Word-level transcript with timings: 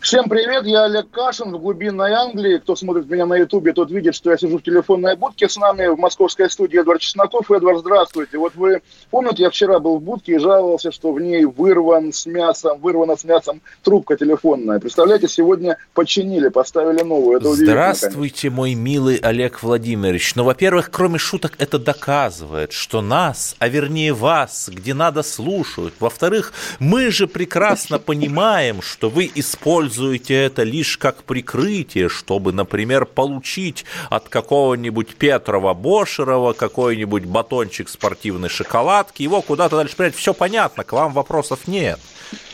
Всем 0.00 0.28
привет, 0.28 0.64
я 0.64 0.84
Олег 0.84 1.10
Кашин 1.10 1.52
в 1.52 1.58
глубинной 1.58 2.12
Англии. 2.12 2.58
Кто 2.58 2.76
смотрит 2.76 3.10
меня 3.10 3.26
на 3.26 3.36
ютубе, 3.36 3.72
тот 3.72 3.90
видит, 3.90 4.14
что 4.14 4.30
я 4.30 4.38
сижу 4.38 4.58
в 4.58 4.62
телефонной 4.62 5.16
будке. 5.16 5.48
С 5.48 5.56
нами 5.56 5.88
в 5.88 5.98
московской 5.98 6.48
студии 6.48 6.80
Эдвард 6.80 7.00
Чесноков. 7.00 7.50
Эдвард, 7.50 7.80
здравствуйте. 7.80 8.38
Вот 8.38 8.54
вы 8.54 8.80
помните, 9.10 9.42
я 9.42 9.50
вчера 9.50 9.80
был 9.80 9.98
в 9.98 10.02
будке 10.02 10.36
и 10.36 10.38
жаловался, 10.38 10.92
что 10.92 11.12
в 11.12 11.20
ней 11.20 11.44
вырван 11.44 12.12
с 12.12 12.26
мясом, 12.26 12.78
вырвана 12.80 13.16
с 13.16 13.24
мясом 13.24 13.60
трубка 13.82 14.16
телефонная. 14.16 14.78
Представляете, 14.78 15.26
сегодня 15.26 15.76
починили, 15.94 16.48
поставили 16.48 17.02
новую. 17.02 17.38
Это 17.38 17.52
Здравствуйте, 17.52 18.50
мой 18.50 18.74
милый 18.74 19.16
Олег 19.16 19.64
Владимирович. 19.64 20.36
Ну, 20.36 20.44
во-первых, 20.44 20.90
кроме 20.92 21.18
шуток, 21.18 21.54
это 21.58 21.80
доказывает, 21.80 22.70
что 22.70 23.02
нас, 23.02 23.56
а 23.58 23.66
вернее 23.66 24.12
вас, 24.12 24.70
где 24.72 24.94
надо, 24.94 25.24
слушают. 25.24 25.94
Во-вторых, 25.98 26.52
мы 26.78 27.10
же 27.10 27.26
прекрасно 27.26 27.98
понимаем, 27.98 28.80
что 28.80 29.10
вы 29.10 29.30
используете 29.34 29.88
это 29.98 30.62
лишь 30.62 30.98
как 30.98 31.24
прикрытие, 31.24 32.08
чтобы, 32.08 32.52
например, 32.52 33.06
получить 33.06 33.84
от 34.10 34.28
какого-нибудь 34.28 35.16
Петрова 35.16 35.74
Бошерова 35.74 36.52
какой-нибудь 36.52 37.24
батончик 37.24 37.88
спортивной 37.88 38.48
шоколадки, 38.48 39.22
его 39.22 39.42
куда-то 39.42 39.76
дальше 39.76 39.96
принять. 39.96 40.14
Все 40.14 40.34
понятно, 40.34 40.84
к 40.84 40.92
вам 40.92 41.12
вопросов 41.12 41.66
нет. 41.66 41.98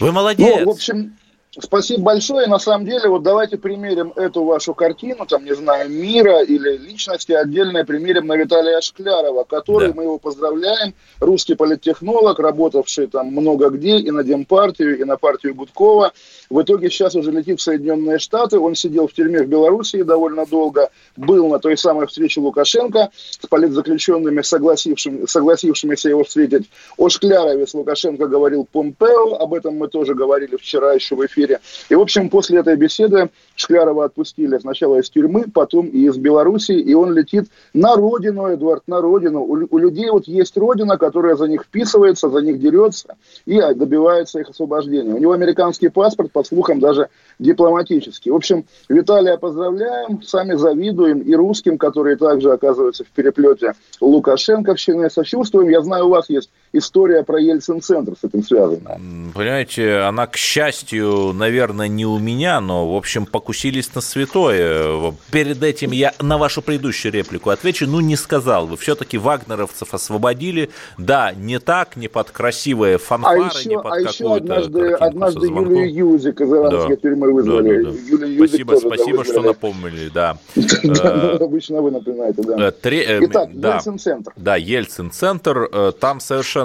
Вы 0.01 0.13
молодец. 0.13 0.61
Ну, 0.61 0.67
в 0.67 0.71
общем, 0.71 1.17
Спасибо 1.61 2.03
большое. 2.03 2.47
На 2.47 2.59
самом 2.59 2.85
деле, 2.85 3.09
вот 3.09 3.23
давайте 3.23 3.57
примерим 3.57 4.13
эту 4.17 4.45
вашу 4.45 4.75
картину, 4.75 5.25
там, 5.27 5.45
не 5.45 5.55
знаю, 5.55 5.89
мира 5.89 6.43
или 6.43 6.77
личности 6.77 7.33
отдельно 7.33 7.85
примерим 7.85 8.27
на 8.27 8.37
Виталия 8.37 8.81
Шклярова, 8.81 9.45
который, 9.45 9.89
да. 9.89 9.95
мы 9.95 10.03
его 10.05 10.19
поздравляем, 10.19 10.95
русский 11.21 11.55
политтехнолог, 11.55 12.39
работавший 12.39 13.07
там 13.07 13.29
много 13.29 13.71
где, 13.71 13.99
и 13.99 14.11
на 14.11 14.25
Демпартию, 14.25 14.99
и 14.99 15.05
на 15.05 15.17
партию 15.17 15.55
Гудкова. 15.55 16.13
В 16.55 16.63
итоге 16.63 16.89
сейчас 16.89 17.17
уже 17.17 17.33
летит 17.33 17.59
в 17.59 17.63
Соединенные 17.65 18.21
Штаты. 18.21 18.61
Он 18.61 18.77
сидел 18.77 19.09
в 19.09 19.13
тюрьме 19.13 19.43
в 19.43 19.49
Белоруссии 19.49 20.03
довольно 20.03 20.47
долго, 20.47 20.89
был 21.17 21.49
на 21.49 21.59
той 21.59 21.77
самой 21.77 22.07
встрече 22.07 22.39
Лукашенко 22.39 23.11
с 23.13 23.45
политзаключенными, 23.49 24.41
согласившими, 24.41 25.27
согласившимися 25.27 26.11
его 26.11 26.23
встретить. 26.23 26.71
О 26.97 27.09
Шклярове 27.09 27.67
с 27.67 27.75
Лукашенко 27.75 28.29
говорил 28.29 28.69
Помпео, 28.71 29.35
об 29.35 29.53
этом 29.53 29.75
мы 29.75 29.89
тоже 29.89 30.15
говорили 30.15 30.55
вчера 30.55 30.93
еще 30.93 31.17
в 31.17 31.27
эфире. 31.27 31.59
И, 31.89 31.97
в 31.97 32.01
общем, 32.01 32.31
после 32.31 32.61
этой 32.61 32.77
беседы 32.77 33.31
Шклярова 33.57 34.07
отпустили 34.07 34.59
сначала 34.59 34.99
из 34.99 35.11
тюрьмы, 35.11 35.45
потом 35.53 35.87
и 35.87 36.07
из 36.07 36.17
Белоруссии, 36.17 36.79
и 36.79 36.95
он 36.95 37.13
летит 37.13 37.47
на 37.73 37.95
родину, 37.95 38.53
Эдуард, 38.53 38.83
на 38.87 39.01
родину. 39.01 39.41
У, 39.41 39.67
у 39.71 39.79
людей 39.79 40.11
вот 40.11 40.27
есть 40.27 40.57
родина, 40.57 40.99
которая 40.99 41.37
за 41.37 41.47
них 41.47 41.63
вписывается, 41.63 42.29
за 42.29 42.41
них 42.41 42.59
дерется 42.59 43.17
и 43.47 43.61
добивается 43.75 44.41
их 44.41 44.49
освобождения. 44.51 45.15
У 45.15 45.19
него 45.19 45.33
американский 45.33 45.89
паспорт, 45.89 46.33
по 46.33 46.43
слухам, 46.45 46.81
даже 46.81 47.09
дипломатический. 47.39 48.31
В 48.31 48.37
общем, 48.37 48.65
Виталия 48.89 49.37
поздравляем, 49.37 50.23
сами 50.23 50.55
завидуем 50.55 51.21
и 51.21 51.35
русским, 51.35 51.79
которые 51.79 52.17
также 52.17 52.53
оказываются 52.53 53.05
в 53.05 53.09
переплете 53.09 53.75
Лукашенковщины, 54.01 55.11
сочувствуем. 55.11 55.69
Я 55.69 55.83
знаю, 55.83 56.07
у 56.07 56.11
вас 56.11 56.29
есть 56.29 56.51
история 56.75 57.23
про 57.23 57.41
Ельцин-центр 57.41 58.15
с 58.21 58.25
этим 58.25 58.43
связана. 58.43 59.01
Понимаете, 59.35 59.99
она, 59.99 60.27
к 60.27 60.37
счастью, 60.37 61.33
наверное, 61.33 61.89
не 61.89 62.05
у 62.05 62.19
меня, 62.19 62.61
но, 62.61 62.93
в 62.93 62.97
общем, 62.97 63.27
покусились 63.27 63.95
на 63.95 64.01
святое. 64.01 65.15
Перед 65.31 65.63
этим 65.63 65.93
я 65.93 66.13
на 66.21 66.37
вашу 66.37 66.63
предыдущую 66.63 67.13
реплику 67.13 67.51
отвечу, 67.51 67.87
ну, 67.87 68.01
не 68.01 68.17
сказал 68.17 68.67
вы. 68.67 68.77
Все-таки 68.77 69.19
вагнеровцев 69.19 69.95
освободили. 69.95 70.71
Да, 70.99 71.33
не 71.33 71.59
так, 71.61 71.97
не 71.97 72.09
под 72.09 72.31
красивые 72.31 72.99
фанфары, 72.99 73.43
а 73.43 73.59
еще, 73.59 73.69
не 73.69 73.77
под 73.77 73.93
а 73.93 74.01
еще 74.01 74.35
однажды, 74.35 74.93
однажды 74.93 75.47
Юлию 75.47 75.95
Юзик 75.95 76.41
из 76.41 76.53
иранской 76.53 76.97
да. 76.97 77.03
тюрьмы 77.03 77.33
вызвали. 77.33 77.83
Да, 77.83 77.91
да, 77.91 77.97
да. 77.97 78.27
Юлию 78.27 78.47
спасибо, 78.49 78.75
спасибо, 78.77 79.25
что 79.25 79.41
напомнили, 79.43 80.11
да. 80.13 80.39
Э, 81.05 81.37
обычно 81.41 81.81
вы 81.83 81.91
напоминаете, 81.91 82.43
да. 82.43 82.69
Э, 82.69 82.73
э, 82.83 83.25
Итак, 83.25 83.51
Ельцин-центр. 83.53 84.33
Да, 84.37 84.57
Ельцин-центр. 84.57 85.93
Там 86.01 86.21
совершенно 86.21 86.64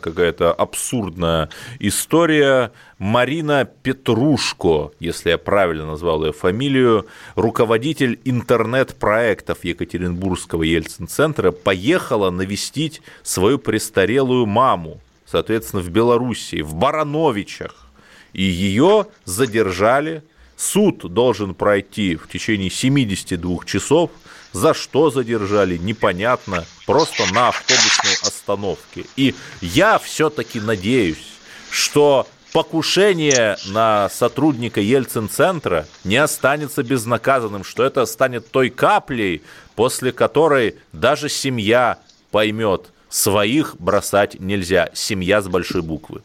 какая-то 0.00 0.52
абсурдная 0.52 1.48
история. 1.78 2.72
Марина 2.98 3.64
Петрушко, 3.64 4.90
если 5.00 5.30
я 5.30 5.38
правильно 5.38 5.86
назвал 5.86 6.24
ее 6.24 6.32
фамилию, 6.32 7.06
руководитель 7.36 8.18
интернет-проектов 8.24 9.64
Екатеринбургского 9.64 10.64
Ельцин-центра, 10.64 11.52
поехала 11.52 12.30
навестить 12.30 13.00
свою 13.22 13.58
престарелую 13.58 14.46
маму, 14.46 15.00
соответственно, 15.26 15.82
в 15.82 15.90
Белоруссии, 15.90 16.62
в 16.62 16.74
Барановичах. 16.74 17.88
И 18.32 18.42
ее 18.42 19.06
задержали. 19.24 20.22
Суд 20.56 20.98
должен 21.12 21.54
пройти 21.54 22.16
в 22.16 22.28
течение 22.28 22.70
72 22.70 23.64
часов. 23.64 24.10
За 24.52 24.74
что 24.74 25.10
задержали, 25.10 25.76
непонятно. 25.76 26.64
Просто 26.86 27.24
на 27.32 27.48
автобусной 27.48 28.14
остановке. 28.22 29.04
И 29.16 29.34
я 29.60 29.98
все-таки 29.98 30.60
надеюсь, 30.60 31.24
что 31.70 32.26
покушение 32.52 33.56
на 33.66 34.08
сотрудника 34.08 34.80
Ельцин-центра 34.80 35.86
не 36.04 36.16
останется 36.16 36.82
безнаказанным, 36.82 37.64
что 37.64 37.84
это 37.84 38.06
станет 38.06 38.50
той 38.50 38.70
каплей, 38.70 39.42
после 39.74 40.12
которой 40.12 40.76
даже 40.92 41.28
семья 41.28 41.98
поймет, 42.30 42.90
своих 43.08 43.76
бросать 43.78 44.40
нельзя. 44.40 44.90
Семья 44.94 45.40
с 45.40 45.48
большой 45.48 45.82
буквы. 45.82 46.22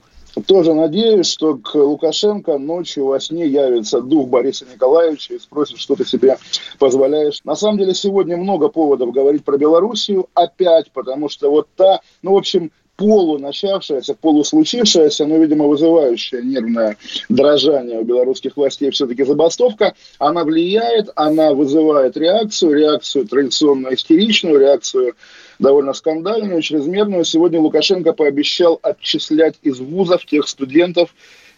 Тоже 0.47 0.73
надеюсь, 0.73 1.27
что 1.27 1.57
к 1.57 1.75
Лукашенко 1.75 2.57
ночью 2.57 3.05
во 3.05 3.19
сне 3.19 3.47
явится 3.47 4.01
дух 4.01 4.27
Бориса 4.27 4.66
Николаевича 4.71 5.35
и 5.35 5.39
спросит, 5.39 5.77
что 5.77 5.95
ты 5.95 6.05
себе 6.05 6.38
позволяешь. 6.79 7.41
На 7.44 7.55
самом 7.55 7.77
деле 7.77 7.94
сегодня 7.94 8.35
много 8.38 8.69
поводов 8.69 9.11
говорить 9.11 9.44
про 9.44 9.57
Белоруссию 9.57 10.27
опять, 10.33 10.91
потому 10.91 11.29
что 11.29 11.51
вот 11.51 11.67
та, 11.75 12.01
ну, 12.23 12.33
в 12.33 12.38
общем, 12.38 12.71
полуначавшаяся, 12.97 14.13
полуслучившаяся, 14.13 15.25
но, 15.25 15.38
видимо, 15.38 15.66
вызывающая 15.66 16.41
нервное 16.41 16.97
дрожание 17.29 18.00
у 18.00 18.03
белорусских 18.03 18.55
властей 18.55 18.91
все-таки 18.91 19.23
забастовка, 19.23 19.94
она 20.19 20.44
влияет, 20.44 21.09
она 21.15 21.53
вызывает 21.53 22.17
реакцию, 22.17 22.73
реакцию 22.73 23.27
традиционно 23.27 23.94
истеричную, 23.94 24.59
реакцию 24.59 25.15
довольно 25.63 25.94
скандальную, 25.94 26.62
чрезмерную. 26.62 27.24
Сегодня 27.24 27.59
Лукашенко 27.59 28.13
пообещал 28.13 28.79
отчислять 28.84 29.56
из 29.63 29.79
вузов 29.79 30.25
тех 30.25 30.47
студентов, 30.47 31.16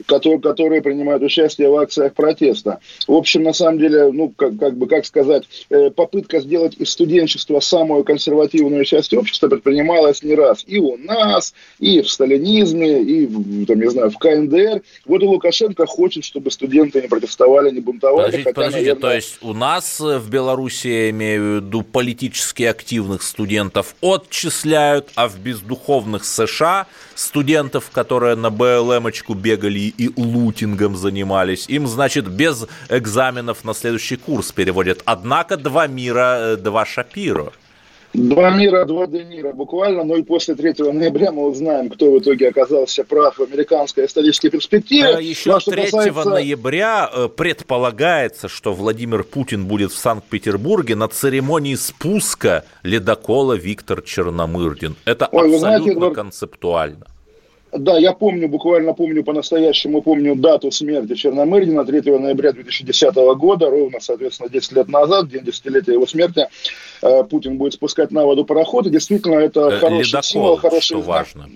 которые, 0.08 0.40
которые 0.40 0.82
принимают 0.82 1.24
участие 1.24 1.70
в 1.70 1.76
акциях 1.76 2.14
протеста. 2.14 2.80
В 3.08 3.14
общем, 3.14 3.44
на 3.44 3.54
самом 3.54 3.80
деле, 3.80 4.12
ну, 4.12 4.30
как, 4.30 4.58
как 4.58 4.78
бы, 4.78 4.88
как 4.88 5.06
сказать, 5.06 5.44
э, 5.70 5.90
попытка 5.92 6.40
сделать 6.40 6.76
из 6.78 6.90
студенчества 6.90 7.60
самую 7.60 8.04
консервативную 8.04 8.86
часть 8.86 9.14
общества 9.14 9.48
предпринималась 9.48 10.24
не 10.24 10.36
раз. 10.36 10.64
И 10.68 10.80
у 10.80 10.98
нас, 10.98 11.54
и 11.80 12.02
в 12.02 12.10
сталинизме, 12.10 13.02
и, 13.02 13.26
в, 13.26 13.66
там, 13.66 13.80
не 13.80 13.90
знаю, 13.90 14.12
в 14.12 14.18
КНДР. 14.18 14.82
Вот 15.06 15.22
и 15.22 15.26
Лукашенко 15.26 15.86
хочет, 15.86 16.24
чтобы 16.24 16.52
студенты 16.52 17.02
не 17.02 17.08
протестовали, 17.08 17.72
не 17.72 17.80
бунтовали. 17.80 18.26
Подождите, 18.26 18.44
хотя, 18.44 18.56
подождите, 18.56 18.82
наверное... 18.82 19.02
то 19.02 19.16
есть 19.16 19.38
у 19.42 19.54
нас 19.54 20.00
в 20.00 20.30
Беларуси, 20.30 20.88
я 20.88 21.10
имею 21.10 21.42
в 21.42 21.56
виду, 21.56 21.84
политически 21.84 22.64
активных 22.64 23.24
студентов 23.24 23.96
отчисляют, 24.02 25.10
а 25.16 25.28
в 25.28 25.40
бездуховных 25.40 26.26
США 26.26 26.88
студентов, 27.16 27.90
которые 27.92 28.36
на 28.36 28.50
БЛМочку 28.50 29.34
бегали 29.34 29.85
и 29.90 30.12
лутингом 30.16 30.96
занимались. 30.96 31.66
Им, 31.68 31.88
значит, 31.88 32.28
без 32.28 32.66
экзаменов 32.90 33.64
на 33.64 33.74
следующий 33.74 34.18
курс 34.18 34.52
переводят. 34.52 35.02
Однако 35.06 35.58
два 35.58 35.88
мира, 35.88 36.38
э, 36.40 36.58
два 36.58 36.86
Шапиро. 36.86 37.52
Два 38.16 38.50
мира, 38.52 38.86
два 38.86 39.08
Денира 39.08 39.52
буквально, 39.52 40.04
но 40.04 40.16
и 40.16 40.24
после 40.24 40.56
3 40.56 40.94
ноября 40.94 41.32
мы 41.32 41.48
узнаем, 41.48 41.90
кто 41.90 42.12
в 42.12 42.20
итоге 42.20 42.50
оказался 42.50 43.04
прав 43.04 43.38
в 43.38 43.44
американской 43.44 44.06
исторической 44.06 44.50
перспективе. 44.50 45.16
А 45.16 45.22
еще 45.22 45.52
но, 45.52 45.60
3 45.60 45.84
касается... 45.84 46.30
ноября 46.30 47.10
э, 47.14 47.28
предполагается, 47.28 48.48
что 48.48 48.74
Владимир 48.74 49.24
Путин 49.24 49.66
будет 49.66 49.92
в 49.92 49.98
Санкт-Петербурге 49.98 50.96
на 50.96 51.10
церемонии 51.10 51.76
спуска 51.76 52.64
ледокола 52.84 53.54
Виктор 53.54 54.02
Черномырдин. 54.02 54.96
Это 55.04 55.28
Ой, 55.32 55.54
абсолютно 55.54 55.92
знаете, 55.92 56.16
концептуально. 56.16 57.08
Да, 57.78 57.98
я 57.98 58.14
помню, 58.14 58.48
буквально 58.48 58.94
помню 58.94 59.24
по-настоящему, 59.24 60.02
помню 60.02 60.36
дату 60.36 60.72
смерти 60.72 61.16
Черномырдина, 61.16 61.86
3 61.86 62.20
ноября 62.20 62.54
2010 62.54 63.16
года, 63.38 63.70
ровно, 63.70 64.00
соответственно, 64.00 64.50
10 64.50 64.72
лет 64.74 64.88
назад, 64.88 65.30
день 65.30 65.44
десятилетия 65.44 65.94
его 65.94 66.08
смерти, 66.08 66.48
э, 67.02 67.24
Путин 67.24 67.58
будет 67.58 67.74
спускать 67.74 68.12
на 68.12 68.24
воду 68.24 68.46
пароход, 68.46 68.88
и 68.88 68.90
действительно 68.90 69.36
это 69.36 69.68
э, 69.68 69.80
хороший 69.80 70.08
Ледокол, 70.08 70.24
символ, 70.24 70.58
хороший 70.58 70.86
что 70.86 71.02
знак. 71.02 71.08
важно. 71.08 71.50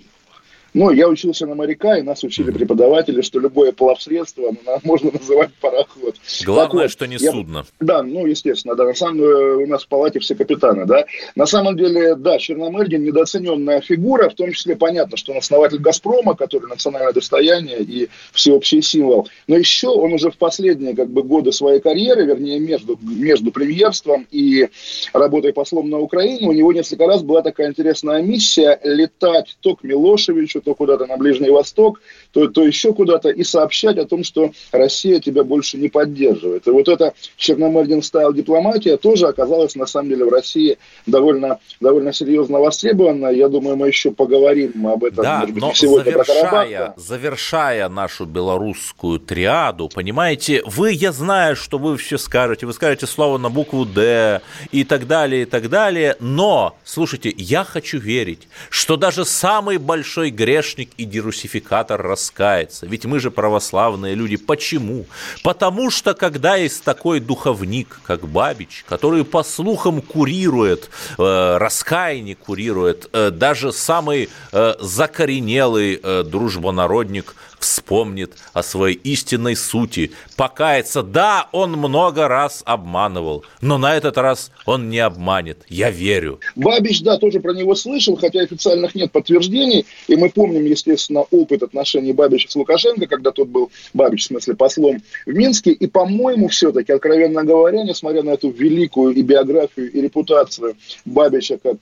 Ну, 0.73 0.91
я 0.91 1.07
учился 1.07 1.45
на 1.45 1.55
моряка, 1.55 1.97
и 1.97 2.01
нас 2.01 2.23
учили 2.23 2.51
преподаватели, 2.51 3.21
что 3.21 3.39
любое 3.39 3.71
плавсредство 3.71 4.55
можно 4.83 5.11
называть 5.11 5.51
пароход. 5.61 6.15
Главное, 6.45 6.83
вот, 6.83 6.91
что 6.91 7.07
не 7.07 7.17
я, 7.17 7.31
судно. 7.31 7.65
Да, 7.79 8.03
ну, 8.03 8.25
естественно, 8.25 8.75
да. 8.75 8.85
На 8.85 8.93
самом 8.93 9.17
деле 9.17 9.35
у 9.63 9.67
нас 9.67 9.83
в 9.83 9.87
палате 9.87 10.19
все 10.19 10.35
капитаны, 10.35 10.85
да. 10.85 11.05
На 11.35 11.45
самом 11.45 11.77
деле, 11.77 12.15
да, 12.15 12.37
Черномырдин 12.37 13.03
недооцененная 13.03 13.81
фигура, 13.81 14.29
в 14.29 14.35
том 14.35 14.51
числе 14.51 14.75
понятно, 14.75 15.17
что 15.17 15.31
он 15.31 15.39
основатель 15.39 15.79
«Газпрома», 15.79 16.35
который 16.35 16.67
национальное 16.69 17.13
достояние 17.13 17.81
и 17.81 18.09
всеобщий 18.31 18.81
символ. 18.81 19.27
Но 19.47 19.57
еще 19.57 19.87
он 19.87 20.13
уже 20.13 20.31
в 20.31 20.37
последние 20.37 20.95
как 20.95 21.09
бы, 21.09 21.23
годы 21.23 21.51
своей 21.51 21.79
карьеры, 21.79 22.25
вернее, 22.25 22.59
между, 22.59 22.97
между 23.01 23.51
премьерством 23.51 24.27
и 24.31 24.69
работой 25.13 25.53
послом 25.53 25.89
на 25.89 25.99
Украине, 25.99 26.47
у 26.47 26.51
него 26.51 26.71
несколько 26.73 27.07
раз 27.07 27.23
была 27.23 27.41
такая 27.41 27.69
интересная 27.69 28.21
миссия 28.21 28.79
летать 28.83 29.57
то 29.61 29.75
к 29.75 29.83
Милошевичу, 29.83 30.58
то 30.59 30.75
куда-то 30.75 31.05
на 31.05 31.17
Ближний 31.17 31.49
Восток, 31.49 32.01
то, 32.31 32.47
то 32.47 32.63
еще 32.63 32.93
куда-то, 32.93 33.29
и 33.29 33.43
сообщать 33.43 33.97
о 33.97 34.05
том, 34.05 34.23
что 34.23 34.51
Россия 34.71 35.19
тебя 35.19 35.43
больше 35.43 35.77
не 35.77 35.89
поддерживает. 35.89 36.67
И 36.67 36.71
вот 36.71 36.87
эта 36.87 37.13
Черномырдин 37.37 38.01
стайл 38.01 38.33
дипломатия 38.33 38.97
тоже 38.97 39.27
оказалась, 39.27 39.75
на 39.75 39.85
самом 39.85 40.09
деле, 40.09 40.25
в 40.25 40.29
России 40.29 40.77
довольно, 41.05 41.59
довольно 41.79 42.13
серьезно 42.13 42.59
востребована. 42.59 43.27
Я 43.27 43.47
думаю, 43.47 43.75
мы 43.75 43.87
еще 43.87 44.11
поговорим 44.11 44.87
об 44.87 45.03
этом 45.03 45.23
да, 45.23 45.45
быть, 45.45 45.55
но 45.55 45.73
сегодня 45.73 46.11
завершая, 46.11 46.93
завершая 46.97 47.89
нашу 47.89 48.25
белорусскую 48.25 49.19
триаду, 49.19 49.89
понимаете, 49.89 50.61
вы, 50.65 50.91
я 50.91 51.11
знаю, 51.11 51.55
что 51.55 51.77
вы 51.77 51.97
все 51.97 52.17
скажете, 52.17 52.65
вы 52.65 52.73
скажете 52.73 53.07
слово 53.07 53.37
на 53.37 53.49
букву 53.49 53.85
«Д» 53.85 54.41
и 54.71 54.83
так 54.83 55.07
далее, 55.07 55.43
и 55.43 55.45
так 55.45 55.69
далее, 55.69 56.15
но, 56.19 56.75
слушайте, 56.83 57.33
я 57.37 57.63
хочу 57.63 57.99
верить, 57.99 58.47
что 58.69 58.97
даже 58.97 59.25
самый 59.25 59.77
большой 59.77 60.29
грех 60.29 60.48
грешник 60.49 60.89
и 60.97 61.05
дерусификатор 61.05 62.01
раскается. 62.01 62.87
Ведь 62.87 63.05
мы 63.05 63.19
же 63.19 63.29
православные 63.29 64.15
люди. 64.15 64.35
Почему? 64.35 65.05
Потому 65.43 65.91
что 65.91 66.15
когда 66.15 66.55
есть 66.55 66.83
такой 66.83 67.19
духовник, 67.19 67.99
как 68.03 68.27
Бабич, 68.27 68.83
который 68.89 69.23
по 69.23 69.43
слухам 69.43 70.01
курирует, 70.01 70.89
э, 71.19 71.57
раскаяние 71.57 72.35
курирует, 72.35 73.09
э, 73.13 73.29
даже 73.29 73.71
самый 73.71 74.29
э, 74.51 74.73
закоренелый 74.79 75.99
э, 76.01 76.23
дружбонародник– 76.23 77.35
вспомнит 77.59 78.33
о 78.53 78.63
своей 78.63 78.95
истинной 78.95 79.55
сути, 79.55 80.11
покается. 80.35 81.03
Да, 81.03 81.47
он 81.51 81.73
много 81.73 82.27
раз 82.27 82.63
обманывал, 82.65 83.45
но 83.61 83.77
на 83.77 83.95
этот 83.95 84.17
раз 84.17 84.51
он 84.65 84.89
не 84.89 84.99
обманет. 84.99 85.65
Я 85.69 85.91
верю. 85.91 86.39
Бабич, 86.55 87.01
да, 87.01 87.17
тоже 87.17 87.39
про 87.39 87.53
него 87.53 87.75
слышал, 87.75 88.15
хотя 88.15 88.41
официальных 88.41 88.95
нет 88.95 89.11
подтверждений. 89.11 89.85
И 90.07 90.15
мы 90.15 90.29
помним, 90.29 90.65
естественно, 90.65 91.21
опыт 91.31 91.63
отношений 91.63 92.13
Бабича 92.13 92.49
с 92.49 92.55
Лукашенко, 92.55 93.07
когда 93.07 93.31
тот 93.31 93.47
был, 93.47 93.71
Бабич, 93.93 94.23
в 94.23 94.27
смысле, 94.27 94.55
послом 94.55 95.01
в 95.25 95.33
Минске. 95.33 95.71
И, 95.71 95.87
по-моему, 95.87 96.47
все-таки, 96.47 96.91
откровенно 96.91 97.43
говоря, 97.43 97.83
несмотря 97.83 98.23
на 98.23 98.31
эту 98.31 98.49
великую 98.49 99.13
и 99.15 99.21
биографию, 99.21 99.91
и 99.91 100.01
репутацию 100.01 100.75
Бабича 101.05 101.57
как 101.57 101.77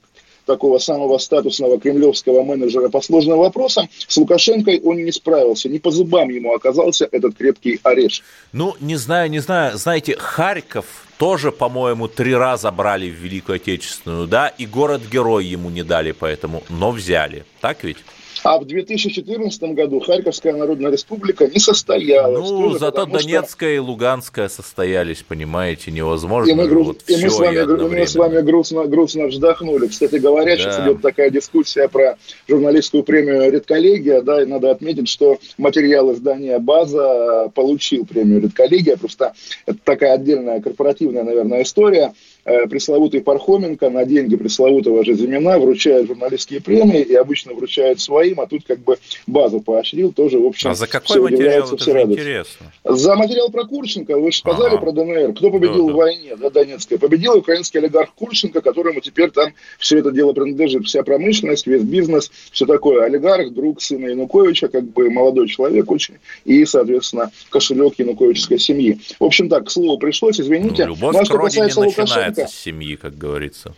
такого 0.47 0.79
самого 0.79 1.19
статусного 1.19 1.79
кремлевского 1.79 2.41
менеджера 2.41 2.89
по 2.89 3.01
сложным 3.01 3.37
вопросам, 3.37 3.87
с 4.07 4.17
Лукашенкой 4.17 4.81
он 4.83 5.03
не 5.05 5.11
справился. 5.11 5.69
Не 5.69 5.77
по 5.77 5.91
зубам 5.91 6.29
ему 6.29 6.55
оказался 6.55 7.07
этот 7.11 7.35
крепкий 7.35 7.79
орешек. 7.83 8.25
Ну, 8.53 8.75
не 8.79 8.95
знаю, 8.95 9.29
не 9.29 9.39
знаю. 9.39 9.77
Знаете, 9.77 10.15
Харьков 10.17 10.85
тоже, 11.17 11.51
по-моему, 11.51 12.07
три 12.07 12.33
раза 12.33 12.71
брали 12.71 13.09
в 13.09 13.13
Великую 13.13 13.57
Отечественную, 13.57 14.27
да, 14.27 14.47
и 14.47 14.65
город-герой 14.65 15.45
ему 15.45 15.69
не 15.69 15.83
дали 15.83 16.11
поэтому, 16.11 16.63
но 16.69 16.91
взяли. 16.91 17.45
Так 17.61 17.83
ведь? 17.83 17.97
А 18.43 18.59
в 18.59 18.65
2014 18.65 19.61
году 19.73 19.99
Харьковская 19.99 20.53
Народная 20.53 20.91
Республика 20.91 21.47
не 21.47 21.59
состоялась. 21.59 22.49
Ну, 22.49 22.63
тоже, 22.63 22.79
зато 22.79 23.05
Донецкая 23.05 23.69
что... 23.71 23.75
и 23.75 23.79
Луганская 23.79 24.49
состоялись, 24.49 25.23
понимаете, 25.27 25.91
невозможно. 25.91 26.51
И 26.51 26.53
мы, 26.53 26.67
груз... 26.67 26.87
вот 26.87 27.03
и 27.07 27.17
мы, 27.17 27.29
с, 27.29 27.37
вами, 27.39 27.87
мы 27.89 28.07
с 28.07 28.15
вами 28.15 28.41
грустно, 28.41 28.85
грустно 28.85 29.27
вздохнули. 29.27 29.87
Кстати 29.87 30.15
говоря, 30.15 30.55
да. 30.55 30.57
сейчас 30.57 30.79
идет 30.79 31.01
такая 31.01 31.29
дискуссия 31.29 31.87
про 31.87 32.17
журналистскую 32.47 33.03
премию 33.03 33.51
«Редколлегия», 33.51 34.21
да, 34.21 34.41
и 34.41 34.45
надо 34.45 34.71
отметить, 34.71 35.09
что 35.09 35.39
материал 35.57 36.13
издания 36.13 36.59
«База» 36.59 37.51
получил 37.53 38.05
премию 38.05 38.41
«Редколлегия», 38.41 38.97
просто 38.97 39.33
это 39.65 39.79
такая 39.83 40.13
отдельная 40.13 40.61
корпоративная, 40.61 41.23
наверное, 41.23 41.63
история. 41.63 42.13
Э, 42.47 42.65
пресловутый 42.65 43.19
Пархоменко 43.19 43.89
на 43.89 44.05
деньги 44.05 44.37
пресловутого 44.37 45.03
же 45.03 45.15
Зимина 45.15 45.59
вручает 45.59 46.07
журналистские 46.07 46.61
премии 46.61 47.01
и 47.01 47.13
обычно 47.13 47.53
вручает 47.53 47.99
своим, 47.99 48.39
а 48.39 48.47
тут 48.47 48.63
как 48.65 48.79
бы 48.79 48.97
базу 49.27 49.59
поощрил, 49.59 50.13
тоже, 50.13 50.39
в 50.39 50.45
общем, 50.45 50.69
А 50.69 50.73
за 50.73 50.87
какой 50.87 51.19
материал 51.19 51.65
это 51.65 51.75
все 51.75 52.01
интересно? 52.03 52.71
За 52.85 53.15
материал 53.15 53.49
про 53.51 53.65
Курченко, 53.65 54.17
вы 54.17 54.31
же 54.31 54.37
сказали 54.37 54.75
ага. 54.75 54.77
про 54.77 54.91
ДНР. 54.93 55.33
Кто 55.33 55.51
победил 55.51 55.87
да, 55.87 55.93
в 55.93 55.95
войне, 55.97 56.37
да, 56.37 56.49
Донецкая? 56.49 56.97
Победил 56.97 57.35
украинский 57.35 57.79
олигарх 57.79 58.13
Курченко, 58.13 58.61
которому 58.61 59.01
теперь 59.01 59.31
там 59.31 59.51
все 59.77 59.97
это 59.97 60.11
дело 60.11 60.31
принадлежит, 60.31 60.85
вся 60.85 61.03
промышленность, 61.03 61.67
весь 61.67 61.83
бизнес, 61.83 62.31
все 62.53 62.65
такое. 62.65 63.03
Олигарх, 63.03 63.51
друг 63.51 63.81
сына 63.81 64.07
Януковича, 64.07 64.69
как 64.69 64.85
бы 64.85 65.09
молодой 65.09 65.49
человек 65.49 65.91
очень, 65.91 66.15
и, 66.45 66.63
соответственно, 66.63 67.29
кошелек 67.49 67.95
януковической 67.97 68.57
семьи. 68.57 69.01
В 69.19 69.25
общем 69.25 69.49
так, 69.49 69.65
к 69.65 69.69
слову 69.69 69.97
пришлось, 69.97 70.39
извините. 70.39 70.85
Ну, 70.85 70.95
любовь 70.95 71.13
ну, 71.13 71.19
а 71.19 71.25
что 71.25 71.37
касается 71.39 71.81
Лукашенко, 71.81 72.36
с 72.45 72.53
семьи, 72.53 72.95
как 72.95 73.17
говорится. 73.17 73.73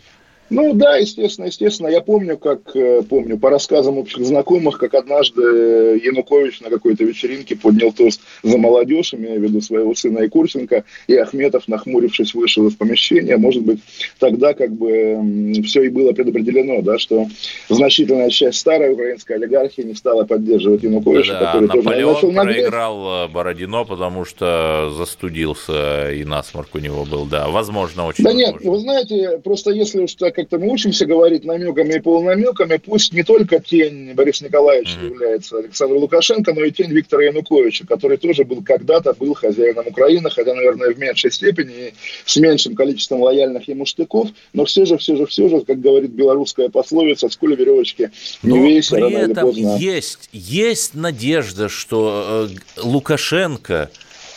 Ну 0.50 0.74
да, 0.74 0.96
естественно, 0.96 1.46
естественно. 1.46 1.88
Я 1.88 2.00
помню, 2.00 2.36
как, 2.36 2.74
э, 2.74 3.02
помню, 3.08 3.38
по 3.38 3.50
рассказам 3.50 3.98
общих 3.98 4.24
знакомых, 4.24 4.78
как 4.78 4.94
однажды 4.94 5.42
Янукович 6.02 6.60
на 6.60 6.70
какой-то 6.70 7.04
вечеринке 7.04 7.54
поднял 7.54 7.92
тост 7.92 8.20
за 8.42 8.58
молодежь, 8.58 9.14
имея 9.14 9.38
в 9.38 9.42
виду 9.42 9.60
своего 9.60 9.94
сына 9.94 10.26
Икурченко, 10.26 10.84
и 11.06 11.14
Ахметов, 11.14 11.68
нахмурившись, 11.68 12.34
вышел 12.34 12.66
из 12.66 12.74
помещения. 12.74 13.36
Может 13.36 13.62
быть, 13.62 13.78
тогда 14.18 14.52
как 14.54 14.72
бы 14.72 15.62
все 15.64 15.82
и 15.82 15.88
было 15.88 16.12
предопределено, 16.12 16.82
да, 16.82 16.98
что 16.98 17.26
значительная 17.68 18.30
часть 18.30 18.58
старой 18.58 18.92
украинской 18.92 19.34
олигархии 19.34 19.82
не 19.82 19.94
стала 19.94 20.24
поддерживать 20.24 20.82
Януковича, 20.82 21.32
да, 21.32 21.52
который 21.52 21.66
Наполеон 21.68 22.14
тоже 22.14 22.32
начал 22.32 22.50
проиграл 22.50 23.24
э, 23.24 23.28
Бородино, 23.28 23.84
потому 23.84 24.24
что 24.24 24.90
застудился 24.96 26.10
и 26.10 26.24
насморк 26.24 26.74
у 26.74 26.78
него 26.78 27.04
был, 27.04 27.26
да, 27.26 27.48
возможно, 27.48 28.06
очень 28.06 28.24
Да 28.24 28.30
возможно. 28.30 28.52
нет, 28.52 28.64
вы 28.64 28.78
знаете, 28.78 29.40
просто 29.44 29.70
если 29.70 30.00
уж 30.00 30.14
так 30.14 30.39
как-то 30.40 30.58
мы 30.58 30.72
учимся 30.72 31.06
говорить 31.06 31.44
намеками 31.44 31.94
и 31.94 32.00
полунамеками, 32.00 32.78
пусть 32.78 33.12
не 33.12 33.22
только 33.22 33.60
тень 33.60 34.14
Бориса 34.14 34.44
Николаевича 34.44 34.98
mm-hmm. 34.98 35.06
является 35.06 35.58
Александр 35.58 35.96
Лукашенко, 35.96 36.54
но 36.54 36.64
и 36.64 36.70
тень 36.70 36.90
Виктора 36.90 37.24
Януковича, 37.24 37.86
который 37.86 38.16
тоже 38.16 38.44
был 38.44 38.62
когда-то 38.62 39.12
был 39.14 39.34
хозяином 39.34 39.86
Украины, 39.86 40.30
хотя, 40.30 40.54
наверное, 40.54 40.94
в 40.94 40.98
меньшей 40.98 41.30
степени 41.30 41.88
и 41.88 41.94
с 42.24 42.36
меньшим 42.36 42.74
количеством 42.74 43.22
лояльных 43.22 43.68
ему 43.68 43.84
штыков, 43.84 44.28
но 44.52 44.64
все 44.64 44.84
же, 44.86 44.96
все 44.96 45.16
же, 45.16 45.26
все 45.26 45.48
же, 45.48 45.60
как 45.60 45.80
говорит 45.80 46.10
белорусская 46.10 46.68
пословица, 46.68 47.28
с 47.28 47.38
веревочки 47.40 48.10
не 48.42 48.50
но 48.50 48.66
весь, 48.66 48.88
при 48.88 49.12
этом 49.12 49.50
есть, 49.50 50.28
есть 50.32 50.94
надежда, 50.94 51.68
что 51.68 52.48
э, 52.48 52.80
Лукашенко 52.82 53.90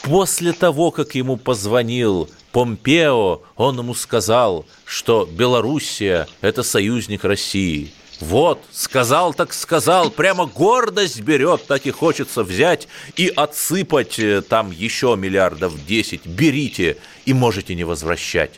после 0.04 0.54
того, 0.54 0.92
как 0.92 1.16
ему 1.16 1.38
позвонил 1.38 2.30
Помпео, 2.54 3.42
он 3.58 3.80
ему 3.80 3.96
сказал, 3.96 4.66
что 4.86 5.28
Белоруссия– 5.30 6.28
это 6.42 6.62
союзник 6.62 7.24
России. 7.24 7.92
Вот, 8.20 8.60
сказал 8.72 9.34
так 9.34 9.54
сказал, 9.54 10.12
прямо 10.12 10.46
гордость 10.46 11.20
берет, 11.22 11.66
так 11.66 11.88
и 11.88 11.92
хочется 11.92 12.44
взять 12.44 12.88
и 13.18 13.28
отсыпать 13.36 14.20
э, 14.20 14.44
там 14.48 14.72
еще 14.72 15.16
миллиардов 15.18 15.74
10. 15.86 16.28
Берите 16.28 16.98
и 17.26 17.34
можете 17.34 17.74
не 17.74 17.84
возвращать. 17.84 18.52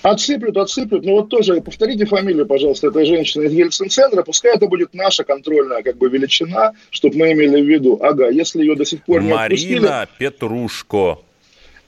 Отсыплют, 0.00 0.56
отсыплют. 0.56 1.04
Ну 1.04 1.12
вот 1.12 1.28
тоже 1.28 1.60
повторите 1.60 2.06
фамилию, 2.06 2.46
пожалуйста, 2.46 2.88
этой 2.88 3.04
женщины 3.04 3.44
из 3.44 3.52
Ельцин-центра. 3.52 4.22
Пускай 4.22 4.56
это 4.56 4.66
будет 4.66 4.94
наша 4.94 5.24
контрольная 5.24 5.82
как 5.82 5.98
бы 5.98 6.08
величина, 6.08 6.72
чтобы 6.88 7.18
мы 7.18 7.32
имели 7.32 7.60
в 7.60 7.66
виду. 7.66 8.00
Ага, 8.02 8.30
если 8.30 8.60
ее 8.60 8.76
до 8.76 8.86
сих 8.86 9.04
пор 9.04 9.22
не 9.22 9.34
Марина 9.34 10.02
отпустили... 10.02 10.18
Петрушко. 10.18 11.18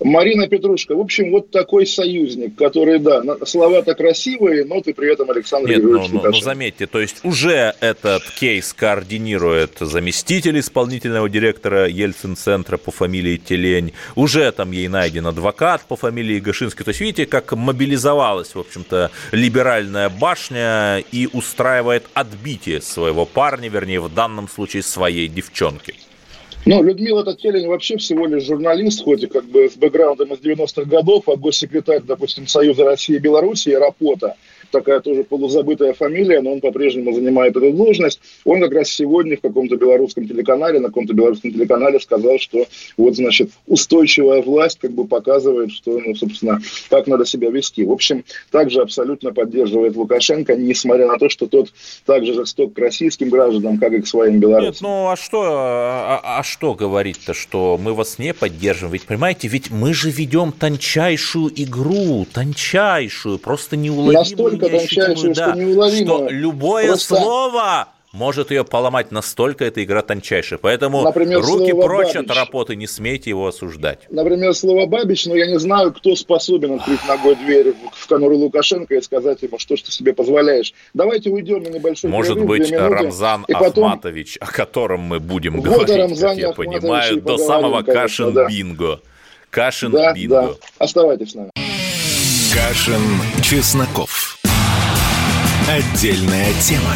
Марина 0.01 0.47
Петрушка. 0.49 0.95
В 0.95 1.01
общем, 1.01 1.31
вот 1.31 1.51
такой 1.51 1.87
союзник, 1.87 2.55
который, 2.57 2.99
да, 2.99 3.23
слова-то 3.45 3.95
красивые, 3.95 4.65
но 4.65 4.81
ты 4.81 4.93
при 4.93 5.13
этом 5.13 5.31
Александр 5.31 5.71
Нет, 5.71 5.79
Григорьевич 5.79 6.11
ну, 6.13 6.21
ну, 6.23 6.31
ну, 6.31 6.41
заметьте, 6.41 6.87
то 6.87 7.01
есть 7.01 7.25
уже 7.25 7.75
этот 7.81 8.23
кейс 8.39 8.73
координирует 8.75 9.79
заместитель 9.81 10.61
исполнительного 10.61 11.29
директора 11.29 11.87
Ельцин-центра 11.89 12.77
по 12.77 12.91
фамилии 12.91 13.37
Телень, 13.39 13.93
уже 14.15 14.51
там 14.53 14.73
ей 14.73 14.89
найден 14.89 15.27
адвокат 15.27 15.83
по 15.83 15.97
фамилии 15.97 16.41
Гашинский. 16.41 16.85
То 16.85 16.91
есть 16.91 17.01
видите, 17.01 17.27
как 17.27 17.53
мобилизовалась, 17.53 18.55
в 18.55 18.59
общем-то, 18.59 19.11
либеральная 19.33 20.11
башня 20.11 21.03
и 21.11 21.29
устраивает 21.33 22.05
отбитие 22.15 22.83
своего 22.83 23.25
парня, 23.25 23.69
вернее, 23.69 24.01
в 24.01 24.13
данном 24.13 24.49
случае 24.49 24.83
своей 24.83 25.29
девчонки. 25.29 25.95
Ну, 26.67 26.83
Людмила 26.83 27.25
Тателин 27.25 27.69
вообще 27.69 27.97
всего 27.97 28.27
лишь 28.27 28.43
журналист, 28.43 29.05
хоть 29.05 29.23
и 29.23 29.29
как 29.29 29.45
бы 29.45 29.71
с 29.71 29.77
бэкграундом 29.77 30.35
из 30.35 30.41
90-х 30.41 30.83
годов, 30.83 31.29
а 31.29 31.37
госсекретарь, 31.37 32.03
допустим, 32.03 32.49
Союза 32.49 32.85
России 32.85 33.15
и 33.15 33.21
Беларуси, 33.21 33.69
Рапота– 33.71 34.35
такая 34.77 35.01
тоже 35.01 35.25
полузабытая 35.25 35.95
фамилия, 35.95 36.41
но 36.41 36.53
он 36.53 36.61
по-прежнему 36.61 37.13
занимает 37.13 37.57
эту 37.57 37.73
должность. 37.73 38.21
Он 38.45 38.61
как 38.61 38.73
раз 38.73 38.89
сегодня 38.89 39.37
в 39.37 39.41
каком-то 39.41 39.77
белорусском 39.77 40.29
телеканале, 40.29 40.81
на 40.81 40.89
каком-то 40.89 41.15
белорусском 41.15 41.53
телеканале 41.53 41.99
сказал, 42.01 42.39
что 42.39 42.67
вот, 42.97 43.17
значит, 43.17 43.51
устойчивая 43.67 44.43
власть 44.43 44.79
как 44.81 44.93
бы 44.93 45.07
показывает, 45.07 45.73
что, 45.73 45.99
ну, 45.99 46.15
собственно, 46.15 46.61
как 46.91 47.07
надо 47.07 47.25
себя 47.25 47.51
вести. 47.51 47.85
В 47.85 47.93
общем, 47.93 48.25
также 48.51 48.83
абсолютно 48.83 49.33
поддерживает 49.33 49.97
Лукашенко, 49.97 50.55
несмотря 50.57 51.07
на 51.07 51.19
то, 51.19 51.29
что 51.29 51.47
тот 51.47 51.73
также 52.05 52.35
жесток 52.35 52.75
к 52.75 52.79
российским 52.79 53.31
гражданам, 53.31 53.79
как 53.79 53.93
и 53.93 54.03
к 54.03 54.07
своим 54.07 54.41
белорусам. 54.41 54.67
Нет, 54.67 54.81
ну 54.83 55.09
а 55.09 55.17
что, 55.17 55.43
а, 55.43 56.21
а, 56.23 56.41
а 56.41 56.43
что 56.43 56.75
говорить-то, 56.75 57.33
что 57.35 57.79
мы 57.83 57.95
вас 57.95 58.19
не 58.19 58.35
поддерживаем? 58.35 58.93
Ведь, 58.93 59.05
понимаете, 59.05 59.49
ведь 59.49 59.71
мы 59.71 59.95
же 59.95 60.11
ведем 60.11 60.53
тончайшую 60.53 61.51
игру, 61.57 62.27
тончайшую, 62.31 63.39
просто 63.39 63.77
неуловимую 63.77 64.27
настолько 64.27 64.66
тончайшую, 64.69 65.35
да, 65.35 65.55
что 65.55 66.29
любое 66.29 66.89
Просто... 66.89 67.17
слово 67.17 67.89
может 68.17 68.51
ее 68.51 68.65
поломать 68.65 69.13
настолько 69.13 69.65
эта 69.65 69.85
игра 69.85 70.03
тончайшая. 70.03 70.59
Поэтому 70.59 71.03
Например, 71.03 71.41
руки 71.41 71.73
прочь 71.73 72.15
Бабич. 72.15 72.31
от 72.31 72.37
работы, 72.37 72.75
не 72.75 72.87
смейте 72.87 73.31
его 73.31 73.47
осуждать. 73.47 74.01
Например, 74.11 74.55
слово 74.55 74.87
«бабич», 74.87 75.27
но 75.27 75.37
я 75.37 75.47
не 75.47 75.59
знаю, 75.59 75.93
кто 75.93 76.17
способен 76.17 76.75
открыть 76.75 77.07
ногой 77.07 77.37
дверь 77.37 77.75
в 77.93 78.07
конуру 78.09 78.37
Лукашенко 78.37 78.95
и 78.95 79.03
сказать 79.03 79.43
ему, 79.43 79.59
что 79.59 79.77
ж 79.77 79.83
ты 79.83 79.93
себе 79.93 80.15
позволяешь. 80.15 80.73
Давайте 80.95 81.31
уйдем 81.31 81.63
на 81.63 81.69
небольшой 81.69 82.11
Может 82.11 82.35
перерыв, 82.35 82.49
быть, 82.49 82.71
минуты, 82.71 82.95
Рамзан 82.95 83.45
потом... 83.49 83.85
Ахматович, 83.85 84.39
о 84.41 84.47
котором 84.47 85.01
мы 85.01 85.21
будем 85.21 85.61
вот 85.61 85.65
говорить, 85.65 86.19
как 86.19 86.37
я 86.39 86.53
понимаю, 86.53 87.21
до 87.21 87.37
самого 87.37 87.83
Кашин-бинго. 87.83 89.01
Кашин-бинго. 89.51 90.29
Да, 90.29 90.43
да. 90.49 90.55
Оставайтесь 90.79 91.33
с 91.33 91.35
нами. 91.35 91.51
Кашин, 92.55 93.03
Чесноков. 93.43 94.36
Отдельная 95.69 96.53
тема. 96.61 96.95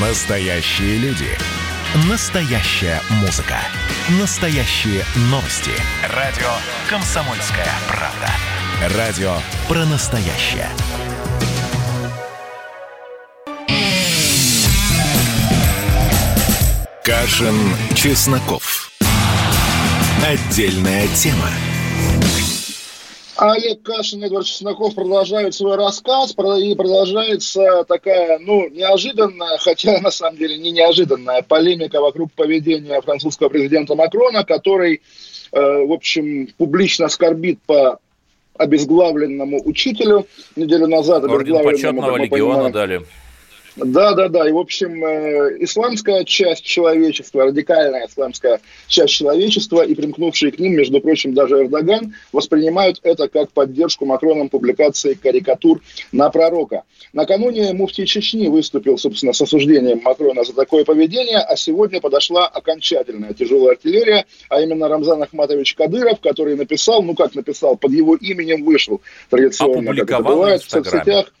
Настоящие 0.00 0.96
люди. 0.96 1.28
Настоящая 2.08 3.02
музыка. 3.20 3.58
Настоящие 4.18 5.04
новости. 5.28 5.70
Радио 6.16 6.48
«Комсомольская 6.88 7.68
правда». 7.88 8.96
Радио 8.96 9.34
про 9.68 9.84
настоящее. 9.84 10.66
Кашин, 17.04 17.76
Чесноков. 17.94 18.90
Отдельная 20.26 21.06
тема. 21.08 21.50
Олег 23.50 23.82
Кашин 23.82 24.22
и 24.22 24.26
Эдвард 24.26 24.46
Чесноков 24.46 24.94
продолжают 24.94 25.52
свой 25.54 25.76
рассказ, 25.76 26.30
и 26.32 26.74
продолжается 26.76 27.84
такая, 27.88 28.38
ну, 28.38 28.68
неожиданная, 28.68 29.58
хотя 29.58 30.00
на 30.00 30.12
самом 30.12 30.36
деле 30.36 30.56
не 30.58 30.70
неожиданная, 30.70 31.42
полемика 31.42 32.00
вокруг 32.00 32.30
поведения 32.32 33.00
французского 33.00 33.48
президента 33.48 33.96
Макрона, 33.96 34.44
который, 34.44 35.02
э, 35.50 35.60
в 35.60 35.92
общем, 35.92 36.50
публично 36.56 37.08
скорбит 37.08 37.58
по 37.66 37.98
обезглавленному 38.56 39.60
учителю 39.64 40.28
неделю 40.54 40.86
назад. 40.86 41.24
Орден 41.24 41.64
почетного 41.64 42.18
легиона 42.18 42.70
понимаю, 42.70 42.72
дали. 42.72 43.02
Да, 43.76 44.12
да, 44.14 44.28
да. 44.28 44.48
И, 44.48 44.52
в 44.52 44.58
общем, 44.58 45.04
э, 45.04 45.56
исламская 45.60 46.24
часть 46.24 46.64
человечества, 46.64 47.44
радикальная 47.44 48.06
исламская 48.06 48.60
часть 48.86 49.14
человечества 49.14 49.82
и 49.82 49.94
примкнувшие 49.94 50.52
к 50.52 50.58
ним, 50.58 50.74
между 50.74 51.00
прочим, 51.00 51.32
даже 51.34 51.62
Эрдоган, 51.62 52.14
воспринимают 52.32 53.00
это 53.02 53.28
как 53.28 53.52
поддержку 53.52 54.04
Макроном 54.04 54.48
публикации 54.48 55.14
карикатур 55.14 55.80
на 56.12 56.28
пророка. 56.30 56.82
Накануне 57.12 57.72
муфтий 57.72 58.06
Чечни 58.06 58.48
выступил, 58.48 58.98
собственно, 58.98 59.32
с 59.32 59.40
осуждением 59.40 60.00
Макрона 60.02 60.44
за 60.44 60.54
такое 60.54 60.84
поведение, 60.84 61.38
а 61.38 61.56
сегодня 61.56 62.00
подошла 62.00 62.46
окончательная 62.46 63.32
тяжелая 63.32 63.72
артиллерия, 63.72 64.26
а 64.48 64.60
именно 64.60 64.88
Рамзан 64.88 65.22
Ахматович 65.22 65.74
Кадыров, 65.74 66.20
который 66.20 66.56
написал, 66.56 67.02
ну 67.02 67.14
как 67.14 67.34
написал, 67.34 67.76
под 67.76 67.92
его 67.92 68.16
именем 68.16 68.64
вышел 68.64 69.00
традиционно, 69.30 69.94
как 69.94 70.10
это 70.10 70.22
бывает 70.22 70.62
в 70.62 70.70
соцсетях 70.70 71.32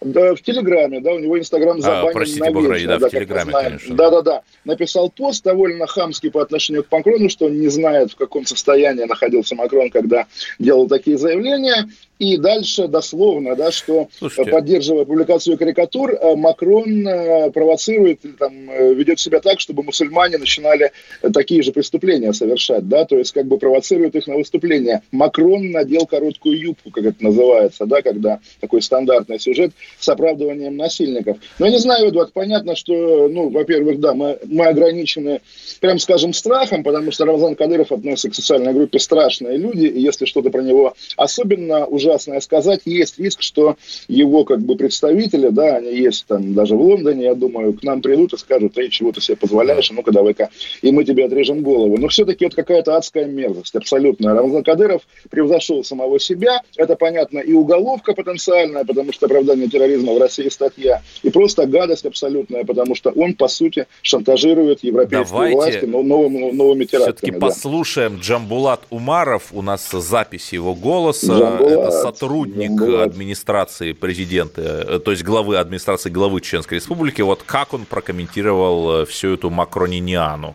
да, 0.00 0.34
в 0.34 0.40
Телеграме, 0.40 1.00
да, 1.00 1.12
у 1.12 1.18
него 1.18 1.38
Инстаграм 1.38 1.78
а, 1.78 1.80
забанен 1.80 2.08
а, 2.08 2.12
простите, 2.12 2.40
навечно, 2.40 2.60
Бога, 2.62 2.86
да, 2.86 2.98
да, 2.98 3.08
в 3.08 3.10
Телеграме, 3.10 3.52
конечно. 3.52 3.94
Да-да-да. 3.94 4.42
Написал 4.64 5.10
пост 5.10 5.44
довольно 5.44 5.86
хамский 5.86 6.30
по 6.30 6.40
отношению 6.40 6.84
к 6.84 6.90
Макрону, 6.90 7.28
что 7.28 7.46
он 7.46 7.60
не 7.60 7.68
знает, 7.68 8.12
в 8.12 8.16
каком 8.16 8.46
состоянии 8.46 9.04
находился 9.04 9.54
Макрон, 9.54 9.90
когда 9.90 10.26
делал 10.58 10.88
такие 10.88 11.18
заявления. 11.18 11.88
И 12.20 12.36
дальше 12.36 12.86
дословно, 12.86 13.56
да, 13.56 13.72
что 13.72 14.08
Слушайте. 14.18 14.50
поддерживая 14.50 15.06
публикацию 15.06 15.56
карикатур, 15.56 16.12
э, 16.12 16.36
Макрон 16.36 17.08
э, 17.08 17.50
провоцирует, 17.50 18.20
там, 18.38 18.70
э, 18.70 18.92
ведет 18.92 19.18
себя 19.18 19.40
так, 19.40 19.58
чтобы 19.58 19.82
мусульмане 19.82 20.36
начинали 20.36 20.92
такие 21.32 21.62
же 21.62 21.72
преступления 21.72 22.34
совершать, 22.34 22.86
да, 22.86 23.06
то 23.06 23.16
есть 23.16 23.32
как 23.32 23.46
бы 23.46 23.56
провоцирует 23.56 24.16
их 24.16 24.26
на 24.26 24.36
выступление. 24.36 25.00
Макрон 25.12 25.70
надел 25.70 26.04
короткую 26.04 26.60
юбку, 26.60 26.90
как 26.90 27.06
это 27.06 27.24
называется, 27.24 27.86
да, 27.86 28.02
когда 28.02 28.40
такой 28.60 28.82
стандартный 28.82 29.40
сюжет 29.40 29.72
с 29.98 30.06
оправдыванием 30.06 30.76
насильников. 30.76 31.38
Но 31.58 31.64
я 31.64 31.72
не 31.72 31.78
знаю, 31.78 32.10
Эдуард, 32.10 32.34
понятно, 32.34 32.76
что, 32.76 33.28
ну, 33.28 33.48
во-первых, 33.48 33.98
да, 33.98 34.12
мы, 34.12 34.38
мы 34.44 34.66
ограничены, 34.66 35.40
прям 35.80 35.98
скажем, 35.98 36.34
страхом, 36.34 36.84
потому 36.84 37.12
что 37.12 37.24
Рамзан 37.24 37.54
Кадыров 37.54 37.92
относится 37.92 38.28
к 38.28 38.34
социальной 38.34 38.74
группе 38.74 38.98
«страшные 38.98 39.56
люди», 39.56 39.86
и 39.86 40.02
если 40.02 40.26
что-то 40.26 40.50
про 40.50 40.60
него 40.60 40.92
особенно 41.16 41.86
уже 41.86 42.09
ужасное 42.10 42.40
сказать. 42.40 42.80
Есть 42.84 43.18
риск, 43.18 43.42
что 43.42 43.76
его 44.08 44.44
как 44.44 44.60
бы 44.60 44.76
представители, 44.76 45.48
да, 45.48 45.76
они 45.76 45.94
есть 45.94 46.26
там 46.26 46.54
даже 46.54 46.74
в 46.74 46.80
Лондоне, 46.80 47.24
я 47.24 47.34
думаю, 47.34 47.72
к 47.72 47.82
нам 47.82 48.02
придут 48.02 48.32
и 48.32 48.36
скажут, 48.36 48.76
эй, 48.78 48.88
чего 48.88 49.12
ты 49.12 49.20
себе 49.20 49.36
позволяешь, 49.36 49.90
ну-ка 49.90 50.12
давай-ка, 50.12 50.50
и 50.82 50.90
мы 50.90 51.04
тебе 51.04 51.26
отрежем 51.26 51.62
голову. 51.62 51.96
Но 51.98 52.08
все-таки 52.08 52.46
это 52.46 52.56
какая-то 52.56 52.96
адская 52.96 53.26
мерзость, 53.26 53.74
абсолютно. 53.74 54.34
Рамзан 54.34 54.64
Кадыров 54.64 55.02
превзошел 55.30 55.84
самого 55.84 56.18
себя, 56.18 56.62
это 56.76 56.96
понятно 56.96 57.38
и 57.38 57.52
уголовка 57.52 58.14
потенциальная, 58.14 58.84
потому 58.84 59.12
что 59.12 59.26
оправдание 59.26 59.68
терроризма 59.68 60.14
в 60.14 60.18
России 60.18 60.48
статья, 60.48 61.02
и 61.22 61.30
просто 61.30 61.66
гадость 61.66 62.06
абсолютная, 62.06 62.64
потому 62.64 62.94
что 62.94 63.10
он, 63.10 63.34
по 63.34 63.48
сути, 63.48 63.86
шантажирует 64.02 64.82
европейские 64.82 65.30
Давайте 65.30 65.56
власти 65.56 65.84
новыми, 65.84 66.50
новыми 66.50 66.84
терактами. 66.84 67.14
Все-таки 67.14 67.30
да. 67.32 67.46
послушаем 67.46 68.16
Джамбулат 68.16 68.80
Умаров, 68.90 69.50
у 69.52 69.62
нас 69.62 69.88
запись 69.90 70.52
его 70.52 70.74
голоса, 70.74 71.38
Джамбулат 71.38 71.99
сотрудник 72.02 72.80
администрации 72.80 73.92
президента, 73.92 74.60
э, 74.62 74.98
то 74.98 75.10
есть 75.10 75.24
главы 75.24 75.56
администрации 75.56 76.10
главы 76.10 76.40
Чеченской 76.40 76.78
Республики, 76.78 77.22
вот 77.22 77.42
как 77.44 77.74
он 77.74 77.84
прокомментировал 77.84 79.02
э, 79.02 79.06
всю 79.06 79.34
эту 79.34 79.50
макрониниану? 79.50 80.54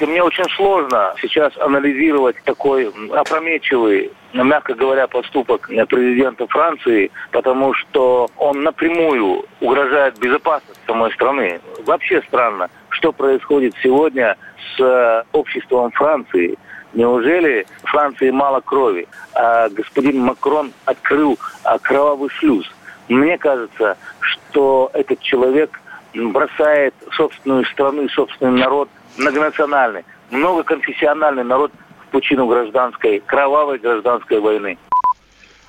Мне 0.00 0.22
очень 0.22 0.44
сложно 0.56 1.14
сейчас 1.22 1.56
анализировать 1.56 2.36
такой 2.44 2.92
опрометчивый, 3.12 4.10
мягко 4.32 4.74
говоря, 4.74 5.06
поступок 5.06 5.68
президента 5.68 6.48
Франции, 6.48 7.12
потому 7.30 7.72
что 7.74 8.28
он 8.36 8.64
напрямую 8.64 9.44
угрожает 9.60 10.18
безопасности 10.18 10.80
самой 10.86 11.12
страны. 11.12 11.60
Вообще 11.86 12.20
странно, 12.26 12.68
что 12.88 13.12
происходит 13.12 13.74
сегодня 13.82 14.36
с 14.76 14.80
э, 14.80 15.22
обществом 15.32 15.92
Франции. 15.92 16.58
Неужели 16.94 17.66
Франции 17.82 18.30
мало 18.30 18.60
крови? 18.60 19.08
А 19.34 19.68
господин 19.68 20.20
Макрон 20.20 20.72
открыл 20.84 21.38
а, 21.64 21.78
кровавый 21.78 22.30
шлюз. 22.30 22.70
Мне 23.08 23.36
кажется, 23.36 23.96
что 24.20 24.90
этот 24.94 25.20
человек 25.20 25.80
бросает 26.14 26.94
собственную 27.12 27.64
страну 27.66 28.02
и 28.02 28.08
собственный 28.08 28.60
народ, 28.60 28.88
многонациональный, 29.18 30.04
многоконфессиональный 30.30 31.44
народ 31.44 31.72
в 32.06 32.10
пучину 32.12 32.46
гражданской, 32.46 33.20
кровавой 33.26 33.78
гражданской 33.78 34.38
войны. 34.40 34.78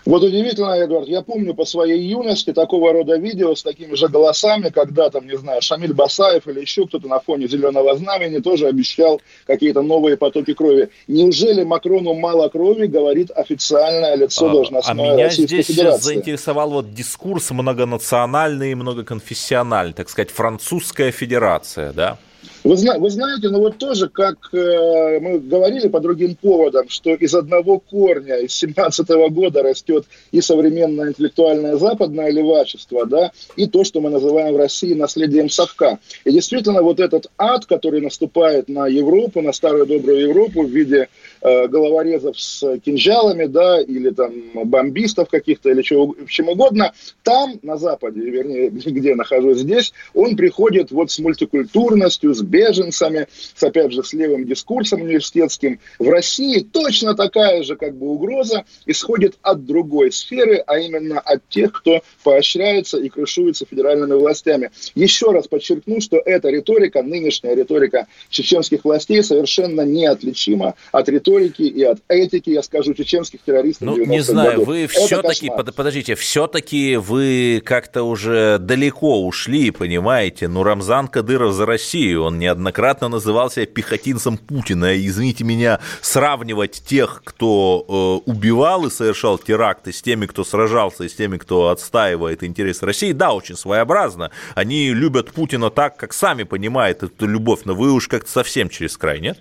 Вот 0.05 0.21
удивительно, 0.21 0.75
Эдвард, 0.75 1.07
я 1.07 1.23
помню 1.23 1.55
по 1.55 1.65
своей 1.65 1.99
юности 1.99 2.53
такого 2.53 2.93
рода 2.93 3.17
видео 3.17 3.55
с 3.55 3.63
такими 3.63 3.95
же 3.95 4.07
голосами, 4.07 4.69
когда 4.69 5.09
там, 5.09 5.25
не 5.25 5.35
знаю, 5.35 5.63
Шамиль 5.63 5.93
Басаев 5.93 6.47
или 6.47 6.61
еще 6.61 6.85
кто-то 6.85 7.07
на 7.07 7.19
фоне 7.19 7.47
зеленого 7.47 7.97
знамени 7.97 8.39
тоже 8.39 8.67
обещал 8.67 9.19
какие-то 9.47 9.81
новые 9.81 10.15
потоки 10.15 10.53
крови. 10.53 10.89
Неужели 11.07 11.63
Макрону 11.63 12.13
мало 12.13 12.49
крови, 12.49 12.85
говорит 12.85 13.31
официальное 13.31 14.15
лицо 14.15 14.47
а, 14.47 14.51
должностное 14.51 14.91
А 14.91 15.15
меня 15.15 15.29
здесь 15.29 15.65
Федерации? 15.65 16.03
заинтересовал 16.03 16.69
вот 16.69 16.93
дискурс 16.93 17.49
многонациональный 17.49 18.73
и 18.73 18.75
многоконфессиональный, 18.75 19.93
так 19.93 20.09
сказать, 20.09 20.29
французская 20.29 21.09
федерация, 21.09 21.93
да? 21.93 22.19
Вы, 22.65 22.77
вы 22.97 23.09
знаете, 23.11 23.49
ну 23.49 23.59
вот 23.59 23.77
тоже, 23.77 24.09
как 24.09 24.49
э, 24.51 25.19
мы 25.19 25.37
говорили 25.37 25.87
по 25.87 25.99
другим 25.99 26.33
поводам, 26.33 26.89
что 26.89 27.13
из 27.13 27.35
одного 27.35 27.77
корня, 27.77 28.37
из 28.37 28.55
17 28.55 29.07
-го 29.07 29.29
года 29.29 29.61
растет 29.61 30.05
и 30.31 30.41
современное 30.41 31.09
интеллектуальное 31.09 31.77
западное 31.77 32.31
левачество, 32.31 33.05
да, 33.05 33.31
и 33.55 33.67
то, 33.67 33.83
что 33.83 34.01
мы 34.01 34.09
называем 34.09 34.55
в 34.55 34.57
России 34.57 34.95
наследием 34.95 35.47
совка. 35.47 35.99
И 36.23 36.31
действительно, 36.31 36.81
вот 36.81 36.99
этот 36.99 37.27
ад, 37.37 37.67
который 37.67 38.01
наступает 38.01 38.67
на 38.67 38.87
Европу, 38.87 39.41
на 39.41 39.53
старую 39.53 39.85
добрую 39.85 40.21
Европу 40.21 40.63
в 40.63 40.69
виде 40.69 41.07
головорезов 41.45 42.39
с 42.39 42.79
кинжалами, 42.79 43.45
да, 43.45 43.79
или 43.81 44.09
там 44.09 44.33
бомбистов 44.65 45.29
каких-то, 45.29 45.69
или 45.69 45.81
чего, 45.81 46.15
чем 46.27 46.49
угодно, 46.49 46.93
там, 47.23 47.59
на 47.61 47.77
Западе, 47.77 48.21
вернее, 48.21 48.69
где 48.69 49.09
я 49.09 49.15
нахожусь 49.15 49.59
здесь, 49.59 49.93
он 50.13 50.35
приходит 50.35 50.91
вот 50.91 51.11
с 51.11 51.19
мультикультурностью, 51.19 52.33
с 52.33 52.41
беженцами, 52.41 53.27
с, 53.53 53.63
опять 53.63 53.91
же, 53.91 54.03
с 54.03 54.13
левым 54.13 54.45
дискурсом 54.45 55.01
университетским. 55.01 55.79
В 55.99 56.09
России 56.09 56.59
точно 56.59 57.15
такая 57.15 57.63
же 57.63 57.75
как 57.75 57.95
бы 57.95 58.07
угроза 58.07 58.65
исходит 58.85 59.35
от 59.41 59.65
другой 59.65 60.11
сферы, 60.11 60.63
а 60.65 60.79
именно 60.79 61.19
от 61.19 61.47
тех, 61.49 61.71
кто 61.71 62.01
поощряется 62.23 62.97
и 62.97 63.09
крышуется 63.09 63.65
федеральными 63.69 64.13
властями. 64.13 64.71
Еще 64.95 65.31
раз 65.31 65.47
подчеркну, 65.47 66.01
что 66.01 66.17
эта 66.17 66.49
риторика, 66.49 67.03
нынешняя 67.03 67.55
риторика 67.55 68.07
чеченских 68.29 68.83
властей 68.83 69.23
совершенно 69.23 69.81
неотличима 69.81 70.75
от 70.91 71.09
риторики 71.09 71.34
и 71.39 71.83
от 71.83 71.99
этики, 72.07 72.49
я 72.49 72.63
скажу, 72.63 72.93
чеченских 72.93 73.41
террористов. 73.41 73.87
Ну, 73.87 74.05
не 74.05 74.21
знаю, 74.21 74.59
году. 74.59 74.65
вы 74.65 74.87
все-таки, 74.87 75.49
под, 75.49 75.75
подождите, 75.75 76.15
все-таки 76.15 76.95
вы 76.95 77.61
как-то 77.63 78.03
уже 78.03 78.57
далеко 78.59 79.25
ушли, 79.25 79.71
понимаете? 79.71 80.47
Ну, 80.47 80.63
Рамзан 80.63 81.07
Кадыров 81.07 81.53
за 81.53 81.65
Россию, 81.65 82.23
он 82.23 82.39
не 82.39 82.45
неоднократно 82.45 83.07
называл 83.07 83.49
себя 83.49 83.65
пехотинцем 83.65 84.37
Путина. 84.37 84.95
извините 84.95 85.43
меня, 85.43 85.79
сравнивать 86.01 86.83
тех, 86.85 87.21
кто 87.23 88.21
э, 88.25 88.29
убивал 88.29 88.85
и 88.85 88.91
совершал 88.91 89.39
теракты, 89.39 89.91
с 89.91 90.01
теми, 90.01 90.27
кто 90.27 90.43
сражался, 90.43 91.03
и 91.03 91.09
с 91.09 91.15
теми, 91.15 91.37
кто 91.37 91.69
отстаивает 91.69 92.43
интересы 92.43 92.85
России, 92.85 93.11
да, 93.13 93.33
очень 93.33 93.55
своеобразно. 93.55 94.31
Они 94.53 94.93
любят 94.93 95.31
Путина 95.31 95.71
так, 95.71 95.97
как 95.97 96.13
сами 96.13 96.43
понимают 96.43 97.01
эту 97.01 97.25
любовь, 97.25 97.61
но 97.65 97.73
вы 97.73 97.91
уж 97.91 98.07
как-то 98.07 98.29
совсем 98.29 98.69
через 98.69 98.95
край, 98.97 99.19
нет? 99.19 99.39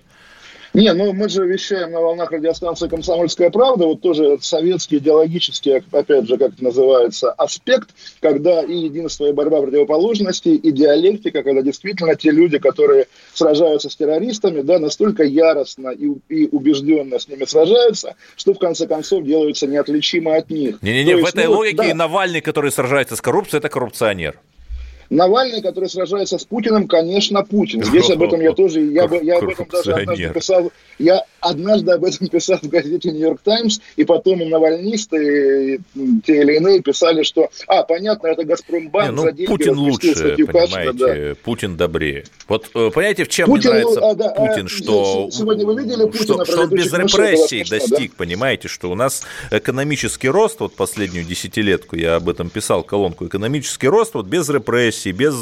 Не, 0.75 0.91
ну 0.93 1.13
мы 1.13 1.29
же 1.29 1.45
вещаем 1.45 1.91
на 1.91 2.01
волнах 2.01 2.31
радиостанции 2.31 2.89
«Комсомольская 2.89 3.49
правда», 3.49 3.85
вот 3.85 4.01
тоже 4.01 4.37
советский 4.41 4.97
идеологический, 4.97 5.81
опять 5.91 6.27
же, 6.27 6.37
как 6.37 6.51
это 6.53 6.63
называется, 6.63 7.31
аспект, 7.31 7.91
когда 8.19 8.61
и 8.61 8.75
единство, 8.75 9.25
и 9.25 9.31
борьба 9.31 9.61
противоположностей, 9.61 10.55
и 10.55 10.71
диалектика, 10.71 11.43
когда 11.43 11.61
действительно 11.61 12.15
те 12.15 12.31
люди, 12.31 12.57
которые 12.57 13.07
сражаются 13.33 13.89
с 13.89 13.95
террористами, 13.95 14.61
да, 14.61 14.77
настолько 14.77 15.23
яростно 15.23 15.89
и, 15.89 16.11
и 16.27 16.49
убежденно 16.51 17.19
с 17.19 17.29
ними 17.29 17.45
сражаются, 17.45 18.15
что 18.35 18.53
в 18.53 18.59
конце 18.59 18.85
концов 18.85 19.23
делаются 19.23 19.67
неотличимы 19.67 20.35
от 20.35 20.49
них. 20.49 20.81
Не-не-не, 20.81 21.15
в 21.15 21.25
этой 21.25 21.45
ну, 21.45 21.53
логике 21.53 21.77
да. 21.77 21.93
Навальный, 21.93 22.41
который 22.41 22.71
сражается 22.71 23.15
с 23.15 23.21
коррупцией, 23.21 23.59
это 23.59 23.69
коррупционер. 23.69 24.41
Навальный, 25.09 25.61
который 25.61 25.89
сражается 25.89 26.37
с 26.37 26.45
Путиным, 26.45 26.87
конечно, 26.87 27.43
Путин. 27.43 27.83
Здесь 27.83 28.09
об 28.09 28.23
этом 28.23 28.41
я 28.41 28.53
тоже, 28.53 28.81
я, 28.81 29.09
я 29.21 29.37
об 29.37 29.49
этом 29.49 29.67
даже 29.71 29.93
однажды 29.93 30.29
писал, 30.29 30.71
я 30.97 31.23
однажды 31.45 31.91
об 31.91 32.03
этом 32.03 32.27
писал 32.27 32.57
в 32.61 32.67
газете 32.67 33.11
«Нью-Йорк 33.11 33.41
Таймс», 33.41 33.79
и 33.95 34.03
потом 34.03 34.41
и 34.41 34.45
навальнисты, 34.45 35.75
и 35.75 35.79
те 36.25 36.41
или 36.41 36.55
иные 36.57 36.81
писали, 36.81 37.23
что, 37.23 37.49
а, 37.67 37.83
понятно, 37.83 38.27
это 38.27 38.43
«Газпромбанк» 38.43 39.09
Не, 39.09 39.15
ну, 39.15 39.21
за 39.21 39.31
деньги 39.31 39.49
Путин 39.49 39.77
лучше, 39.77 40.13
понимаете, 40.13 40.45
Кашина, 40.45 40.93
да. 40.93 41.35
Путин 41.43 41.77
добрее. 41.77 42.25
Вот 42.47 42.69
э, 42.73 42.89
понимаете, 42.93 43.23
в 43.25 43.29
чем 43.29 43.47
Путин, 43.47 43.71
мне 43.71 43.79
нравится 43.81 44.09
а, 44.09 44.15
да, 44.15 44.29
Путин, 44.29 44.65
а, 44.65 44.69
что... 44.69 45.29
Сегодня 45.31 45.65
вы 45.65 45.81
видели 45.81 46.05
Путина? 46.05 46.45
Что, 46.45 46.45
что 46.45 46.61
он 46.61 46.69
без 46.69 46.91
репрессий 46.91 47.63
достиг, 47.69 48.11
да? 48.11 48.15
понимаете, 48.17 48.67
что 48.67 48.91
у 48.91 48.95
нас 48.95 49.23
экономический 49.51 50.29
рост, 50.29 50.59
вот 50.59 50.75
последнюю 50.75 51.25
десятилетку, 51.25 51.95
я 51.95 52.15
об 52.15 52.29
этом 52.29 52.49
писал, 52.49 52.83
колонку, 52.83 53.27
экономический 53.27 53.87
рост 53.87 54.13
вот 54.15 54.25
без 54.25 54.49
репрессий, 54.49 55.11
без 55.11 55.35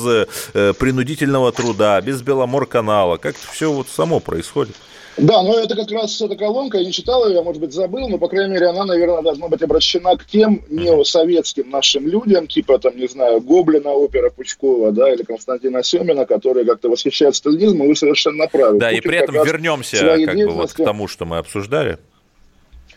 э, 0.53 0.73
принудительного 0.77 1.51
труда, 1.51 1.99
без 2.01 2.21
Беломор-канала, 2.21 3.17
как-то 3.17 3.47
все 3.51 3.71
вот 3.71 3.87
само 3.87 4.19
происходит. 4.19 4.75
Да, 5.17 5.43
но 5.43 5.59
это 5.59 5.75
как 5.75 5.91
раз 5.91 6.19
эта 6.21 6.35
колонка, 6.35 6.77
я 6.77 6.85
не 6.85 6.91
читал 6.91 7.27
ее, 7.27 7.35
я, 7.35 7.43
может 7.43 7.61
быть, 7.61 7.73
забыл, 7.73 8.09
но, 8.09 8.17
по 8.17 8.27
крайней 8.27 8.53
мере, 8.53 8.67
она, 8.67 8.85
наверное, 8.85 9.21
должна 9.21 9.47
быть 9.47 9.61
обращена 9.61 10.15
к 10.17 10.25
тем 10.25 10.63
неосоветским 10.69 11.69
нашим 11.69 12.07
людям, 12.07 12.47
типа, 12.47 12.79
там, 12.79 12.97
не 12.97 13.07
знаю, 13.07 13.41
Гоблина, 13.41 13.91
опера 13.91 14.29
Пучкова, 14.29 14.91
да, 14.91 15.13
или 15.13 15.23
Константина 15.23 15.83
Семина, 15.83 16.25
которые 16.25 16.65
как-то 16.65 16.89
восхищают 16.89 17.35
сталинизмом, 17.35 17.87
вы 17.87 17.95
совершенно 17.95 18.47
правы. 18.47 18.79
Да, 18.79 18.89
Путин 18.89 18.99
и 18.99 19.01
при 19.07 19.17
этом 19.17 19.35
вернемся 19.35 19.97
как 20.25 20.35
бы 20.35 20.49
вот 20.49 20.73
к 20.73 20.77
тому, 20.77 21.07
что 21.07 21.25
мы 21.25 21.37
обсуждали. 21.37 21.99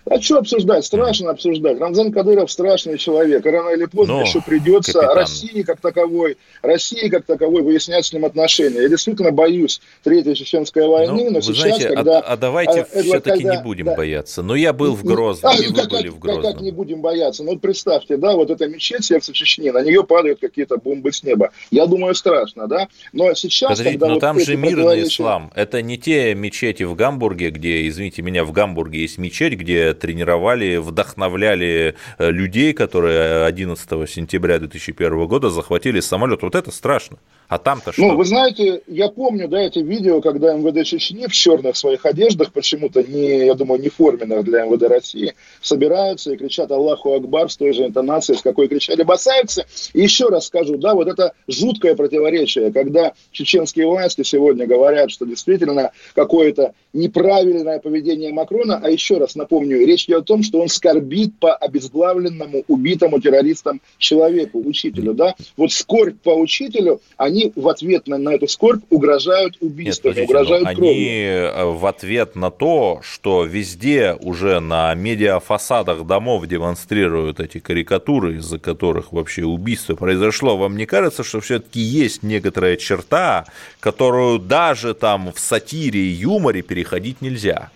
А 0.08 0.20
что 0.20 0.38
обсуждать? 0.38 0.84
Страшно 0.84 1.30
обсуждать. 1.30 1.80
Рамзан 1.80 2.12
Кадыров 2.12 2.50
страшный 2.50 2.96
человек. 2.96 3.44
Рано 3.44 3.70
или 3.70 3.86
поздно 3.86 4.14
Но, 4.14 4.20
еще 4.22 4.40
придется 4.40 4.92
капитан. 4.92 5.16
России 5.16 5.62
как 5.62 5.80
таковой, 5.80 6.36
России 6.62 7.08
как 7.08 7.24
таковой 7.24 7.62
выяснять 7.62 8.06
с 8.06 8.12
ним 8.12 8.24
отношения. 8.24 8.82
Я 8.82 8.88
действительно 8.88 9.32
боюсь 9.32 9.80
Третьей 10.04 10.36
Чеченской 10.36 10.86
войны, 10.86 11.24
ну, 11.24 11.30
но 11.32 11.40
сейчас, 11.40 11.58
знаете, 11.58 11.88
а 11.88 11.94
когда... 11.96 12.18
А, 12.18 12.32
а 12.32 12.36
давайте 12.36 12.80
а, 12.82 12.84
все-таки 12.84 13.42
когда, 13.42 13.56
не 13.56 13.62
будем 13.62 13.86
да, 13.86 13.96
бояться. 13.96 14.42
Но 14.42 14.54
я 14.54 14.72
был 14.72 14.94
в 14.94 15.02
Грозном, 15.02 15.52
а, 15.52 15.60
и 15.60 15.66
вы 15.66 15.74
как, 15.74 15.90
были 15.90 16.08
в 16.08 16.20
Грозном. 16.20 16.42
Как, 16.44 16.52
как 16.52 16.62
не 16.62 16.70
будем 16.70 17.00
бояться? 17.00 17.42
Ну, 17.42 17.58
представьте, 17.58 18.16
да, 18.16 18.34
вот 18.36 18.50
эта 18.50 18.68
мечеть 18.68 19.04
сердца 19.04 19.32
Чечни, 19.32 19.70
на 19.70 19.82
нее 19.82 20.04
падают 20.04 20.38
какие-то 20.38 20.76
бомбы 20.76 21.12
с 21.12 21.24
неба. 21.24 21.50
Я 21.72 21.86
думаю, 21.86 22.14
страшно, 22.14 22.68
да? 22.68 22.86
Но 23.12 23.34
сейчас, 23.34 23.70
Подождите, 23.70 23.92
когда 23.94 24.06
но 24.06 24.14
вот 24.14 24.20
там 24.20 24.38
же 24.38 24.56
мирный 24.56 25.02
ислам. 25.02 25.50
Это 25.56 25.82
не 25.82 25.98
те 25.98 26.32
мечети 26.36 26.84
в 26.84 26.94
Гамбурге, 26.94 27.50
где, 27.50 27.88
извините 27.88 28.22
меня, 28.22 28.44
в 28.44 28.52
Гамбурге 28.52 29.00
есть 29.00 29.18
мечеть, 29.18 29.54
где 29.54 29.95
тренировали 29.96 30.76
вдохновляли 30.76 31.96
э, 32.18 32.30
людей, 32.30 32.72
которые 32.72 33.44
11 33.44 34.08
сентября 34.08 34.58
2001 34.58 35.26
года 35.26 35.50
захватили 35.50 36.00
самолет. 36.00 36.42
Вот 36.42 36.54
это 36.54 36.70
страшно. 36.70 37.18
А 37.48 37.58
там-то 37.58 37.92
что? 37.92 38.02
Ну, 38.02 38.16
вы 38.16 38.24
знаете, 38.24 38.82
я 38.88 39.08
помню, 39.08 39.46
да, 39.46 39.60
эти 39.60 39.78
видео, 39.78 40.20
когда 40.20 40.54
МВД 40.54 40.84
Чечни 40.84 41.26
в 41.26 41.32
черных 41.32 41.76
своих 41.76 42.04
одеждах, 42.04 42.52
почему-то 42.52 43.04
не, 43.04 43.46
я 43.46 43.54
думаю, 43.54 43.80
не 43.80 43.88
форменных 43.88 44.44
для 44.44 44.64
МВД 44.64 44.82
России, 44.84 45.34
собираются 45.60 46.32
и 46.32 46.36
кричат 46.36 46.72
Аллаху 46.72 47.14
Акбар 47.14 47.48
с 47.48 47.56
той 47.56 47.72
же 47.72 47.86
интонацией, 47.86 48.38
с 48.38 48.42
какой 48.42 48.66
кричали 48.66 49.04
басайцы. 49.04 49.64
И 49.92 50.02
еще 50.02 50.28
раз 50.28 50.46
скажу, 50.46 50.76
да, 50.76 50.94
вот 50.94 51.06
это 51.06 51.34
жуткое 51.46 51.94
противоречие, 51.94 52.72
когда 52.72 53.12
чеченские 53.30 53.86
власти 53.86 54.22
сегодня 54.22 54.66
говорят, 54.66 55.12
что 55.12 55.24
действительно 55.24 55.92
какое-то 56.14 56.74
неправильное 56.92 57.78
поведение 57.78 58.32
Макрона, 58.32 58.80
а 58.82 58.90
еще 58.90 59.18
раз 59.18 59.36
напомню, 59.36 59.84
речь 59.86 60.04
идет 60.04 60.22
о 60.22 60.24
том, 60.24 60.42
что 60.42 60.60
он 60.60 60.68
скорбит 60.68 61.38
по 61.38 61.54
обезглавленному, 61.54 62.64
убитому 62.68 63.20
террористам 63.20 63.80
человеку, 63.98 64.62
учителю, 64.64 65.14
да. 65.14 65.34
Вот 65.56 65.72
скорбь 65.72 66.16
по 66.22 66.30
учителю, 66.30 67.00
они 67.16 67.52
в 67.54 67.68
ответ 67.68 68.06
на, 68.06 68.18
на 68.18 68.34
эту 68.34 68.48
скорбь 68.48 68.82
угрожают 68.90 69.56
убийством, 69.60 70.14
Нет, 70.14 70.24
угрожают 70.24 70.68
кровью. 70.68 70.90
Они 70.90 71.08
э, 71.08 71.64
в 71.64 71.86
ответ 71.86 72.36
на 72.36 72.50
то, 72.50 73.00
что 73.02 73.44
везде 73.44 74.14
уже 74.20 74.60
на 74.60 74.94
медиафасадах 74.94 76.06
домов 76.06 76.46
демонстрируют 76.46 77.40
эти 77.40 77.58
карикатуры, 77.58 78.36
из-за 78.36 78.58
которых 78.58 79.12
вообще 79.12 79.44
убийство 79.44 79.94
произошло, 79.94 80.56
вам 80.56 80.76
не 80.76 80.86
кажется, 80.86 81.22
что 81.22 81.40
все-таки 81.40 81.80
есть 81.80 82.22
некоторая 82.22 82.76
черта, 82.76 83.46
которую 83.80 84.38
даже 84.38 84.94
там 84.94 85.32
в 85.32 85.38
сатире 85.38 86.00
и 86.00 86.08
юморе 86.08 86.62
переходить 86.62 87.20
нельзя? 87.20 87.70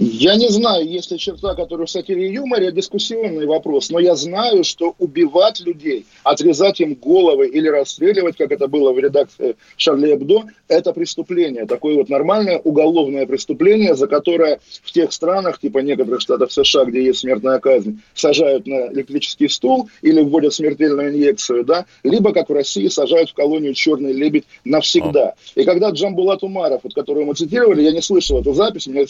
Я 0.00 0.36
не 0.36 0.48
знаю, 0.48 0.88
есть 0.88 1.10
ли 1.10 1.18
черта, 1.18 1.56
которая 1.56 1.88
в 1.88 1.90
сатире 1.90 2.28
и 2.28 2.32
юморе, 2.32 2.70
дискуссионный 2.70 3.46
вопрос, 3.46 3.90
но 3.90 3.98
я 3.98 4.14
знаю, 4.14 4.62
что 4.62 4.94
убивать 5.00 5.58
людей, 5.58 6.06
отрезать 6.22 6.78
им 6.78 6.94
головы 6.94 7.48
или 7.48 7.66
расстреливать, 7.66 8.36
как 8.36 8.52
это 8.52 8.68
было 8.68 8.92
в 8.92 8.98
редакции 9.00 9.56
Шарли 9.76 10.14
Эбдо, 10.14 10.44
это 10.68 10.92
преступление, 10.92 11.66
такое 11.66 11.96
вот 11.96 12.08
нормальное 12.10 12.58
уголовное 12.58 13.26
преступление, 13.26 13.96
за 13.96 14.06
которое 14.06 14.60
в 14.84 14.92
тех 14.92 15.12
странах, 15.12 15.58
типа 15.58 15.78
некоторых 15.78 16.20
штатов 16.20 16.52
США, 16.52 16.84
где 16.84 17.02
есть 17.02 17.18
смертная 17.18 17.58
казнь, 17.58 18.00
сажают 18.14 18.68
на 18.68 18.92
электрический 18.92 19.48
стул 19.48 19.88
или 20.02 20.20
вводят 20.20 20.54
смертельную 20.54 21.10
инъекцию, 21.10 21.64
да, 21.64 21.86
либо, 22.04 22.32
как 22.32 22.50
в 22.50 22.52
России, 22.52 22.86
сажают 22.86 23.30
в 23.30 23.34
колонию 23.34 23.74
«Черный 23.74 24.12
лебедь» 24.12 24.44
навсегда. 24.64 25.34
И 25.56 25.64
когда 25.64 25.90
Джамбулат 25.90 26.44
Умаров, 26.44 26.82
вот, 26.84 26.94
которого 26.94 27.24
мы 27.24 27.34
цитировали, 27.34 27.82
я 27.82 27.90
не 27.90 28.00
слышал 28.00 28.40
эту 28.40 28.54
запись, 28.54 28.86
мне 28.86 29.04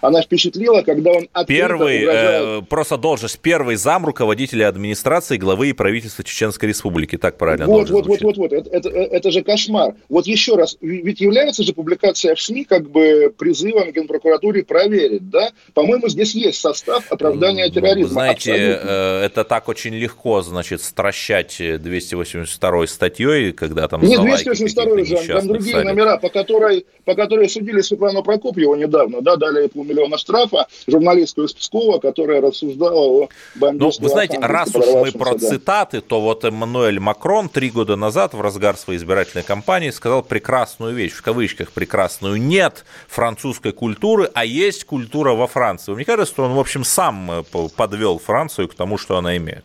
она 0.00 0.13
она 0.14 0.22
впечатлила, 0.22 0.82
когда 0.82 1.10
он 1.10 1.28
Первый, 1.46 2.02
угрожает... 2.02 2.62
э, 2.62 2.66
просто 2.68 2.96
должность, 2.96 3.38
первый 3.40 3.76
зам 3.76 4.06
руководителя 4.06 4.68
администрации 4.68 5.36
главы 5.36 5.70
и 5.70 5.72
правительства 5.72 6.24
Чеченской 6.24 6.68
Республики, 6.68 7.18
так 7.18 7.36
правильно 7.36 7.66
Вот, 7.66 7.90
вот, 7.90 8.06
вот, 8.06 8.22
вот, 8.22 8.36
вот, 8.36 8.52
это, 8.52 8.70
это, 8.70 8.88
это 8.88 9.30
же 9.30 9.42
кошмар. 9.42 9.94
Вот 10.08 10.26
еще 10.26 10.56
раз, 10.56 10.76
ведь 10.80 11.20
является 11.20 11.62
же 11.62 11.72
публикация 11.72 12.34
в 12.34 12.40
СМИ 12.40 12.64
как 12.64 12.90
бы 12.90 13.34
призывом 13.36 13.92
Генпрокуратуре 13.92 14.64
проверить, 14.64 15.28
да? 15.28 15.50
По-моему, 15.74 16.08
здесь 16.08 16.34
есть 16.34 16.60
состав 16.60 17.10
оправдания 17.10 17.68
терроризма. 17.70 18.12
Знаете, 18.12 18.52
Абсолютно. 18.52 18.88
Э, 18.88 19.24
это 19.24 19.44
так 19.44 19.68
очень 19.68 19.94
легко, 19.94 20.42
значит, 20.42 20.80
стращать 20.82 21.56
282 21.58 22.86
статьей, 22.86 23.52
когда 23.52 23.88
там 23.88 24.02
Нет, 24.02 24.20
282 24.20 24.84
уже, 24.92 25.16
там 25.26 25.48
другие 25.48 25.82
номера, 25.82 26.18
по 26.18 26.28
которой, 26.28 26.86
по 27.04 27.14
которой 27.14 27.48
судили 27.48 27.80
Светлану 27.80 28.22
Прокопьеву 28.22 28.76
недавно, 28.76 29.20
да, 29.20 29.36
дали 29.36 29.66
полмиллиона 29.66 30.03
штрафа, 30.18 30.66
журналистку 30.86 31.42
из 31.42 31.52
Пскова, 31.52 31.98
которая 31.98 32.40
рассуждала 32.40 32.94
о 32.94 33.28
бомбежке. 33.54 34.00
Ну, 34.00 34.06
вы 34.06 34.08
знаете, 34.10 34.38
раз 34.40 34.74
уж 34.74 34.86
мы 34.86 35.12
про 35.12 35.32
да. 35.34 35.48
цитаты, 35.48 36.00
то 36.00 36.20
вот 36.20 36.44
Эммануэль 36.44 37.00
Макрон 37.00 37.48
три 37.48 37.70
года 37.70 37.96
назад 37.96 38.34
в 38.34 38.40
разгар 38.40 38.76
своей 38.76 38.98
избирательной 38.98 39.44
кампании 39.44 39.90
сказал 39.90 40.22
прекрасную 40.22 40.94
вещь, 40.94 41.12
в 41.12 41.22
кавычках 41.22 41.72
прекрасную, 41.72 42.40
нет 42.40 42.84
французской 43.08 43.72
культуры, 43.72 44.30
а 44.34 44.44
есть 44.44 44.84
культура 44.84 45.32
во 45.32 45.46
Франции. 45.46 45.92
Мне 45.92 46.04
кажется, 46.04 46.32
что 46.32 46.44
он, 46.44 46.52
в 46.52 46.58
общем, 46.58 46.84
сам 46.84 47.30
э, 47.30 47.44
подвел 47.76 48.18
Францию 48.18 48.68
к 48.68 48.74
тому, 48.74 48.98
что 48.98 49.16
она 49.16 49.36
имеет. 49.36 49.64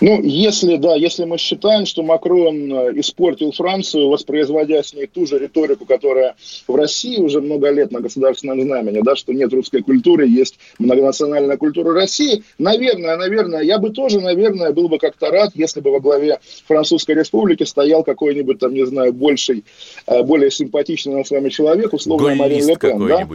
Ну, 0.00 0.22
если, 0.22 0.76
да, 0.76 0.94
если 0.94 1.24
мы 1.24 1.38
считаем, 1.38 1.86
что 1.86 2.02
Макрон 2.02 2.72
э, 2.72 2.92
испортил 3.00 3.52
Францию, 3.52 4.08
воспроизводя 4.08 4.82
с 4.82 4.92
ней 4.92 5.06
ту 5.06 5.26
же 5.26 5.38
риторику, 5.38 5.86
которая 5.86 6.34
в 6.68 6.74
России 6.74 7.18
уже 7.18 7.40
много 7.40 7.70
лет 7.70 7.92
на 7.92 8.00
государственном 8.00 8.60
знамени, 8.60 9.00
да, 9.02 9.16
что 9.16 9.32
нет 9.32 9.52
русской 9.52 9.82
культуры, 9.82 10.26
есть 10.26 10.58
многонациональная 10.78 11.56
культура 11.56 11.94
России, 11.94 12.42
наверное, 12.58 13.16
наверное, 13.16 13.62
я 13.62 13.78
бы 13.78 13.90
тоже, 13.90 14.20
наверное, 14.20 14.72
был 14.72 14.88
бы 14.88 14.98
как-то 14.98 15.30
рад, 15.30 15.52
если 15.54 15.80
бы 15.80 15.90
во 15.90 16.00
главе 16.00 16.40
Французской 16.66 17.14
Республики 17.14 17.62
стоял 17.62 18.04
какой-нибудь, 18.04 18.58
там, 18.58 18.74
не 18.74 18.84
знаю, 18.86 19.12
больший, 19.12 19.64
э, 20.06 20.22
более 20.22 20.50
симпатичный 20.50 21.14
нам 21.14 21.24
с 21.24 21.30
вами 21.30 21.48
человек, 21.48 21.92
условно 21.92 22.34
Марин 22.34 22.66
Ле 22.66 22.76
Пен, 22.76 23.06
да? 23.06 23.26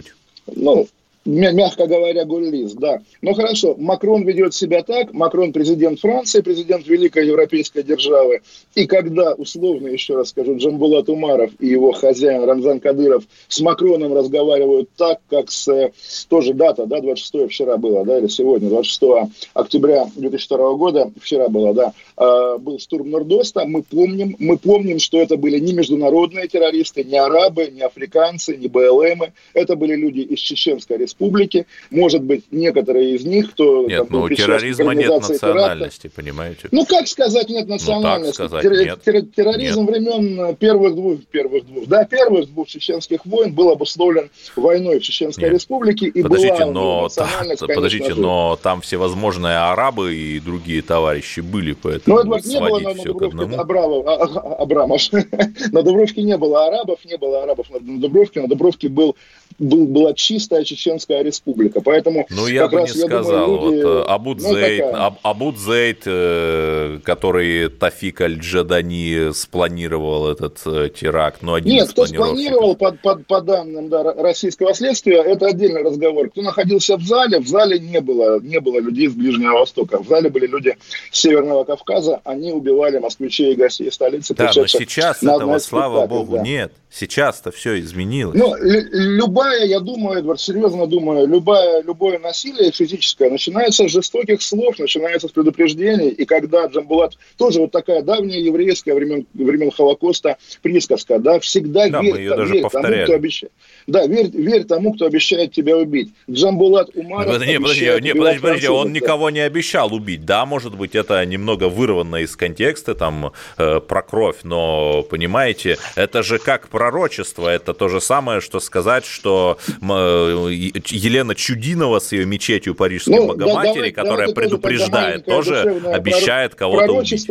Ну, 0.56 0.88
мягко 1.26 1.88
говоря, 1.88 2.26
гуллист, 2.26 2.78
да. 2.78 3.00
Ну 3.22 3.34
хорошо, 3.34 3.76
Макрон 3.78 4.24
ведет 4.24 4.54
себя 4.54 4.84
так, 4.84 5.14
Макрон 5.14 5.54
президент 5.54 6.00
Франции, 6.00 6.42
президент 6.42 6.88
великой 6.88 7.28
европейской 7.28 7.84
державы, 7.84 8.42
и 8.76 8.88
когда, 8.88 9.34
условно, 9.34 9.88
еще 9.88 10.16
раз 10.16 10.30
скажу, 10.30 10.58
Джамбулат 10.58 11.10
Умаров 11.10 11.52
и 11.60 11.68
его 11.68 11.92
хозяин 11.92 12.44
Рамзан 12.44 12.80
Кадыров 12.80 13.24
с 13.48 13.60
Макроном 13.62 14.14
разговаривают 14.14 14.90
так, 14.98 15.20
как 15.30 15.52
с, 15.52 15.92
тоже 16.30 16.54
дата, 16.54 16.86
да, 16.86 17.02
26 17.02 17.52
вчера 17.52 17.78
было, 17.78 18.04
да, 18.06 18.18
или 18.18 18.28
сегодня, 18.28 18.70
26 18.70 19.32
октября 19.54 20.08
2002 20.16 20.74
года, 20.74 21.12
вчера 21.22 21.50
было, 21.50 21.74
да, 21.74 21.94
э, 22.18 22.58
был 22.60 22.80
штурм 22.80 23.12
Нордоста, 23.12 23.66
мы 23.66 23.84
помним, 23.84 24.36
мы 24.40 24.58
помним, 24.58 25.00
что 25.00 25.20
это 25.20 25.38
были 25.38 25.60
не 25.60 25.74
международные 25.74 26.48
террористы, 26.48 27.04
не 27.04 27.18
арабы, 27.18 27.70
не 27.72 27.82
африканцы, 27.82 28.56
не 28.58 28.68
БЛМы, 28.68 29.34
это 29.54 29.76
были 29.76 29.96
люди 29.96 30.22
из 30.22 30.40
Чеченской 30.40 30.98
республики, 30.98 31.11
республики. 31.12 31.68
Может 31.90 32.24
быть, 32.24 32.46
некоторые 32.52 33.16
из 33.16 33.26
них, 33.26 33.52
кто... 33.52 33.86
Нет, 33.88 34.00
там, 34.00 34.08
ну, 34.10 34.22
у 34.24 34.30
терроризма 34.30 34.94
нет 34.94 35.10
национальности, 35.10 36.04
теракта. 36.04 36.22
понимаете? 36.22 36.68
Ну, 36.72 36.86
как 36.86 37.08
сказать 37.08 37.50
нет 37.50 37.68
национальности? 37.68 38.42
Ну, 38.42 38.48
сказать, 38.48 38.64
Терр- 38.64 38.84
нет. 38.86 39.02
Терр- 39.04 39.26
терроризм 39.36 39.82
нет. 39.82 39.90
времен 39.90 40.56
первых 40.56 40.96
двух, 40.96 41.20
первых 41.26 41.66
двух, 41.66 41.88
да, 41.88 42.06
первых 42.06 42.48
двух 42.48 42.68
чеченских 42.68 43.26
войн 43.26 43.54
был 43.54 43.70
обусловлен 43.70 44.30
войной 44.56 45.00
в 45.00 45.04
Чеченской 45.04 45.46
нет. 45.46 45.54
республике. 45.54 46.08
И 46.08 46.24
подождите, 46.24 46.66
была 46.66 46.72
но, 46.72 47.10
та, 47.10 47.28
подождите, 47.60 48.14
же. 48.14 48.22
но 48.22 48.58
там 48.62 48.82
всевозможные 48.82 49.58
арабы 49.58 50.16
и 50.16 50.40
другие 50.40 50.82
товарищи 50.82 51.42
были, 51.42 51.74
поэтому 51.74 52.16
Ну, 52.16 52.22
Эдвард, 52.22 52.46
не 52.46 52.60
было 52.60 52.80
на, 52.80 52.94
на 52.94 53.04
Дубровке 53.04 53.56
Абрамов, 53.56 54.08
а, 54.08 54.14
а, 54.14 54.56
Абрамов. 54.64 55.02
на 55.72 55.84
Дубровке 55.84 56.24
не 56.24 56.38
было 56.38 56.68
арабов, 56.68 57.00
не 57.06 57.18
было 57.18 57.44
арабов 57.44 57.70
на 57.70 57.80
Дубровке. 57.80 58.42
На 58.42 58.48
Дубровке 58.48 58.90
был, 58.90 59.16
был, 59.60 59.88
была 59.88 60.14
чистая 60.14 60.64
чеченская 60.64 61.01
Исламская 61.02 61.24
республика. 61.24 61.82
Поэтому 61.82 62.26
ну, 62.30 62.48
я 62.48 62.68
бы 62.68 62.82
не 62.82 62.88
сказал. 62.88 63.46
Думаю, 63.48 63.72
люди... 63.72 63.84
вот, 63.84 64.10
Абудзейт, 64.10 64.86
ну, 64.86 64.98
Аб, 64.98 65.20
Абудзейт 65.24 66.02
э, 66.06 67.00
который 67.04 67.70
Тафик 67.70 68.22
Аль-Джадани 68.22 69.34
спланировал 69.34 70.30
этот 70.30 70.60
э, 70.66 70.90
теракт. 70.90 71.42
Ну, 71.42 71.54
один 71.54 71.74
Нет, 71.74 71.90
кто 71.90 72.06
спланировал, 72.06 72.76
по, 72.76 72.92
по, 72.92 73.16
по 73.16 73.42
данным 73.42 73.90
да, 73.90 74.14
российского 74.14 74.74
следствия, 74.74 75.22
это 75.22 75.48
отдельный 75.48 75.84
разговор. 75.84 76.30
Кто 76.30 76.42
находился 76.42 76.98
в 76.98 77.04
зале, 77.04 77.40
в 77.40 77.48
зале 77.48 77.80
не 77.80 78.02
было, 78.02 78.40
не 78.40 78.60
было 78.60 78.80
людей 78.80 79.10
с 79.10 79.14
Ближнего 79.14 79.60
Востока. 79.60 80.02
В 80.02 80.08
зале 80.08 80.30
были 80.30 80.48
люди 80.48 80.78
с 81.12 81.20
Северного 81.20 81.64
Кавказа. 81.64 82.22
Они 82.24 82.52
убивали 82.52 83.00
москвичей 83.00 83.54
и 83.54 83.56
гостей 83.56 83.92
столицы. 83.92 84.34
Да, 84.36 84.52
но 84.56 84.68
сейчас 84.68 85.24
этого, 85.24 85.58
слава 85.60 86.06
богу, 86.08 86.38
да. 86.38 86.42
нет. 86.42 86.74
Сейчас-то 86.94 87.52
все 87.52 87.80
изменилось. 87.80 88.38
Ну, 88.38 88.54
любая, 88.60 89.66
я 89.66 89.80
думаю, 89.80 90.20
Эдвард, 90.20 90.42
серьезно 90.42 90.88
думаю, 90.92 91.28
любое, 91.28 91.82
любое 91.82 92.20
насилие 92.20 92.72
физическое 92.72 93.30
начинается 93.30 93.88
с 93.88 93.92
жестоких 93.92 94.42
слов, 94.42 94.78
начинается 94.78 95.28
с 95.28 95.32
предупреждений. 95.32 96.10
И 96.10 96.26
когда 96.26 96.66
Джамбулат, 96.66 97.14
тоже 97.38 97.62
вот 97.62 97.72
такая 97.72 98.04
давняя 98.04 98.40
еврейская 98.40 98.94
времен, 98.94 99.26
времен 99.34 99.72
Холокоста 99.72 100.38
присказка, 100.62 101.18
да, 101.18 101.40
всегда 101.40 101.90
да, 101.90 102.02
верь, 102.02 102.30
там, 102.30 102.46
верь 102.46 102.70
тому, 102.70 103.04
кто 103.04 103.14
обещает. 103.14 103.54
Да, 103.88 104.06
верь, 104.06 104.30
верь 104.32 104.64
тому, 104.66 104.94
кто 104.94 105.06
обещает 105.06 105.52
тебя 105.54 105.78
убить. 105.78 106.12
Джамбулат 106.30 106.96
Умаров 106.96 107.40
не, 107.46 107.60
подожди, 107.60 107.86
не, 108.02 108.14
подожди, 108.14 108.40
подожди, 108.40 108.68
он 108.68 108.88
да. 108.88 108.94
никого 108.94 109.30
не 109.30 109.40
обещал 109.40 109.94
убить. 109.94 110.26
Да, 110.26 110.46
может 110.46 110.76
быть, 110.76 110.96
это 110.96 111.26
немного 111.26 111.70
вырвано 111.70 112.18
из 112.18 112.36
контекста, 112.36 112.96
там, 112.96 113.32
э, 113.58 113.80
про 113.80 114.02
кровь, 114.02 114.38
но, 114.44 115.04
понимаете, 115.04 115.78
это 115.96 116.24
же 116.24 116.38
как 116.38 116.70
пророчество, 116.70 117.48
это 117.48 117.74
то 117.74 117.88
же 117.88 118.02
самое, 118.02 118.42
что 118.42 118.60
сказать, 118.60 119.06
что 119.06 119.58
э, 119.82 120.72
Елена 120.90 121.36
Чудинова 121.36 122.00
с 122.00 122.12
ее 122.12 122.26
мечетью 122.26 122.76
Парижской 122.76 123.16
ну, 123.16 123.28
Богоматери, 123.28 123.92
да, 123.92 124.04
которая 124.04 124.28
давайте 124.28 124.34
предупреждает, 124.36 125.26
тоже, 125.26 125.64
тоже 125.64 125.88
обещает 125.88 126.56
кого-то 126.56 126.94
убить. 126.94 127.28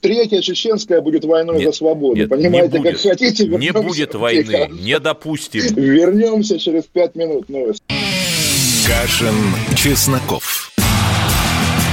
Третья 0.00 0.40
чеченская 0.42 1.00
будет 1.00 1.24
войной 1.24 1.58
нет, 1.58 1.68
за 1.68 1.78
свободу. 1.78 2.16
Нет, 2.16 2.28
Понимаете, 2.28 2.80
как 2.82 3.00
хотите. 3.00 3.46
Не 3.46 3.72
будет 3.72 4.14
войны, 4.14 4.68
не 4.70 4.98
допустим. 4.98 5.62
Вернемся 5.74 6.58
через 6.58 6.84
пять 6.84 7.14
минут. 7.14 7.48
Новость. 7.48 7.82
Кашин, 8.86 9.34
Чесноков. 9.74 10.70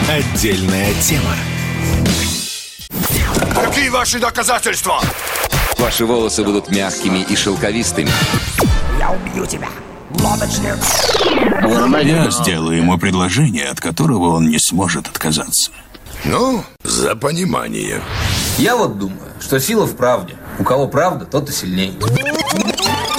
Отдельная 0.10 0.94
тема. 1.02 1.36
Какие 3.56 3.90
ваши 3.90 4.20
доказательства? 4.20 5.00
Ваши 5.80 6.06
волосы 6.06 6.44
будут 6.44 6.70
мягкими 6.70 7.26
и 7.30 7.36
шелковистыми. 7.36 8.10
Я 9.00 9.12
убью 9.12 9.46
тебя. 9.46 9.70
Я 12.04 12.30
сделаю 12.32 12.78
ему 12.78 12.98
предложение, 12.98 13.70
от 13.70 13.80
которого 13.80 14.36
он 14.36 14.50
не 14.50 14.60
сможет 14.60 15.08
отказаться. 15.08 15.72
Ну, 16.26 16.64
за 16.84 17.16
понимание. 17.16 18.02
Я 18.58 18.76
вот 18.78 18.98
думаю, 18.98 19.32
что 19.42 19.60
сила 19.60 19.86
в 19.86 19.96
правде. 19.96 20.36
У 20.60 20.64
кого 20.64 20.88
правда, 20.88 21.26
тот 21.26 21.50
и 21.50 21.52
сильней. 21.52 21.98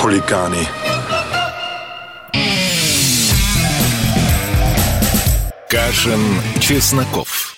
Хулиганы. 0.00 0.66
Кашин, 5.68 6.20
Чесноков. 6.58 7.54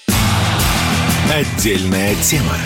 Отдельная 1.33 2.17
тема. 2.17 2.57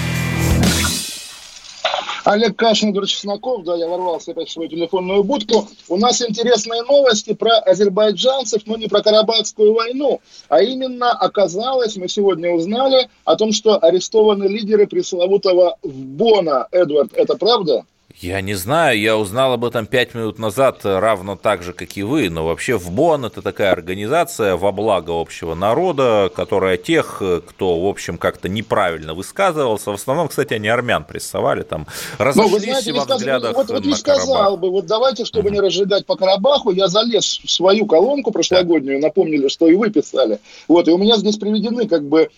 Олег 2.25 2.57
Кашин, 2.57 2.89
Игорь 2.89 3.05
Чесноков, 3.05 3.65
да, 3.65 3.77
я 3.77 3.87
ворвался 3.87 4.31
опять 4.31 4.49
в 4.49 4.53
свою 4.53 4.71
телефонную 4.71 5.23
будку. 5.23 5.69
У 5.91 5.99
нас 5.99 6.23
интересные 6.23 6.83
новости 6.85 7.35
про 7.35 7.59
азербайджанцев, 7.59 8.63
но 8.65 8.79
не 8.79 8.89
про 8.89 9.03
Карабахскую 9.03 9.75
войну. 9.75 10.23
А 10.49 10.63
именно, 10.63 11.13
оказалось, 11.13 11.97
мы 11.97 12.09
сегодня 12.09 12.51
узнали 12.51 13.11
о 13.27 13.37
том, 13.37 13.53
что 13.53 13.77
арестованы 13.85 14.45
лидеры 14.45 14.87
пресловутого 14.87 15.77
ВБОНа. 15.83 16.69
Эдвард, 16.73 17.13
это 17.13 17.37
правда? 17.37 17.85
Я 18.19 18.41
не 18.41 18.55
знаю, 18.55 18.99
я 18.99 19.19
узнал 19.19 19.53
об 19.53 19.65
этом 19.67 19.85
пять 19.85 20.15
минут 20.15 20.39
назад, 20.39 20.81
равно 20.85 21.37
так 21.37 21.63
же, 21.63 21.75
как 21.75 21.99
и 21.99 22.03
вы, 22.03 22.31
но 22.31 22.47
вообще 22.47 22.79
в 22.79 22.91
БОН 22.91 23.27
это 23.27 23.43
такая 23.43 23.73
организация 23.73 24.57
во 24.57 24.73
благо 24.73 25.11
общего 25.11 25.55
народа, 25.55 26.33
которая 26.35 26.79
тех, 26.79 27.23
кто, 27.47 27.79
в 27.79 27.87
общем, 27.87 28.17
как-то 28.17 28.49
неправильно 28.49 29.13
высказывался, 29.13 29.91
в 29.91 29.95
основном, 29.95 30.29
кстати, 30.29 30.55
они 30.55 30.67
армян 30.67 31.05
прессовали, 31.05 31.63
там 31.63 31.87
разошлись 32.17 32.53
ну, 32.53 32.59
знаете, 32.59 32.93
во 32.95 33.05
взглядах 33.05 33.55
Вот, 33.55 33.69
вот 33.69 33.85
не 33.85 33.95
сказал 33.95 34.57
бы, 34.57 34.71
вот 34.71 34.87
давайте, 34.87 35.27
чтобы 35.27 35.51
не 35.51 35.61
разжигать 35.61 36.07
по 36.07 36.17
Карабаху, 36.17 36.71
я 36.71 36.89
залез 36.89 37.41
в 37.45 37.51
свою 37.51 37.85
колонку 37.85 38.31
прошлогоднюю, 38.31 38.99
напомнили, 38.99 39.49
что 39.49 39.67
и 39.69 39.75
вы 39.75 39.91
писали, 39.91 40.39
вот, 40.69 40.89
и 40.89 40.91
у 40.91 40.97
меня 40.97 41.19
здесь 41.19 41.37
приведены 41.37 41.87
как 41.87 42.03
бы 42.03 42.31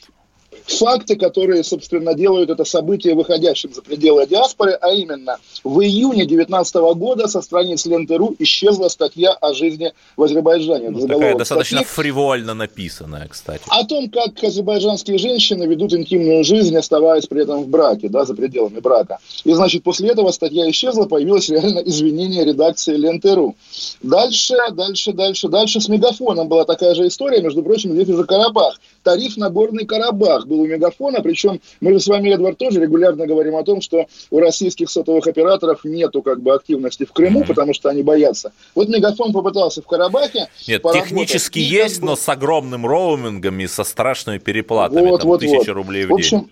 факты, 0.71 1.17
которые, 1.17 1.65
собственно, 1.65 2.15
делают 2.15 2.51
это 2.51 2.65
событие 2.65 3.15
выходящим 3.15 3.73
за 3.73 3.83
пределы 3.83 4.27
диаспоры, 4.27 4.73
а 4.73 4.93
именно 4.93 5.39
в 5.65 5.81
июне 5.81 6.27
2019 6.27 6.75
года 6.97 7.27
со 7.29 7.43
страниц 7.43 7.87
Ленты.ру 7.87 8.37
исчезла 8.39 8.89
статья 8.89 9.33
о 9.33 9.55
жизни 9.55 9.93
в 10.17 10.23
Азербайджане. 10.23 10.91
Ну, 10.91 11.07
такая 11.07 11.37
достаточно 11.37 11.79
статьи, 11.79 11.93
фривольно 11.93 12.55
написанная, 12.55 13.27
кстати. 13.29 13.63
О 13.69 13.85
том, 13.85 14.11
как 14.11 14.43
азербайджанские 14.43 15.19
женщины 15.19 15.65
ведут 15.65 15.93
интимную 15.93 16.45
жизнь, 16.45 16.77
оставаясь 16.77 17.27
при 17.27 17.43
этом 17.43 17.63
в 17.63 17.69
браке, 17.69 18.09
да, 18.09 18.25
за 18.25 18.35
пределами 18.35 18.81
брака. 18.81 19.19
И, 19.45 19.53
значит, 19.53 19.83
после 19.83 20.11
этого 20.11 20.31
статья 20.31 20.69
исчезла, 20.71 21.07
появилось 21.07 21.49
реально 21.49 21.81
извинение 21.81 22.45
редакции 22.45 22.97
Ленты.ру. 22.97 23.57
Дальше, 24.03 24.55
дальше, 24.73 25.13
дальше, 25.13 25.49
дальше 25.49 25.81
с 25.81 25.89
Мегафоном 25.89 26.49
была 26.49 26.65
такая 26.65 26.95
же 26.95 27.07
история, 27.07 27.41
между 27.43 27.63
прочим, 27.63 27.93
здесь 27.93 28.09
уже 28.09 28.25
Карабах. 28.25 28.79
Тариф 29.03 29.37
на 29.37 29.51
горный 29.51 29.87
Карабах 29.87 30.47
был 30.47 30.61
у 30.61 30.67
Мегафона, 30.67 31.21
причем 31.23 31.61
мы 31.81 31.93
же 31.93 32.01
с 32.01 32.07
вами, 32.07 32.31
Эдвард, 32.31 32.59
тоже 32.59 32.81
регулярно 32.81 33.27
говорим 33.27 33.57
о 33.57 33.65
том, 33.65 33.81
что 33.81 34.07
у 34.31 34.41
российских 34.41 34.91
сотовых 34.91 35.27
операторов 35.27 35.85
нету 35.85 36.23
как 36.23 36.41
бы 36.43 36.55
активности 36.55 37.05
в 37.05 37.13
Крыму, 37.13 37.43
mm-hmm. 37.43 37.47
потому 37.47 37.75
что 37.75 37.89
они 37.89 38.03
боятся. 38.03 38.53
Вот 38.75 38.89
Мегафон 38.89 39.33
попытался 39.33 39.83
в 39.83 39.87
Карабахе. 39.87 40.49
Нет, 40.67 40.83
технически 40.93 41.59
есть, 41.59 42.03
но 42.03 42.17
с 42.17 42.29
огромным 42.29 42.87
роумингом 42.87 43.59
и 43.61 43.67
со 43.67 43.85
страшными 43.85 44.39
переплатами, 44.39 45.09
вот, 45.09 45.21
там, 45.21 45.29
вот, 45.29 45.41
тысяча 45.41 45.59
вот. 45.59 45.69
рублей 45.69 46.05
в, 46.05 46.11
в 46.11 46.15
общем, 46.15 46.41
день. 46.41 46.51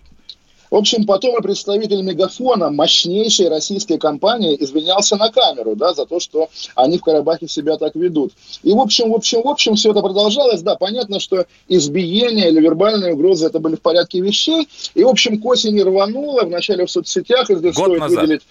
В 0.69 0.75
общем, 0.75 1.05
потом 1.05 1.37
и 1.37 1.41
представитель 1.41 2.01
Мегафона, 2.01 2.69
мощнейшей 2.69 3.49
российской 3.49 3.97
компании, 3.97 4.57
извинялся 4.59 5.15
на 5.15 5.31
камеру, 5.31 5.75
да, 5.75 5.93
за 5.93 6.05
то, 6.05 6.19
что 6.19 6.49
они 6.75 6.97
в 6.97 7.01
Карабахе 7.01 7.47
себя 7.47 7.77
так 7.77 7.95
ведут. 7.95 8.33
И, 8.63 8.73
в 8.73 8.79
общем, 8.79 9.11
в 9.11 9.15
общем, 9.15 9.41
в 9.41 9.47
общем, 9.47 9.75
все 9.75 9.91
это 9.91 10.01
продолжалось. 10.01 10.61
Да, 10.61 10.75
понятно, 10.75 11.19
что 11.19 11.45
избиение 11.67 12.49
или 12.49 12.59
вербальные 12.59 13.13
угрозы 13.13 13.47
это 13.47 13.59
были 13.59 13.75
в 13.75 13.81
порядке 13.81 14.19
вещей. 14.19 14.67
И, 14.93 15.03
в 15.03 15.07
общем, 15.07 15.39
к 15.41 15.45
осени 15.45 15.81
рвануло, 15.81 16.43
вначале 16.43 16.85
в 16.85 16.91
соцсетях, 16.91 17.49
и 17.49 17.55
здесь 17.55 17.75
Год 17.75 17.85
стоит 17.85 17.99
назад. 17.99 18.21
выделить 18.21 18.41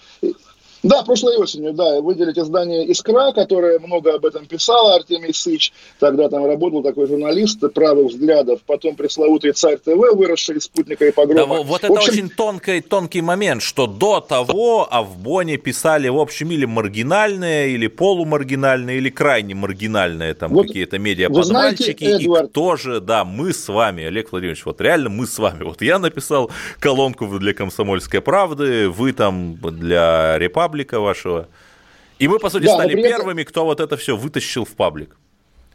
да, 0.83 1.03
прошлой 1.03 1.37
осенью, 1.37 1.73
да, 1.73 2.01
выделить 2.01 2.37
издание 2.37 2.85
«Искра», 2.91 3.31
которое 3.31 3.79
много 3.79 4.13
об 4.13 4.25
этом 4.25 4.45
писало, 4.45 4.95
Артемий 4.95 5.33
Сыч. 5.33 5.73
Тогда 5.99 6.29
там 6.29 6.45
работал 6.45 6.83
такой 6.83 7.07
журналист 7.07 7.59
правых 7.73 8.11
взглядов. 8.11 8.59
Потом 8.65 8.95
пресловутый 8.95 9.53
«Царь 9.53 9.77
ТВ», 9.77 9.95
выросший 10.13 10.57
из 10.57 10.63
«Спутника» 10.65 11.05
и 11.05 11.11
«Погрома». 11.11 11.57
Да, 11.57 11.61
вот 11.63 11.83
это 11.83 11.93
общем... 11.93 12.13
очень 12.13 12.29
тонкий, 12.29 12.81
тонкий 12.81 13.21
момент, 13.21 13.63
что 13.63 13.87
до 13.87 14.19
того 14.19 14.87
о 14.89 15.01
в 15.01 15.17
Боне 15.17 15.57
писали, 15.57 16.09
в 16.09 16.19
общем, 16.19 16.51
или 16.51 16.65
маргинальные, 16.65 17.71
или 17.71 17.87
полумаргинальные, 17.87 18.97
или 18.97 19.09
крайне 19.09 19.55
маргинальные 19.55 20.35
там 20.35 20.53
вот 20.53 20.67
какие-то 20.67 20.99
медиа-подвальчики. 20.99 22.03
И 22.03 22.47
кто 22.47 22.75
же, 22.75 23.01
да, 23.01 23.25
мы 23.25 23.51
с 23.53 23.67
вами, 23.67 24.03
Олег 24.05 24.31
Владимирович, 24.31 24.65
вот 24.65 24.79
реально 24.81 25.09
мы 25.09 25.25
с 25.25 25.39
вами. 25.39 25.63
Вот 25.63 25.81
я 25.81 25.97
написал 25.97 26.51
колонку 26.79 27.25
для 27.39 27.53
«Комсомольской 27.53 28.21
правды», 28.21 28.89
вы 28.89 29.13
там 29.13 29.55
для 29.55 30.37
«Репаблики», 30.37 30.66
паблика 30.67 30.99
вашего. 30.99 31.47
И 32.19 32.27
мы, 32.27 32.39
по 32.39 32.49
сути, 32.49 32.65
да, 32.65 32.73
стали 32.73 32.95
первыми, 32.95 33.43
кто 33.43 33.63
вот 33.63 33.79
это 33.79 33.95
все 33.95 34.17
вытащил 34.17 34.65
в 34.65 34.75
паблик. 34.75 35.17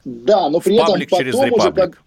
Да, 0.05 0.51
но 0.51 0.61
при 0.61 0.73
в 0.73 0.75
этом 0.75 0.87
паблик 0.87 1.11
потом 1.11 1.25
через 1.25 1.35
Репаблик. 1.35 1.57
уже, 1.59 1.73
как, 1.73 2.03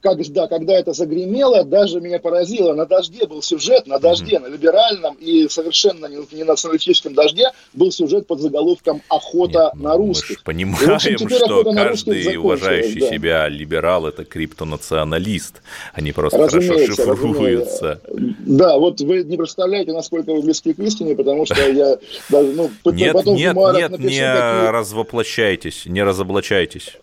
когда, 0.00 0.46
когда 0.46 0.74
это 0.74 0.92
загремело, 0.92 1.64
даже 1.64 2.00
меня 2.00 2.18
поразило. 2.18 2.74
На 2.74 2.86
«Дожде» 2.86 3.26
был 3.26 3.42
сюжет, 3.42 3.86
на 3.86 3.98
«Дожде», 3.98 4.36
mm-hmm. 4.36 4.40
на 4.40 4.46
либеральном 4.46 5.16
и 5.20 5.48
совершенно 5.48 6.06
не, 6.06 6.18
не 6.32 6.44
националистическом 6.44 7.14
«Дожде» 7.14 7.50
был 7.72 7.90
сюжет 7.90 8.26
под 8.26 8.40
заголовком 8.40 9.02
«Охота 9.08 9.72
Нет, 9.74 9.82
на 9.82 9.96
русских». 9.96 10.28
Мы 10.28 10.34
же 10.36 10.44
понимаем, 10.44 10.94
общем, 10.94 11.28
что 11.28 11.64
каждый 11.64 12.36
уважающий 12.36 13.00
да. 13.00 13.10
себя 13.10 13.48
либерал– 13.48 14.06
это 14.08 14.24
криптонационалист. 14.24 15.62
Они 15.94 16.12
просто 16.12 16.38
разумеется, 16.38 17.02
хорошо 17.02 17.16
шифруются. 17.16 18.00
Разумеется. 18.04 18.36
Да, 18.46 18.78
вот 18.78 19.00
вы 19.00 19.24
не 19.24 19.36
представляете, 19.36 19.92
насколько 19.92 20.32
вы 20.32 20.42
близки 20.42 20.74
к 20.74 20.78
истине, 20.78 21.16
потому 21.16 21.44
что 21.44 21.60
я 21.68 21.98
даже, 22.28 22.52
ну, 22.52 22.70
нет, 22.92 23.12
потом 23.14 23.36
нет, 23.36 23.56
нет, 23.56 23.90
напишу, 23.90 24.08
не 24.08 24.20
какие... 24.20 24.70
развоплощайтесь, 24.70 25.86
не 25.86 26.02
разоблачайтесь 26.02 26.96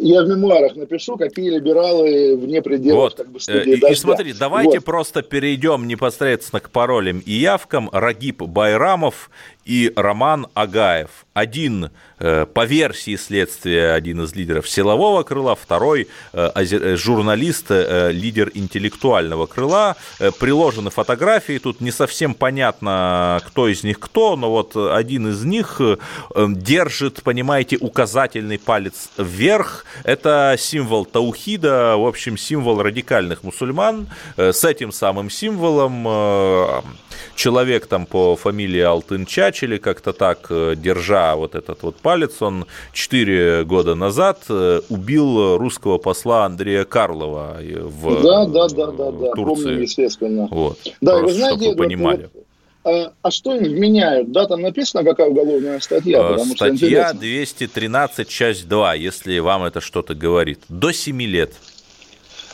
я 0.00 0.22
в 0.22 0.28
мемуарах 0.28 0.76
напишу, 0.76 1.16
какие 1.16 1.50
либералы 1.50 2.36
вне 2.36 2.62
пределов 2.62 3.02
вот. 3.02 3.14
как 3.14 3.30
бы, 3.30 3.38
э, 3.38 3.40
студии 3.40 3.74
и, 3.74 3.92
И 3.92 3.94
смотри, 3.94 4.32
давайте 4.32 4.78
вот. 4.78 4.84
просто 4.84 5.22
перейдем 5.22 5.86
непосредственно 5.86 6.60
к 6.60 6.70
паролям 6.70 7.18
и 7.20 7.32
явкам. 7.32 7.88
Рагиб 7.92 8.42
Байрамов 8.42 9.30
и 9.64 9.92
Роман 9.96 10.46
Агаев. 10.54 11.10
Один, 11.32 11.90
э, 12.18 12.46
по 12.46 12.64
версии 12.64 13.16
следствия, 13.16 13.92
один 13.92 14.22
из 14.22 14.34
лидеров 14.34 14.68
силового 14.68 15.22
крыла, 15.22 15.54
второй 15.54 16.08
э, 16.32 16.50
э, 16.54 16.96
журналист, 16.96 17.66
лидер 17.70 18.50
интеллектуального 18.54 19.46
крыла. 19.46 19.96
Приложены 20.40 20.90
фотографии, 20.90 21.58
тут 21.58 21.80
не 21.80 21.90
совсем 21.92 22.34
понятно, 22.34 23.40
кто 23.46 23.68
из 23.68 23.84
них 23.84 24.00
кто, 24.00 24.36
но 24.36 24.50
вот 24.50 24.76
один 24.76 25.28
из 25.28 25.44
них 25.44 25.80
держит, 26.36 27.22
понимаете, 27.22 27.76
указательный 27.80 28.58
палец 28.58 29.10
вверх. 29.16 29.84
Это 30.04 30.56
символ 30.58 31.04
Таухида, 31.04 31.96
в 31.96 32.06
общем, 32.06 32.36
символ 32.36 32.82
радикальных 32.82 33.44
мусульман. 33.44 34.08
С 34.36 34.64
этим 34.64 34.92
самым 34.92 35.30
символом 35.30 36.82
человек 37.34 37.86
там 37.86 38.06
по 38.06 38.36
фамилии 38.36 38.80
Алтын 38.80 39.26
Чачели, 39.50 39.78
как-то 39.78 40.12
так, 40.12 40.46
э, 40.50 40.74
держа 40.76 41.36
вот 41.36 41.54
этот 41.54 41.82
вот 41.82 41.96
палец, 41.96 42.40
он 42.40 42.66
4 42.92 43.64
года 43.64 43.94
назад 43.94 44.42
э, 44.48 44.80
убил 44.88 45.56
русского 45.56 45.98
посла 45.98 46.46
Андрея 46.46 46.84
Карлова 46.84 47.58
в 47.60 48.22
да, 48.22 48.46
да, 48.46 48.68
да, 48.68 48.86
да, 48.92 49.10
да. 49.10 49.32
Турции. 49.32 49.64
Помню, 49.64 49.80
естественно. 49.82 50.48
Вот. 50.50 50.78
Да, 51.00 51.18
Просто, 51.18 51.26
вы 51.26 51.32
знаете, 51.32 51.64
чтобы 51.64 51.76
вы 51.76 51.84
понимали. 51.84 52.30
Вот, 52.32 52.44
а, 52.82 53.12
а 53.22 53.30
что 53.30 53.54
им 53.54 53.64
вменяют? 53.64 54.32
Да, 54.32 54.46
там 54.46 54.62
написано, 54.62 55.04
какая 55.04 55.28
уголовная 55.28 55.80
статья? 55.80 56.36
Э, 56.38 56.38
статья 56.38 57.12
213, 57.12 58.28
часть 58.28 58.68
2, 58.68 58.94
если 58.94 59.38
вам 59.38 59.64
это 59.64 59.80
что-то 59.80 60.14
говорит. 60.14 60.60
До 60.68 60.92
7 60.92 61.20
лет. 61.22 61.52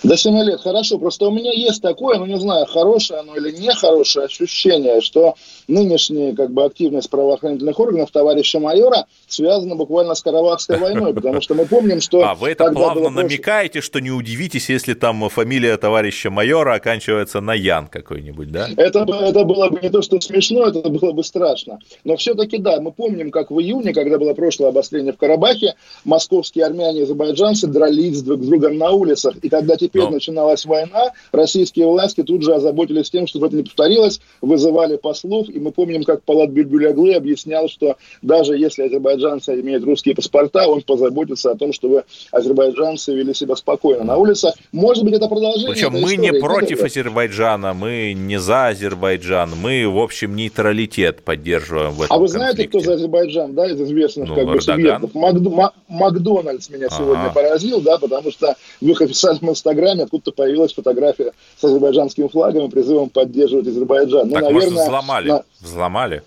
До 0.06 0.16
7 0.16 0.38
лет, 0.44 0.60
хорошо. 0.60 0.98
Просто 0.98 1.26
у 1.26 1.32
меня 1.32 1.50
есть 1.52 1.82
такое, 1.82 2.18
ну 2.18 2.26
не 2.26 2.38
знаю, 2.38 2.66
хорошее 2.66 3.20
оно 3.20 3.34
или 3.34 3.50
нехорошее 3.50 4.26
ощущение, 4.26 5.00
что 5.00 5.34
нынешняя 5.66 6.32
как 6.32 6.52
бы 6.52 6.64
активность 6.64 7.10
правоохранительных 7.10 7.80
органов 7.80 8.12
товарища 8.12 8.60
майора 8.60 9.06
связана 9.26 9.74
буквально 9.74 10.14
с 10.14 10.22
Карабахской 10.22 10.78
войной, 10.78 11.12
потому 11.12 11.40
что 11.40 11.54
мы 11.54 11.66
помним, 11.66 12.00
что... 12.00 12.22
А 12.22 12.36
вы 12.36 12.50
это 12.50 12.70
плавно 12.70 13.10
намекаете, 13.10 13.80
что 13.80 13.98
не 13.98 14.12
удивитесь, 14.12 14.68
если 14.68 14.94
там 14.94 15.28
фамилия 15.28 15.76
товарища 15.76 16.30
майора 16.30 16.74
оканчивается 16.74 17.40
на 17.40 17.54
Ян 17.54 17.88
какой-нибудь, 17.88 18.52
да? 18.52 18.68
Это, 18.76 19.00
это 19.00 19.44
было 19.44 19.70
бы 19.70 19.80
не 19.82 19.90
то, 19.90 20.02
что 20.02 20.20
смешно, 20.20 20.68
это 20.68 20.88
было 20.88 21.10
бы 21.10 21.24
страшно. 21.24 21.80
Но 22.04 22.16
все-таки 22.16 22.58
да, 22.58 22.80
мы 22.80 22.92
помним, 22.92 23.32
как 23.32 23.50
в 23.50 23.58
июне, 23.58 23.92
когда 23.92 24.18
было 24.18 24.34
прошлое 24.34 24.68
обострение 24.68 25.12
в 25.12 25.16
Карабахе, 25.16 25.74
московские 26.04 26.66
армяне 26.66 27.00
и 27.00 27.02
азербайджанцы 27.02 27.66
дрались 27.66 28.22
друг 28.22 28.44
с 28.44 28.46
другом 28.46 28.78
на 28.78 28.92
улицах, 28.92 29.34
и 29.42 29.48
когда 29.48 29.74
теперь 29.76 29.95
Но... 30.04 30.10
начиналась 30.10 30.64
война, 30.64 31.12
российские 31.32 31.86
власти 31.86 32.22
тут 32.22 32.42
же 32.42 32.54
озаботились 32.54 33.10
тем, 33.10 33.26
чтобы 33.26 33.48
это 33.48 33.56
не 33.56 33.62
повторилось, 33.62 34.20
вызывали 34.40 34.96
послов, 34.96 35.48
и 35.48 35.58
мы 35.58 35.72
помним, 35.72 36.04
как 36.04 36.22
Палат 36.22 36.50
Бюльбюляглы 36.50 37.14
объяснял, 37.14 37.68
что 37.68 37.96
даже 38.22 38.56
если 38.56 38.84
азербайджанцы 38.84 39.60
имеют 39.60 39.84
русские 39.84 40.14
паспорта, 40.14 40.68
он 40.68 40.82
позаботится 40.82 41.50
о 41.50 41.54
том, 41.56 41.72
чтобы 41.72 42.04
азербайджанцы 42.32 43.14
вели 43.14 43.34
себя 43.34 43.56
спокойно 43.56 44.04
на 44.04 44.16
улицах. 44.16 44.54
Может 44.72 45.04
быть, 45.04 45.14
это 45.14 45.28
продолжение. 45.28 45.72
Причем 45.72 45.92
мы 45.92 46.14
истории. 46.14 46.32
не 46.32 46.40
против 46.40 46.82
Азербайджана, 46.82 47.74
мы 47.74 48.14
не 48.14 48.38
за 48.38 48.68
Азербайджан, 48.68 49.52
мы, 49.60 49.88
в 49.88 49.98
общем, 49.98 50.36
нейтралитет 50.36 51.22
поддерживаем 51.22 51.92
в 51.92 52.02
этом 52.02 52.16
А 52.16 52.18
вы 52.18 52.28
знаете, 52.28 52.62
конфликте. 52.62 52.78
кто 52.78 52.80
за 52.80 52.94
Азербайджан, 52.94 53.54
да, 53.54 53.66
из 53.70 53.80
известных 53.80 54.28
ну, 54.28 54.34
как 54.34 54.46
бы 54.46 54.60
субъектов? 54.60 55.14
Макд... 55.14 55.72
Макдональдс 55.88 56.70
меня 56.70 56.86
ага. 56.86 56.96
сегодня 56.96 57.30
поразил, 57.30 57.80
да, 57.80 57.98
потому 57.98 58.30
что 58.30 58.54
в 58.80 58.88
их 58.88 59.00
официальном 59.00 59.50
инстаграме 59.50 59.85
откуда-то 59.90 60.32
появилась 60.32 60.74
фотография 60.74 61.32
с 61.58 61.64
азербайджанским 61.64 62.28
флагом 62.28 62.66
и 62.66 62.70
призывом 62.70 63.10
поддерживать 63.10 63.66
Азербайджан. 63.68 64.28
Ну, 64.28 64.34
так, 64.34 64.42
наверное, 64.42 64.70
может, 64.70 64.86
взломали? 64.86 65.28
На... 65.28 65.42
Взломали? 65.60 66.22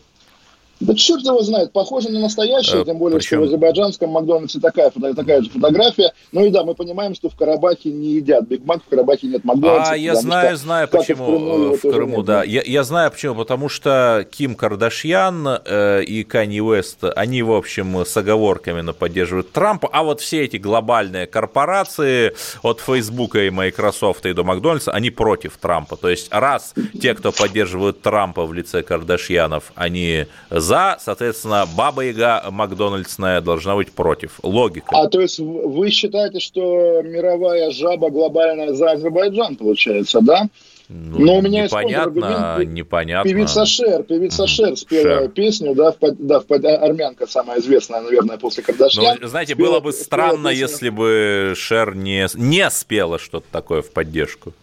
Да 0.80 0.94
черт 0.96 1.24
его 1.24 1.42
знает, 1.42 1.74
похоже 1.74 2.10
на 2.10 2.20
настоящее, 2.20 2.82
э, 2.82 2.86
тем 2.86 2.98
более, 2.98 3.20
Причем... 3.20 3.38
что 3.38 3.40
в 3.40 3.44
азербайджанском 3.44 4.10
Макдональдсе 4.10 4.60
такая, 4.60 4.92
такая 4.92 5.42
же 5.42 5.50
фотография. 5.50 6.14
Ну 6.32 6.46
и 6.46 6.50
да, 6.50 6.64
мы 6.64 6.74
понимаем, 6.74 7.16
что 7.16 7.30
в 7.30 7.36
Карабахе 7.36 7.92
не 7.92 8.14
едят 8.14 8.48
Биг 8.48 8.64
Мак, 8.66 8.82
в 8.86 8.90
Карабахе 8.90 9.28
нет 9.28 9.44
Макдональдса. 9.44 9.94
А 9.94 9.98
я 9.98 10.16
знаю, 10.16 10.56
что, 10.56 10.66
знаю, 10.66 10.88
почему 10.88 11.26
в 11.26 11.28
Крыму, 11.28 11.74
в 11.76 11.82
Крыму 11.82 12.18
нет, 12.18 12.26
да. 12.26 12.44
Я, 12.44 12.62
я 12.66 12.84
знаю, 12.84 13.12
почему, 13.12 13.36
потому 13.36 13.70
что 13.70 14.26
Ким 14.32 14.56
Кардашьян 14.56 15.48
э, 15.66 16.04
и 16.04 16.24
Канни 16.24 16.62
Уэст, 16.62 17.04
они, 17.16 17.42
в 17.44 17.52
общем, 17.52 18.06
с 18.06 18.16
оговорками 18.16 18.90
поддерживают 18.92 19.52
Трампа, 19.52 19.90
а 19.92 20.04
вот 20.04 20.22
все 20.22 20.46
эти 20.46 20.58
глобальные 20.58 21.28
корпорации 21.28 22.34
от 22.62 22.80
Фейсбука 22.80 23.44
и 23.46 23.50
Microsoft 23.50 24.26
и 24.26 24.34
до 24.34 24.44
Макдональдса, 24.44 24.92
они 24.92 25.10
против 25.10 25.58
Трампа. 25.58 25.96
То 25.96 26.10
есть 26.10 26.28
раз 26.32 26.74
те, 27.02 27.14
кто 27.14 27.32
поддерживают 27.32 28.02
Трампа 28.02 28.46
в 28.46 28.54
лице 28.54 28.82
Кардашьянов, 28.82 29.72
они 29.76 30.26
за, 30.70 30.98
соответственно, 31.00 31.68
Баба 31.76 32.04
Яга 32.04 32.46
Макдональдсная 32.52 33.42
должна 33.42 33.76
быть 33.76 33.92
против. 33.92 34.40
Логика. 34.44 34.90
А 34.92 35.08
то 35.08 35.20
есть 35.20 35.40
вы 35.40 35.90
считаете, 35.90 36.40
что 36.40 37.02
мировая 37.02 37.72
жаба 37.72 38.12
глобальная 38.12 38.74
за 38.74 38.92
Азербайджан 38.92 39.56
получается, 39.56 40.22
да? 40.22 40.48
Ну, 40.88 41.20
Но 41.20 41.38
у 41.38 41.42
меня 41.42 41.64
непонятно, 41.66 42.58
есть 42.60 42.72
непонятно. 42.72 43.32
Певица 43.32 43.66
Шер, 43.66 44.04
певица 44.04 44.48
Шер 44.48 44.76
спела 44.76 45.22
Шер. 45.22 45.30
песню, 45.30 45.76
да, 45.76 45.92
в, 45.92 45.98
да, 46.02 46.40
в, 46.40 46.52
армянка 46.52 47.28
самая 47.28 47.60
известная, 47.60 48.02
наверное, 48.02 48.38
после 48.38 48.64
Кардашьян. 48.64 49.18
Ну, 49.22 49.28
знаете, 49.28 49.54
спела, 49.54 49.68
было 49.68 49.80
бы 49.80 49.92
странно, 49.92 50.50
если 50.50 50.90
бы 50.90 51.54
Шер 51.56 51.96
не, 51.96 52.28
не 52.36 52.70
спела 52.70 53.18
что-то 53.20 53.46
такое 53.52 53.82
в 53.82 53.92
поддержку. 53.92 54.54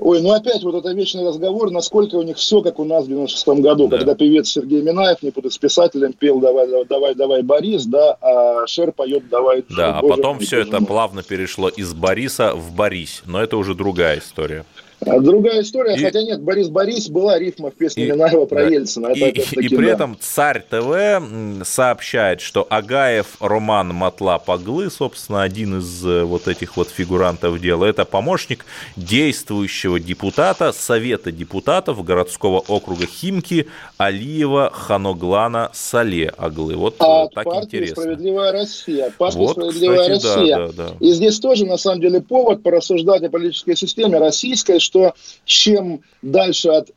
Ой, 0.00 0.20
ну 0.20 0.32
опять 0.32 0.62
вот 0.64 0.74
это 0.74 0.92
вечный 0.92 1.26
разговор, 1.26 1.70
насколько 1.70 2.16
у 2.16 2.22
них 2.22 2.36
все, 2.36 2.62
как 2.62 2.80
у 2.80 2.84
нас 2.84 3.04
в 3.04 3.08
96 3.08 3.60
году, 3.60 3.86
да. 3.86 3.98
когда 3.98 4.14
певец 4.16 4.48
Сергей 4.48 4.82
Минаев, 4.82 5.22
не 5.22 5.30
буду 5.30 5.50
с 5.50 5.58
писателем, 5.58 6.12
пел 6.12 6.40
«Давай, 6.40 6.66
давай, 6.88 7.14
давай, 7.14 7.42
Борис», 7.42 7.86
да, 7.86 8.16
а 8.20 8.66
Шер 8.66 8.90
поет 8.90 9.28
«Давай». 9.28 9.64
Да, 9.70 9.98
а 9.98 10.02
потом 10.02 10.40
все 10.40 10.60
это 10.60 10.80
плавно 10.84 11.22
перешло 11.22 11.68
из 11.68 11.94
Бориса 11.94 12.54
в 12.54 12.74
Борис, 12.74 13.22
но 13.24 13.40
это 13.40 13.56
уже 13.56 13.74
другая 13.74 14.18
история. 14.18 14.64
А 15.06 15.20
другая 15.20 15.62
история, 15.62 15.94
и... 15.94 16.02
хотя 16.02 16.22
нет, 16.22 16.40
Борис 16.42 16.68
Борис 16.68 17.08
была 17.08 17.38
рифма 17.38 17.70
в 17.70 17.74
песне 17.74 18.06
и... 18.06 18.10
Минаева 18.10 18.46
про 18.46 18.64
да. 18.64 18.68
Ельцина. 18.68 19.06
Это, 19.08 19.26
и, 19.26 19.66
и 19.66 19.68
при 19.68 19.86
да. 19.86 19.92
этом 19.92 20.16
Царь 20.20 20.62
ТВ 20.68 21.66
сообщает, 21.66 22.40
что 22.40 22.66
Агаев 22.68 23.36
Роман 23.40 23.92
Матла-Паглы, 23.92 24.90
собственно, 24.90 25.42
один 25.42 25.78
из 25.78 26.04
э, 26.06 26.24
вот 26.24 26.48
этих 26.48 26.76
вот 26.76 26.88
фигурантов 26.88 27.60
дела, 27.60 27.86
это 27.86 28.04
помощник 28.04 28.64
действующего 28.96 30.00
депутата 30.00 30.72
Совета 30.72 31.32
депутатов 31.32 32.04
городского 32.04 32.58
округа 32.58 33.06
Химки 33.06 33.66
Алиева 33.96 34.70
Ханоглана 34.72 35.70
Сале 35.72 36.32
Аглы. 36.36 36.76
Вот 36.76 36.96
а 36.98 37.28
так 37.28 37.44
партии 37.44 37.66
интересно. 37.66 38.02
«Справедливая 38.02 38.52
Россия». 38.52 39.12
Партия 39.16 39.38
вот, 39.38 39.52
«Справедливая 39.52 40.18
кстати, 40.18 40.36
Россия». 40.36 40.56
Да, 40.56 40.66
да, 40.66 40.72
да. 40.72 40.94
И 41.00 41.12
здесь 41.12 41.38
тоже, 41.38 41.66
на 41.66 41.76
самом 41.76 42.00
деле, 42.00 42.20
повод 42.20 42.62
порассуждать 42.62 43.22
о 43.22 43.30
политической 43.30 43.76
системе 43.76 44.18
российской, 44.18 44.78
что 44.78 44.93
что 44.94 45.14
чем 45.44 46.02
дальше 46.22 46.68
от 46.68 46.90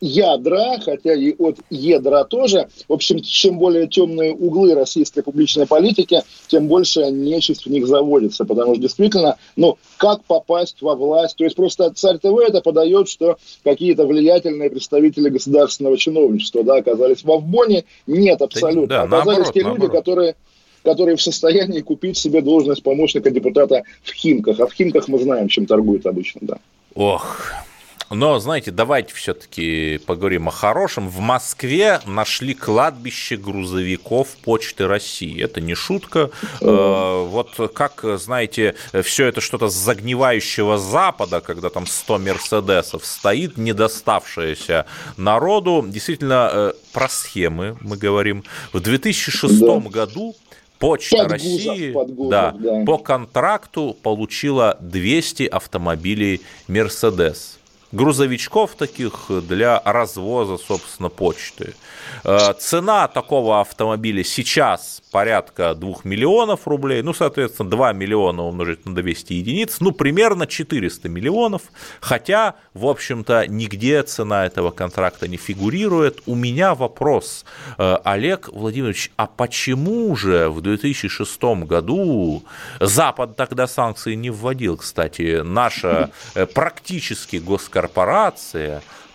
ядра, 0.00 0.78
хотя 0.80 1.14
и 1.14 1.34
от 1.38 1.58
ядра 1.70 2.24
тоже. 2.24 2.68
В 2.88 2.92
общем, 2.92 3.20
чем 3.20 3.58
более 3.58 3.88
темные 3.88 4.32
углы 4.32 4.74
российской 4.74 5.22
публичной 5.22 5.66
политики, 5.66 6.22
тем 6.48 6.68
больше 6.68 7.10
нечисть 7.10 7.66
в 7.66 7.70
них 7.70 7.86
заводится. 7.86 8.44
Потому 8.44 8.74
что 8.74 8.82
действительно, 8.82 9.38
ну, 9.56 9.76
как 9.96 10.24
попасть 10.24 10.82
во 10.82 10.94
власть? 10.94 11.36
То 11.36 11.44
есть 11.44 11.56
просто 11.56 11.90
Царь 11.90 12.18
ТВ 12.18 12.36
это 12.46 12.60
подает, 12.60 13.08
что 13.08 13.36
какие-то 13.64 14.06
влиятельные 14.06 14.70
представители 14.70 15.28
государственного 15.28 15.96
чиновничества 15.96 16.64
да, 16.64 16.76
оказались 16.76 17.24
в 17.24 17.30
Авбоне. 17.30 17.84
Нет, 18.06 18.42
абсолютно. 18.42 18.86
Да, 18.86 19.02
оказались 19.02 19.26
наоборот, 19.26 19.54
те 19.54 19.60
люди, 19.60 19.68
наоборот. 19.68 19.92
которые 19.92 20.36
которые 20.84 21.16
в 21.16 21.22
состоянии 21.22 21.80
купить 21.80 22.16
себе 22.16 22.40
должность 22.42 22.82
помощника 22.82 23.30
депутата 23.30 23.82
в 24.02 24.12
Химках. 24.12 24.58
А 24.58 24.66
в 24.66 24.72
Химках 24.72 25.06
мы 25.06 25.20
знаем, 25.20 25.46
чем 25.46 25.66
торгуют 25.66 26.06
обычно, 26.06 26.40
да. 26.42 26.58
Ох, 26.94 27.52
но, 28.14 28.38
знаете, 28.38 28.70
давайте 28.70 29.14
все-таки 29.14 29.98
поговорим 30.06 30.48
о 30.48 30.50
хорошем. 30.50 31.08
В 31.08 31.20
Москве 31.20 32.00
нашли 32.04 32.52
кладбище 32.52 33.36
грузовиков 33.36 34.28
Почты 34.44 34.86
России. 34.86 35.42
Это 35.42 35.62
не 35.62 35.74
шутка. 35.74 36.30
Э, 36.60 37.26
вот 37.26 37.72
как, 37.74 38.04
знаете, 38.18 38.74
все 39.02 39.26
это 39.26 39.40
что-то 39.40 39.70
с 39.70 39.74
загнивающего 39.74 40.76
Запада, 40.76 41.40
когда 41.40 41.70
там 41.70 41.86
100 41.86 42.18
Мерседесов 42.18 43.06
стоит, 43.06 43.56
не 43.56 43.72
доставшееся 43.72 44.84
народу. 45.16 45.82
Действительно, 45.88 46.50
э, 46.52 46.72
про 46.92 47.08
схемы 47.08 47.78
мы 47.80 47.96
говорим. 47.96 48.44
В 48.74 48.80
2006 48.80 49.58
да. 49.60 49.78
году 49.88 50.36
Почта 50.82 51.16
под 51.18 51.32
России 51.32 51.92
под 51.92 52.14
гузов, 52.14 52.30
да, 52.30 52.54
да. 52.58 52.84
по 52.84 52.98
контракту 52.98 53.96
получила 54.02 54.76
200 54.80 55.44
автомобилей 55.44 56.40
Мерседес 56.66 57.58
грузовичков 57.92 58.74
таких 58.74 59.30
для 59.30 59.80
развоза, 59.84 60.58
собственно, 60.58 61.10
почты. 61.10 61.74
Э, 62.24 62.54
цена 62.58 63.08
такого 63.08 63.60
автомобиля 63.60 64.24
сейчас 64.24 65.02
порядка 65.10 65.74
2 65.74 65.94
миллионов 66.04 66.66
рублей, 66.66 67.02
ну, 67.02 67.12
соответственно, 67.12 67.70
2 67.70 67.92
миллиона 67.92 68.42
умножить 68.42 68.86
на 68.86 68.94
200 68.94 69.34
единиц, 69.34 69.76
ну, 69.80 69.92
примерно 69.92 70.46
400 70.46 71.08
миллионов, 71.08 71.62
хотя, 72.00 72.54
в 72.74 72.86
общем-то, 72.86 73.46
нигде 73.46 74.02
цена 74.02 74.46
этого 74.46 74.70
контракта 74.70 75.28
не 75.28 75.36
фигурирует. 75.36 76.22
У 76.26 76.34
меня 76.34 76.74
вопрос, 76.74 77.44
э, 77.78 77.96
Олег 78.04 78.48
Владимирович, 78.48 79.10
а 79.16 79.26
почему 79.26 80.16
же 80.16 80.48
в 80.48 80.60
2006 80.62 81.64
году 81.64 82.42
Запад 82.80 83.36
тогда 83.36 83.66
санкции 83.66 84.14
не 84.14 84.30
вводил, 84.30 84.78
кстати, 84.78 85.42
наша 85.42 86.10
э, 86.34 86.46
практически 86.46 87.36
госкорпорация 87.36 87.81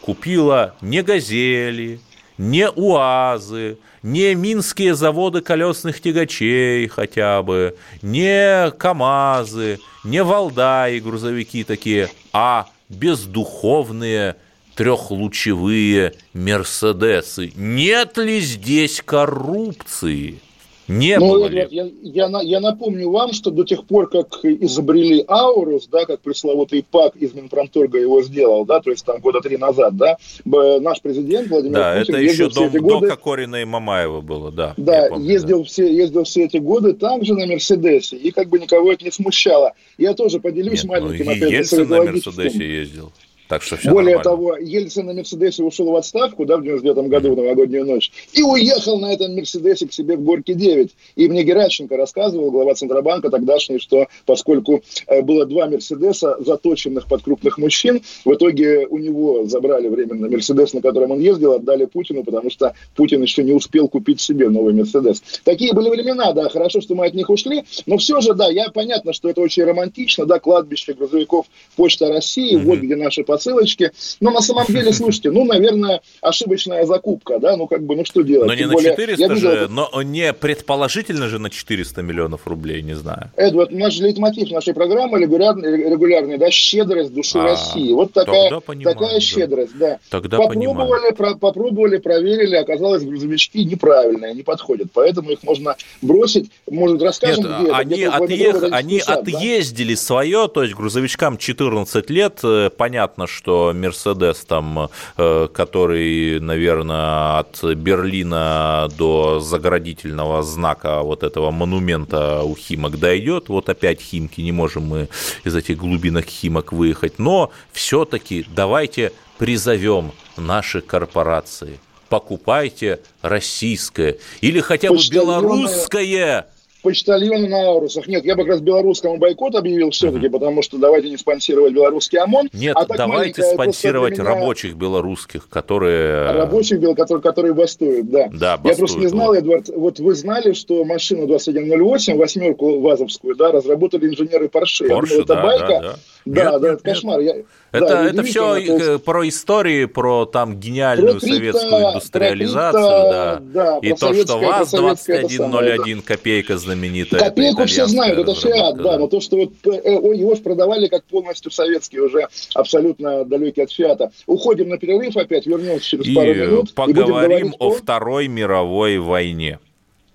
купила 0.02 0.76
не 0.82 1.02
«Газели», 1.02 2.00
не 2.38 2.70
УАЗы, 2.70 3.78
не 4.04 4.36
минские 4.36 4.96
заводы 4.96 5.42
колесных 5.42 6.02
тягачей 6.02 6.88
хотя 6.88 7.42
бы, 7.42 7.76
не 8.02 8.72
КАМАЗы, 8.72 9.80
не 10.04 10.24
Валдаи 10.24 11.00
грузовики 11.00 11.64
такие, 11.64 12.10
а 12.32 12.68
бездуховные 12.90 14.36
трехлучевые 14.76 16.14
Мерседесы. 16.34 17.52
Нет 17.56 18.18
ли 18.18 18.40
здесь 18.40 19.02
коррупции? 19.04 20.40
Не 20.88 21.18
ну, 21.20 21.28
было 21.28 21.48
ли? 21.48 21.68
Я, 21.70 21.90
я, 22.02 22.42
я 22.42 22.60
напомню 22.60 23.10
вам, 23.10 23.34
что 23.34 23.52
до 23.52 23.66
тех 23.66 23.86
пор, 23.86 24.10
как 24.10 24.40
изобрели 24.44 25.24
Аурус, 25.28 25.88
да, 25.88 26.06
как 26.06 26.22
пресловутый 26.22 26.86
ПАК 26.90 27.16
из 27.18 27.34
Минпромторга 27.34 28.00
его 28.00 28.22
сделал, 28.24 28.66
да, 28.66 28.80
то 28.80 28.92
есть 28.92 29.06
там 29.06 29.20
года 29.20 29.42
три 29.42 29.58
назад, 29.58 29.98
да, 29.98 30.18
наш 30.46 31.02
президент 31.02 31.50
Владимир 31.50 31.76
да, 31.76 32.00
Путин 32.00 32.16
это 32.16 32.24
еще 32.24 32.50
до, 32.50 32.66
эти 32.66 32.78
годы, 32.78 33.08
до 33.08 33.16
Кокорина 33.16 33.58
и 33.58 33.66
Мамаева 33.66 34.22
было, 34.22 34.52
да. 34.52 34.74
Да, 34.78 35.08
помню, 35.10 35.30
ездил, 35.30 35.60
да. 35.60 35.66
Все, 35.66 35.94
ездил 35.94 36.24
все 36.24 36.46
эти 36.46 36.58
годы 36.58 36.94
также 36.94 37.34
на 37.34 37.46
Мерседесе, 37.46 38.16
и 38.16 38.32
как 38.32 38.48
бы 38.48 38.60
никого 38.60 38.92
это 38.92 39.04
не 39.04 39.12
смущало. 39.12 39.74
Я 39.98 40.14
тоже 40.14 40.40
поделюсь 40.40 40.84
Нет, 40.84 40.86
ну, 40.86 40.90
маленьким, 40.90 41.26
ну, 41.26 41.32
опять 41.32 41.52
Ельцин 41.52 41.90
на 41.90 42.04
Мерседесе 42.04 42.66
ездил. 42.66 43.12
Так 43.48 43.64
что 43.64 43.78
все 43.78 43.92
Более 43.92 44.18
нормально. 44.18 44.24
того, 44.24 44.58
Ельцин 44.58 45.06
на 45.06 45.14
Мерседесе 45.14 45.64
ушел 45.64 45.92
в 45.92 45.96
отставку, 45.96 46.46
да, 46.46 46.58
в 46.58 46.64
99 46.64 47.08
году, 47.08 47.34
в 47.34 47.38
новогоднюю 47.38 47.86
ночь, 47.86 48.12
и 48.34 48.44
уехал 48.44 49.00
на 49.00 49.14
этом 49.14 49.36
Мерседесе 49.36 49.88
к 49.88 49.94
себе 49.94 50.18
в 50.18 50.24
Горке 50.24 50.54
9. 50.54 50.92
И 51.16 51.28
мне 51.30 51.44
Геращенко 51.44 51.96
рассказывал, 51.96 52.52
глава 52.52 52.76
Центробанка 52.76 53.30
тогдашний, 53.30 53.80
что 53.80 54.08
поскольку 54.26 54.84
э, 55.08 55.22
было 55.22 55.46
два 55.46 55.68
Мерседеса, 55.68 56.38
заточенных 56.40 57.08
под 57.08 57.24
крупных 57.24 57.58
мужчин, 57.58 58.02
в 58.26 58.34
итоге 58.34 58.86
у 58.88 58.98
него 58.98 59.46
забрали 59.46 59.88
временно 59.88 60.28
Мерседес, 60.28 60.74
на 60.74 60.82
котором 60.82 61.12
он 61.12 61.20
ездил, 61.20 61.54
отдали 61.54 61.86
Путину, 61.86 62.24
потому 62.24 62.50
что 62.50 62.74
Путин 62.96 63.22
еще 63.22 63.44
не 63.44 63.54
успел 63.54 63.88
купить 63.88 64.20
себе 64.20 64.50
новый 64.50 64.74
Мерседес. 64.74 65.24
Такие 65.44 65.74
были 65.74 65.90
времена, 65.90 66.34
да, 66.34 66.50
хорошо, 66.50 66.82
что 66.82 66.96
мы 66.96 67.08
от 67.08 67.14
них 67.14 67.30
ушли, 67.30 67.64
но 67.86 67.98
все 67.98 68.20
же, 68.20 68.34
да, 68.34 68.50
я 68.50 68.70
понятно, 68.72 69.14
что 69.14 69.30
это 69.30 69.42
очень 69.42 69.64
романтично, 69.64 70.26
да, 70.26 70.40
кладбище 70.40 70.94
грузовиков 70.94 71.46
Почта 71.76 72.10
России, 72.10 72.58
mm-hmm. 72.58 72.64
вот 72.64 72.80
где 72.80 72.96
наши 72.96 73.24
посылочки. 73.38 73.92
Но 74.20 74.32
на 74.32 74.42
самом 74.42 74.66
деле, 74.68 74.92
слушайте, 74.94 75.32
ну, 75.32 75.46
наверное, 75.46 76.02
ошибочная 76.22 76.86
закупка, 76.86 77.40
да, 77.40 77.56
ну, 77.56 77.68
как 77.68 77.84
бы, 77.84 77.96
ну, 77.96 78.06
что 78.06 78.22
делать? 78.22 78.48
Но 78.48 78.54
не 78.54 78.62
Тем 78.62 78.72
на 78.72 78.82
400 78.82 79.24
видел, 79.24 79.36
же, 79.36 79.68
но 79.70 80.02
не 80.02 80.34
предположительно 80.34 81.28
же 81.28 81.40
на 81.40 81.50
400 81.50 82.02
миллионов 82.02 82.48
рублей, 82.48 82.82
не 82.82 82.96
знаю. 82.96 83.32
Эдвард, 83.36 83.72
наш 83.72 84.00
лейтмотив 84.00 84.52
нашей 84.52 84.74
программы 84.74 85.20
регулярный, 85.20 85.90
регулярный 85.90 86.38
да, 86.38 86.50
щедрость 86.52 87.14
души 87.14 87.38
а, 87.38 87.44
России. 87.44 87.94
Вот 87.94 88.14
такая, 88.14 88.60
понимаю, 88.60 88.96
такая 88.96 89.20
щедрость, 89.20 89.78
да. 89.78 90.00
Тогда 90.10 90.38
попробовали, 90.38 91.14
про, 91.14 91.36
попробовали, 91.36 91.98
проверили, 91.98 92.56
оказалось, 92.56 93.04
грузовички 93.04 93.64
неправильные, 93.64 94.34
не 94.34 94.44
подходят, 94.44 94.88
поэтому 94.94 95.32
их 95.32 95.44
можно 95.44 95.76
бросить, 96.02 96.50
может, 96.70 97.02
расскажем, 97.02 97.44
Нет, 97.44 97.62
где 97.62 97.72
они, 97.72 98.00
это, 98.02 98.18
отъех, 98.18 98.64
они 98.72 99.00
отъездили 99.00 99.94
да? 99.94 100.00
свое, 100.00 100.48
то 100.48 100.64
есть 100.64 100.76
грузовичкам 100.76 101.38
14 101.38 102.10
лет, 102.10 102.40
э, 102.44 102.70
понятно, 102.76 103.27
понятно, 103.28 103.38
что 103.38 103.74
Мерседес 103.74 104.46
там, 104.46 104.90
э, 105.18 105.48
который, 105.54 106.40
наверное, 106.40 107.40
от 107.40 107.64
Берлина 107.76 108.90
до 108.98 109.40
заградительного 109.40 110.44
знака 110.44 111.02
вот 111.02 111.24
этого 111.24 111.52
монумента 111.52 112.44
у 112.44 112.56
Химок 112.56 112.98
дойдет. 113.00 113.50
Вот 113.50 113.70
опять 113.70 114.02
Химки, 114.02 114.42
не 114.42 114.52
можем 114.52 114.84
мы 114.84 115.10
из 115.46 115.56
этих 115.56 115.78
глубинок 115.78 116.26
Химок 116.26 116.72
выехать. 116.74 117.20
Но 117.20 117.52
все-таки 117.72 118.46
давайте 118.56 119.12
призовем 119.38 120.12
наши 120.38 120.82
корпорации. 120.82 121.80
Покупайте 122.10 123.00
российское 123.22 124.16
или 124.42 124.62
хотя 124.62 124.90
бы 124.90 124.98
белорусское 125.12 126.46
почтальоны 126.88 127.50
на 127.50 127.68
Аурусах. 127.68 128.08
Нет, 128.08 128.24
я 128.24 128.36
бы 128.36 128.44
как 128.44 128.54
раз 128.54 128.62
белорусскому 128.62 129.18
бойкот 129.18 129.56
объявил 129.56 129.90
все-таки, 129.90 130.28
угу. 130.28 130.40
потому 130.40 130.62
что 130.62 130.78
давайте 130.78 131.10
не 131.10 131.18
спонсировать 131.18 131.74
белорусский 131.74 132.18
ОМОН. 132.18 132.50
Нет, 132.54 132.78
а 132.78 132.86
давайте 132.86 133.44
спонсировать 133.44 134.14
меня... 134.14 134.24
рабочих 134.24 134.76
белорусских, 134.76 135.50
которые... 135.50 136.32
Рабочих, 136.32 136.80
которые, 136.96 137.22
которые 137.22 137.54
бастуют, 137.54 138.10
да. 138.10 138.30
Да, 138.32 138.58
бастуют. 138.58 138.66
Я 138.66 138.76
просто 138.78 139.00
не 139.00 139.08
знал, 139.08 139.34
Эдвард, 139.34 139.68
вот 139.68 140.00
вы 140.00 140.16
знали, 140.16 140.54
что 140.54 140.86
машину 140.86 141.28
2108, 141.28 142.18
восьмерку 142.18 142.80
ВАЗовскую, 142.80 143.36
да, 143.36 143.52
разработали 143.52 144.08
инженеры 144.08 144.46
Porsche. 144.46 144.88
Porsche, 144.88 145.10
думал, 145.10 145.24
это 145.24 145.26
да, 145.26 145.44
байка. 145.44 145.68
Да, 145.68 145.82
да. 145.82 145.96
Да, 146.28 146.52
нет, 146.52 146.62
да, 146.62 146.70
нет, 146.70 146.80
это 146.80 146.84
кошмар. 146.84 147.20
Я... 147.20 147.36
Это, 147.72 147.88
да, 147.88 148.06
это 148.06 148.24
все 148.24 148.56
есть... 148.56 149.04
про 149.04 149.28
истории, 149.28 149.86
про 149.86 150.26
там 150.26 150.60
гениальную 150.60 151.20
про 151.20 151.28
советскую 151.28 151.90
индустриализацию, 151.90 152.82
про 152.82 153.10
да. 153.10 153.40
да. 153.42 153.80
И 153.82 153.94
то, 153.94 154.14
что 154.14 154.38
ВАЗ-2101 154.40 156.02
копейка 156.02 156.58
знаменитая. 156.58 157.20
Копейку 157.20 157.66
все 157.66 157.86
знают, 157.86 158.20
это 158.20 158.34
фиат, 158.34 158.78
да, 158.78 158.98
но 158.98 159.08
то, 159.08 159.20
что 159.20 159.38
вот 159.38 159.54
э, 159.66 159.90
его 159.90 160.36
же 160.36 160.42
продавали 160.42 160.88
как 160.88 161.04
полностью 161.06 161.52
советский, 161.52 162.00
уже 162.00 162.28
абсолютно 162.54 163.26
далекий 163.26 163.62
от 163.62 163.72
фиата. 163.72 164.12
Уходим 164.26 164.70
на 164.70 164.78
перерыв 164.78 165.16
опять, 165.18 165.46
вернемся 165.46 165.86
через 165.86 166.08
и 166.08 166.14
пару 166.14 166.34
минут. 166.34 166.74
поговорим 166.74 167.52
и 167.52 167.56
о 167.60 167.72
Второй 167.72 168.28
мировой 168.28 168.98
войне. 168.98 169.60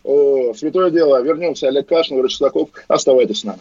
О, 0.05 0.53
святое 0.55 0.91
дело. 0.91 1.23
Вернемся. 1.23 1.69
Олег 1.69 1.87
Кашин, 1.87 2.21
Рычаков. 2.21 2.71
Оставайтесь 2.89 3.41
с 3.41 3.45
нами. 3.45 3.61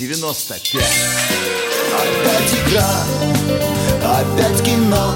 Е-95 0.00 0.80
Опять 1.98 2.54
игра, 2.54 3.04
опять 4.04 4.62
кино 4.62 5.12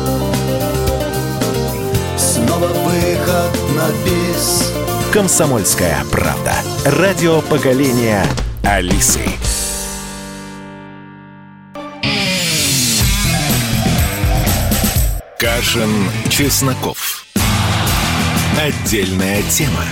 Снова 2.17 2.67
выход 2.67 3.53
на 3.77 3.91
бис 4.05 4.73
Комсомольская 5.13 6.05
правда. 6.11 6.55
Радио 6.85 7.43
поколения 7.43 8.27
Алисы. 8.65 9.21
Кашин, 15.39 16.11
Чесноков. 16.31 17.27
Отдельная 18.59 19.43
тема. 19.43 19.85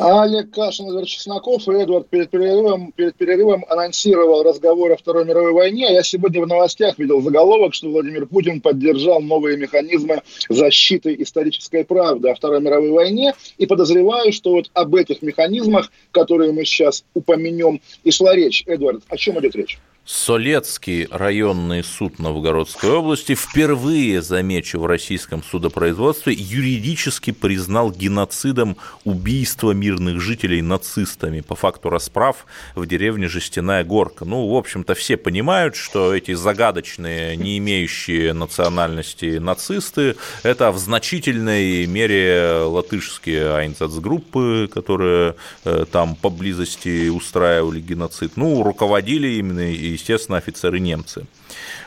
Олег 0.00 0.52
Кашин, 0.52 0.86
Эдвард 0.88 1.08
Чесноков 1.08 1.66
и 1.66 1.72
Эдвард 1.72 2.08
перед 2.08 2.30
перерывом, 2.30 2.92
перед 2.92 3.16
перерывом 3.16 3.64
анонсировал 3.68 4.44
разговор 4.44 4.92
о 4.92 4.96
Второй 4.96 5.24
мировой 5.24 5.52
войне. 5.52 5.92
Я 5.92 6.04
сегодня 6.04 6.40
в 6.40 6.46
новостях 6.46 6.98
видел 6.98 7.20
заголовок, 7.20 7.74
что 7.74 7.88
Владимир 7.88 8.26
Путин 8.26 8.60
поддержал 8.60 9.20
новые 9.20 9.56
механизмы 9.56 10.22
защиты 10.48 11.16
исторической 11.18 11.84
правды 11.84 12.28
о 12.28 12.36
Второй 12.36 12.60
мировой 12.60 12.90
войне. 12.90 13.34
И 13.56 13.66
подозреваю, 13.66 14.32
что 14.32 14.52
вот 14.52 14.70
об 14.72 14.94
этих 14.94 15.20
механизмах, 15.20 15.90
которые 16.12 16.52
мы 16.52 16.64
сейчас 16.64 17.04
упомянем, 17.14 17.80
и 18.04 18.12
шла 18.12 18.36
речь. 18.36 18.62
Эдвард, 18.68 19.02
о 19.08 19.16
чем 19.16 19.40
идет 19.40 19.56
речь? 19.56 19.80
Солецкий 20.10 21.06
районный 21.10 21.84
суд 21.84 22.18
Новгородской 22.18 22.92
области 22.92 23.34
впервые, 23.34 24.22
замечу, 24.22 24.80
в 24.80 24.86
российском 24.86 25.44
судопроизводстве 25.44 26.32
юридически 26.32 27.30
признал 27.30 27.92
геноцидом 27.92 28.78
убийство 29.04 29.72
мирных 29.72 30.22
жителей 30.22 30.62
нацистами 30.62 31.42
по 31.42 31.54
факту 31.54 31.90
расправ 31.90 32.46
в 32.74 32.86
деревне 32.86 33.28
Жестяная 33.28 33.84
Горка. 33.84 34.24
Ну, 34.24 34.48
в 34.48 34.56
общем-то, 34.56 34.94
все 34.94 35.18
понимают, 35.18 35.76
что 35.76 36.14
эти 36.14 36.32
загадочные, 36.32 37.36
не 37.36 37.58
имеющие 37.58 38.32
национальности 38.32 39.36
нацисты, 39.36 40.16
это 40.42 40.72
в 40.72 40.78
значительной 40.78 41.84
мере 41.84 42.62
латышские 42.62 43.54
айнцацгруппы, 43.56 44.70
которые 44.72 45.34
э, 45.66 45.84
там 45.92 46.16
поблизости 46.16 47.10
устраивали 47.10 47.80
геноцид. 47.82 48.38
Ну, 48.38 48.62
руководили 48.62 49.32
именно 49.32 49.70
и 49.70 49.97
естественно, 49.98 50.38
офицеры 50.38 50.80
немцы. 50.80 51.26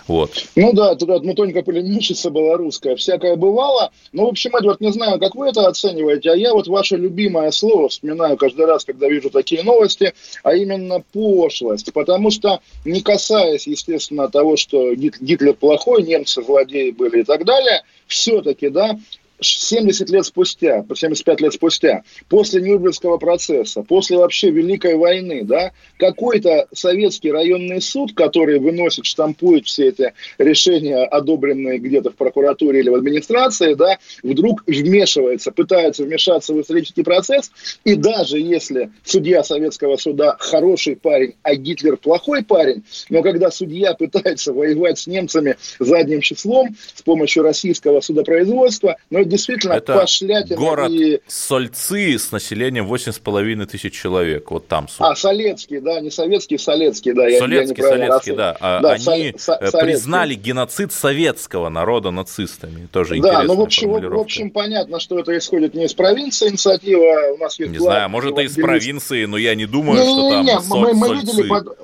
Вот. 0.07 0.31
Ну 0.55 0.73
да, 0.73 0.95
тут 0.95 1.23
ну, 1.23 1.33
тоненько 1.33 1.61
пулеметчица 1.61 2.29
была 2.29 2.57
русская, 2.57 2.95
всякое 2.95 3.35
бывало. 3.35 3.91
Ну, 4.11 4.25
в 4.25 4.29
общем, 4.29 4.55
Эдвард, 4.55 4.81
не 4.81 4.91
знаю, 4.91 5.19
как 5.19 5.35
вы 5.35 5.47
это 5.47 5.67
оцениваете, 5.67 6.31
а 6.31 6.35
я 6.35 6.53
вот 6.53 6.67
ваше 6.67 6.97
любимое 6.97 7.51
слово 7.51 7.89
вспоминаю 7.89 8.35
каждый 8.37 8.65
раз, 8.65 8.83
когда 8.83 9.07
вижу 9.07 9.29
такие 9.29 9.63
новости, 9.63 10.13
а 10.43 10.53
именно 10.55 11.03
пошлость. 11.13 11.93
Потому 11.93 12.31
что, 12.31 12.59
не 12.83 13.01
касаясь, 13.01 13.67
естественно, 13.67 14.27
того, 14.27 14.57
что 14.57 14.93
Гитлер 14.95 15.53
плохой, 15.53 16.03
немцы 16.03 16.43
злодеи 16.43 16.91
были 16.91 17.21
и 17.21 17.23
так 17.23 17.45
далее, 17.45 17.83
все-таки, 18.07 18.69
да, 18.69 18.99
70 19.41 20.09
лет 20.09 20.25
спустя, 20.25 20.85
75 20.93 21.41
лет 21.41 21.53
спустя, 21.53 22.03
после 22.29 22.61
Нюрнбергского 22.61 23.17
процесса, 23.17 23.83
после 23.83 24.17
вообще 24.17 24.51
Великой 24.51 24.95
войны, 24.95 25.43
да, 25.43 25.71
какой-то 25.97 26.67
советский 26.73 27.31
районный 27.31 27.81
суд, 27.81 28.13
который 28.13 28.59
выносит, 28.59 29.05
штампует 29.05 29.65
все 29.65 29.89
эти 29.89 30.13
решения, 30.37 31.03
одобренные 31.03 31.79
где-то 31.79 32.11
в 32.11 32.15
прокуратуре 32.15 32.79
или 32.79 32.89
в 32.89 32.95
администрации, 32.95 33.73
да, 33.73 33.97
вдруг 34.23 34.63
вмешивается, 34.67 35.51
пытается 35.51 36.03
вмешаться 36.03 36.53
в 36.53 36.61
исторический 36.61 37.03
процесс, 37.03 37.51
и 37.83 37.95
даже 37.95 38.39
если 38.39 38.91
судья 39.03 39.43
советского 39.43 39.97
суда 39.97 40.35
хороший 40.39 40.95
парень, 40.95 41.35
а 41.41 41.55
Гитлер 41.55 41.97
плохой 41.97 42.43
парень, 42.43 42.83
но 43.09 43.21
когда 43.21 43.49
судья 43.49 43.93
пытается 43.93 44.53
воевать 44.53 44.99
с 44.99 45.07
немцами 45.07 45.57
задним 45.79 46.21
числом 46.21 46.75
с 46.93 47.01
помощью 47.01 47.43
российского 47.43 48.01
судопроизводства, 48.01 48.97
это 49.09 49.30
действительно 49.31 49.73
это 49.73 49.99
пошлятина. 49.99 50.57
город 50.57 50.91
и... 50.91 51.21
Сольцы 51.27 52.17
с 52.17 52.31
населением 52.31 52.91
8,5 52.91 53.65
тысяч 53.65 53.93
человек. 53.93 54.51
Вот 54.51 54.67
там. 54.67 54.87
А, 54.99 55.15
Солецкий, 55.15 55.79
да, 55.79 55.99
не 56.01 56.11
советский, 56.11 56.57
Солецкий, 56.57 57.13
да. 57.13 57.29
Солецкий, 57.39 57.83
я, 57.83 57.89
я 57.89 57.95
Солецкий, 57.95 58.35
да. 58.35 58.57
А 58.59 58.79
да. 58.81 58.91
Они 59.11 59.33
со- 59.37 59.53
э, 59.53 59.71
признали 59.71 60.35
геноцид 60.35 60.91
советского 60.91 61.69
народа 61.69 62.11
нацистами. 62.11 62.87
Тоже 62.91 63.19
да, 63.21 63.43
ну, 63.43 63.55
в 63.55 63.61
общем, 63.61 63.91
в 63.91 64.19
общем, 64.19 64.49
понятно, 64.51 64.99
что 64.99 65.19
это 65.19 65.37
исходит 65.37 65.73
не 65.73 65.85
из 65.85 65.93
провинции 65.93 66.49
инициатива. 66.49 67.33
У 67.33 67.37
нас 67.37 67.59
есть 67.59 67.71
не 67.71 67.79
знаю, 67.79 68.09
может, 68.09 68.37
и 68.37 68.43
из 68.43 68.55
провинции, 68.55 69.25
но 69.25 69.37
я 69.37 69.55
не 69.55 69.65
думаю, 69.65 69.99
не, 69.99 70.05
что 70.05 70.41
не, 70.41 70.51
там 70.51 70.63
не, 70.63 70.75
мы, 70.75 70.93
мы 70.93 71.15
видели 71.15 71.47
под, 71.47 71.77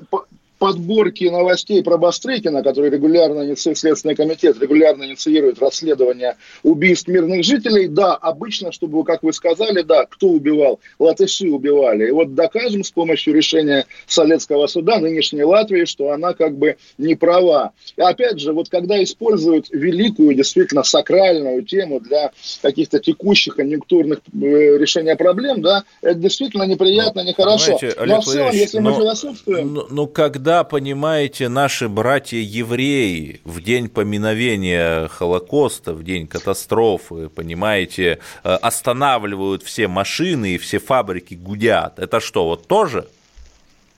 подборки 0.58 1.24
новостей 1.24 1.82
про 1.82 1.96
Бастрыкина, 1.96 2.62
который 2.62 2.90
регулярно, 2.90 3.56
Следственный 3.56 4.14
комитет 4.14 4.60
регулярно 4.60 5.04
инициирует 5.04 5.58
расследование 5.60 6.36
убийств 6.62 7.08
мирных 7.08 7.44
жителей, 7.44 7.88
да, 7.88 8.14
обычно, 8.14 8.72
чтобы, 8.72 9.04
как 9.04 9.22
вы 9.22 9.32
сказали, 9.32 9.82
да, 9.82 10.06
кто 10.06 10.28
убивал? 10.28 10.80
Латыши 10.98 11.48
убивали. 11.48 12.08
И 12.08 12.10
вот 12.10 12.34
докажем 12.34 12.84
с 12.84 12.90
помощью 12.90 13.34
решения 13.34 13.86
Солецкого 14.06 14.66
суда 14.66 14.98
нынешней 14.98 15.44
Латвии, 15.44 15.84
что 15.84 16.10
она 16.10 16.34
как 16.34 16.56
бы 16.56 16.76
не 16.98 17.14
права. 17.14 17.72
И 17.96 18.00
опять 18.00 18.40
же, 18.40 18.52
вот 18.52 18.68
когда 18.68 19.02
используют 19.02 19.68
великую, 19.70 20.34
действительно 20.34 20.82
сакральную 20.82 21.62
тему 21.62 22.00
для 22.00 22.32
каких-то 22.62 22.98
текущих 22.98 23.56
конъюнктурных 23.56 24.18
э, 24.18 24.78
решения 24.78 25.16
проблем, 25.16 25.62
да, 25.62 25.84
это 26.02 26.14
действительно 26.14 26.64
неприятно, 26.64 27.20
нехорошо. 27.20 27.78
Олег 27.80 28.06
Но 28.06 28.20
в 28.20 28.24
целом, 28.24 28.52
если 28.52 28.78
мы 28.78 28.92
философствуем... 28.94 29.74
Ну, 29.74 29.86
ну, 29.90 30.06
когда 30.06 30.47
когда, 30.48 30.64
понимаете, 30.64 31.50
наши 31.50 31.90
братья-евреи 31.90 33.42
в 33.44 33.62
день 33.62 33.90
поминовения 33.90 35.06
Холокоста, 35.08 35.92
в 35.92 36.02
день 36.02 36.26
катастрофы, 36.26 37.28
понимаете, 37.28 38.18
э, 38.44 38.54
останавливают 38.54 39.62
все 39.62 39.88
машины 39.88 40.54
и 40.54 40.58
все 40.58 40.78
фабрики 40.78 41.34
гудят, 41.34 41.98
это 41.98 42.20
что, 42.20 42.46
вот 42.46 42.66
тоже? 42.66 43.08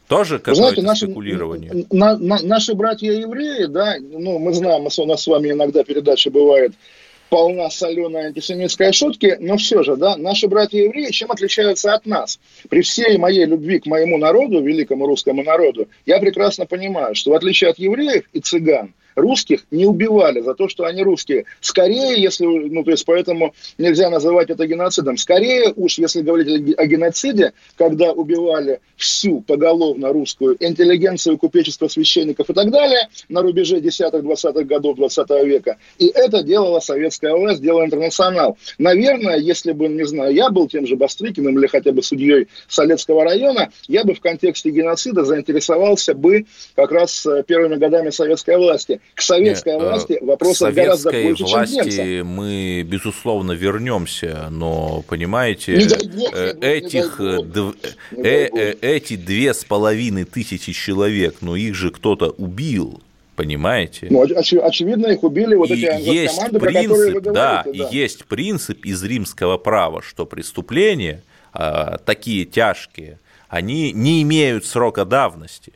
Тоже 0.09 0.41
какое-то 0.41 0.83
наши, 0.83 1.07
спекулирование? 1.07 1.87
На, 1.93 2.19
на, 2.19 2.43
наши 2.43 2.75
братья-евреи, 2.75 3.67
да, 3.67 3.95
ну, 4.01 4.41
мы 4.41 4.53
знаем, 4.53 4.83
у 4.85 5.07
нас 5.07 5.23
с 5.23 5.29
вами 5.29 5.53
иногда 5.53 5.85
передача 5.85 6.33
бывает 6.33 6.73
полна 7.31 7.71
соленой 7.71 8.27
антисемитской 8.27 8.93
шутки, 8.93 9.37
но 9.41 9.57
все 9.57 9.83
же, 9.83 9.97
да, 9.97 10.17
наши 10.17 10.49
братья-евреи 10.49 11.11
чем 11.11 11.31
отличаются 11.31 11.95
от 11.95 12.05
нас? 12.05 12.39
При 12.69 12.83
всей 12.83 13.17
моей 13.17 13.47
любви 13.47 13.79
к 13.79 13.87
моему 13.87 14.19
народу, 14.19 14.61
великому 14.61 15.07
русскому 15.07 15.43
народу, 15.43 15.89
я 16.05 16.19
прекрасно 16.19 16.67
понимаю, 16.67 17.15
что 17.15 17.31
в 17.31 17.35
отличие 17.35 17.71
от 17.71 17.79
евреев 17.79 18.25
и 18.33 18.41
цыган, 18.41 18.93
русских 19.21 19.67
не 19.71 19.87
убивали 19.87 20.41
за 20.41 20.55
то, 20.55 20.69
что 20.69 20.85
они 20.85 21.03
русские. 21.03 21.45
Скорее, 21.61 22.21
если, 22.21 22.47
ну, 22.47 22.85
то 22.85 22.91
есть 22.91 23.05
поэтому 23.05 23.55
нельзя 23.79 24.11
называть 24.11 24.51
это 24.51 24.67
геноцидом. 24.67 25.17
Скорее 25.17 25.73
уж, 25.77 25.99
если 25.99 26.23
говорить 26.23 26.75
о 26.77 26.87
геноциде, 26.87 27.53
когда 27.77 28.13
убивали 28.13 28.81
всю 28.97 29.41
поголовно 29.41 30.13
русскую 30.13 30.57
интеллигенцию, 30.61 31.39
купечество, 31.39 31.89
священников 31.89 32.51
и 32.51 32.53
так 32.53 32.71
далее 32.71 33.09
на 33.29 33.43
рубеже 33.43 33.79
10-20-х 33.81 34.65
годов 34.65 34.97
20 34.97 35.31
века. 35.45 35.77
И 35.99 36.07
это 36.07 36.43
делала 36.43 36.81
советская 36.81 37.35
власть, 37.35 37.63
делала 37.63 37.85
интернационал. 37.85 38.59
Наверное, 38.79 39.39
если 39.39 39.73
бы, 39.73 39.89
не 39.89 40.07
знаю, 40.07 40.35
я 40.35 40.51
был 40.51 40.69
тем 40.69 40.87
же 40.87 40.97
Бастрыкиным 40.97 41.59
или 41.59 41.67
хотя 41.67 41.93
бы 41.93 42.03
судьей 42.03 42.49
Солецкого 42.69 43.25
района, 43.25 43.71
я 43.89 44.05
бы 44.05 44.15
в 44.15 44.21
контексте 44.21 44.71
геноцида 44.71 45.25
заинтересовался 45.25 46.15
бы 46.15 46.47
как 46.75 46.93
раз 46.93 47.25
э, 47.27 47.43
первыми 47.47 47.77
годами 47.77 48.11
советской 48.11 48.57
власти 48.57 49.01
к 49.15 49.23
советской 49.23 49.75
Нет, 49.75 49.83
власти 49.83 50.19
вопросов 50.21 50.75
гораздо 50.75 51.11
больше, 51.13 51.45
власти 51.45 51.75
чем 51.75 51.85
немцам. 51.85 52.27
мы, 52.27 52.83
безусловно, 52.83 53.53
вернемся, 53.53 54.49
но, 54.51 55.03
понимаете, 55.09 55.77
не 55.77 55.85
дай 55.87 56.07
бог, 56.07 56.35
э, 56.35 56.57
этих, 56.61 57.19
не 57.19 57.27
дай 57.27 57.37
бог, 57.37 57.47
дв... 57.49 57.77
не 58.13 58.23
дай 58.23 58.51
бог. 58.51 58.59
Э, 58.59 58.77
эти 58.81 59.17
две 59.17 59.53
с 59.55 59.65
половиной 59.65 60.25
тысячи 60.25 60.73
человек, 60.73 61.37
но 61.41 61.57
их 61.57 61.75
же 61.75 61.91
кто-то 61.91 62.31
убил, 62.31 63.03
понимаете? 63.37 64.09
Ну, 64.11 64.25
оч- 64.25 64.59
очевидно, 64.59 65.09
их 65.09 65.23
убили 65.23 65.55
вот 65.55 65.71
и 65.71 65.75
эти 65.85 66.03
есть 66.03 66.37
команды, 66.37 66.61
принцип, 66.61 66.61
про 66.61 66.83
которые 66.83 67.15
вы 67.15 67.21
говорите. 67.21 67.31
Да, 67.31 67.63
да, 67.65 67.71
и 67.71 67.95
есть 67.95 68.25
принцип 68.27 68.85
из 68.85 69.03
римского 69.03 69.59
права, 69.59 70.03
что 70.03 70.27
преступления 70.27 71.23
э, 71.55 71.97
такие 72.05 72.45
тяжкие, 72.45 73.19
они 73.49 73.93
не 73.93 74.23
имеют 74.23 74.65
срока 74.65 75.05
давности. 75.05 75.73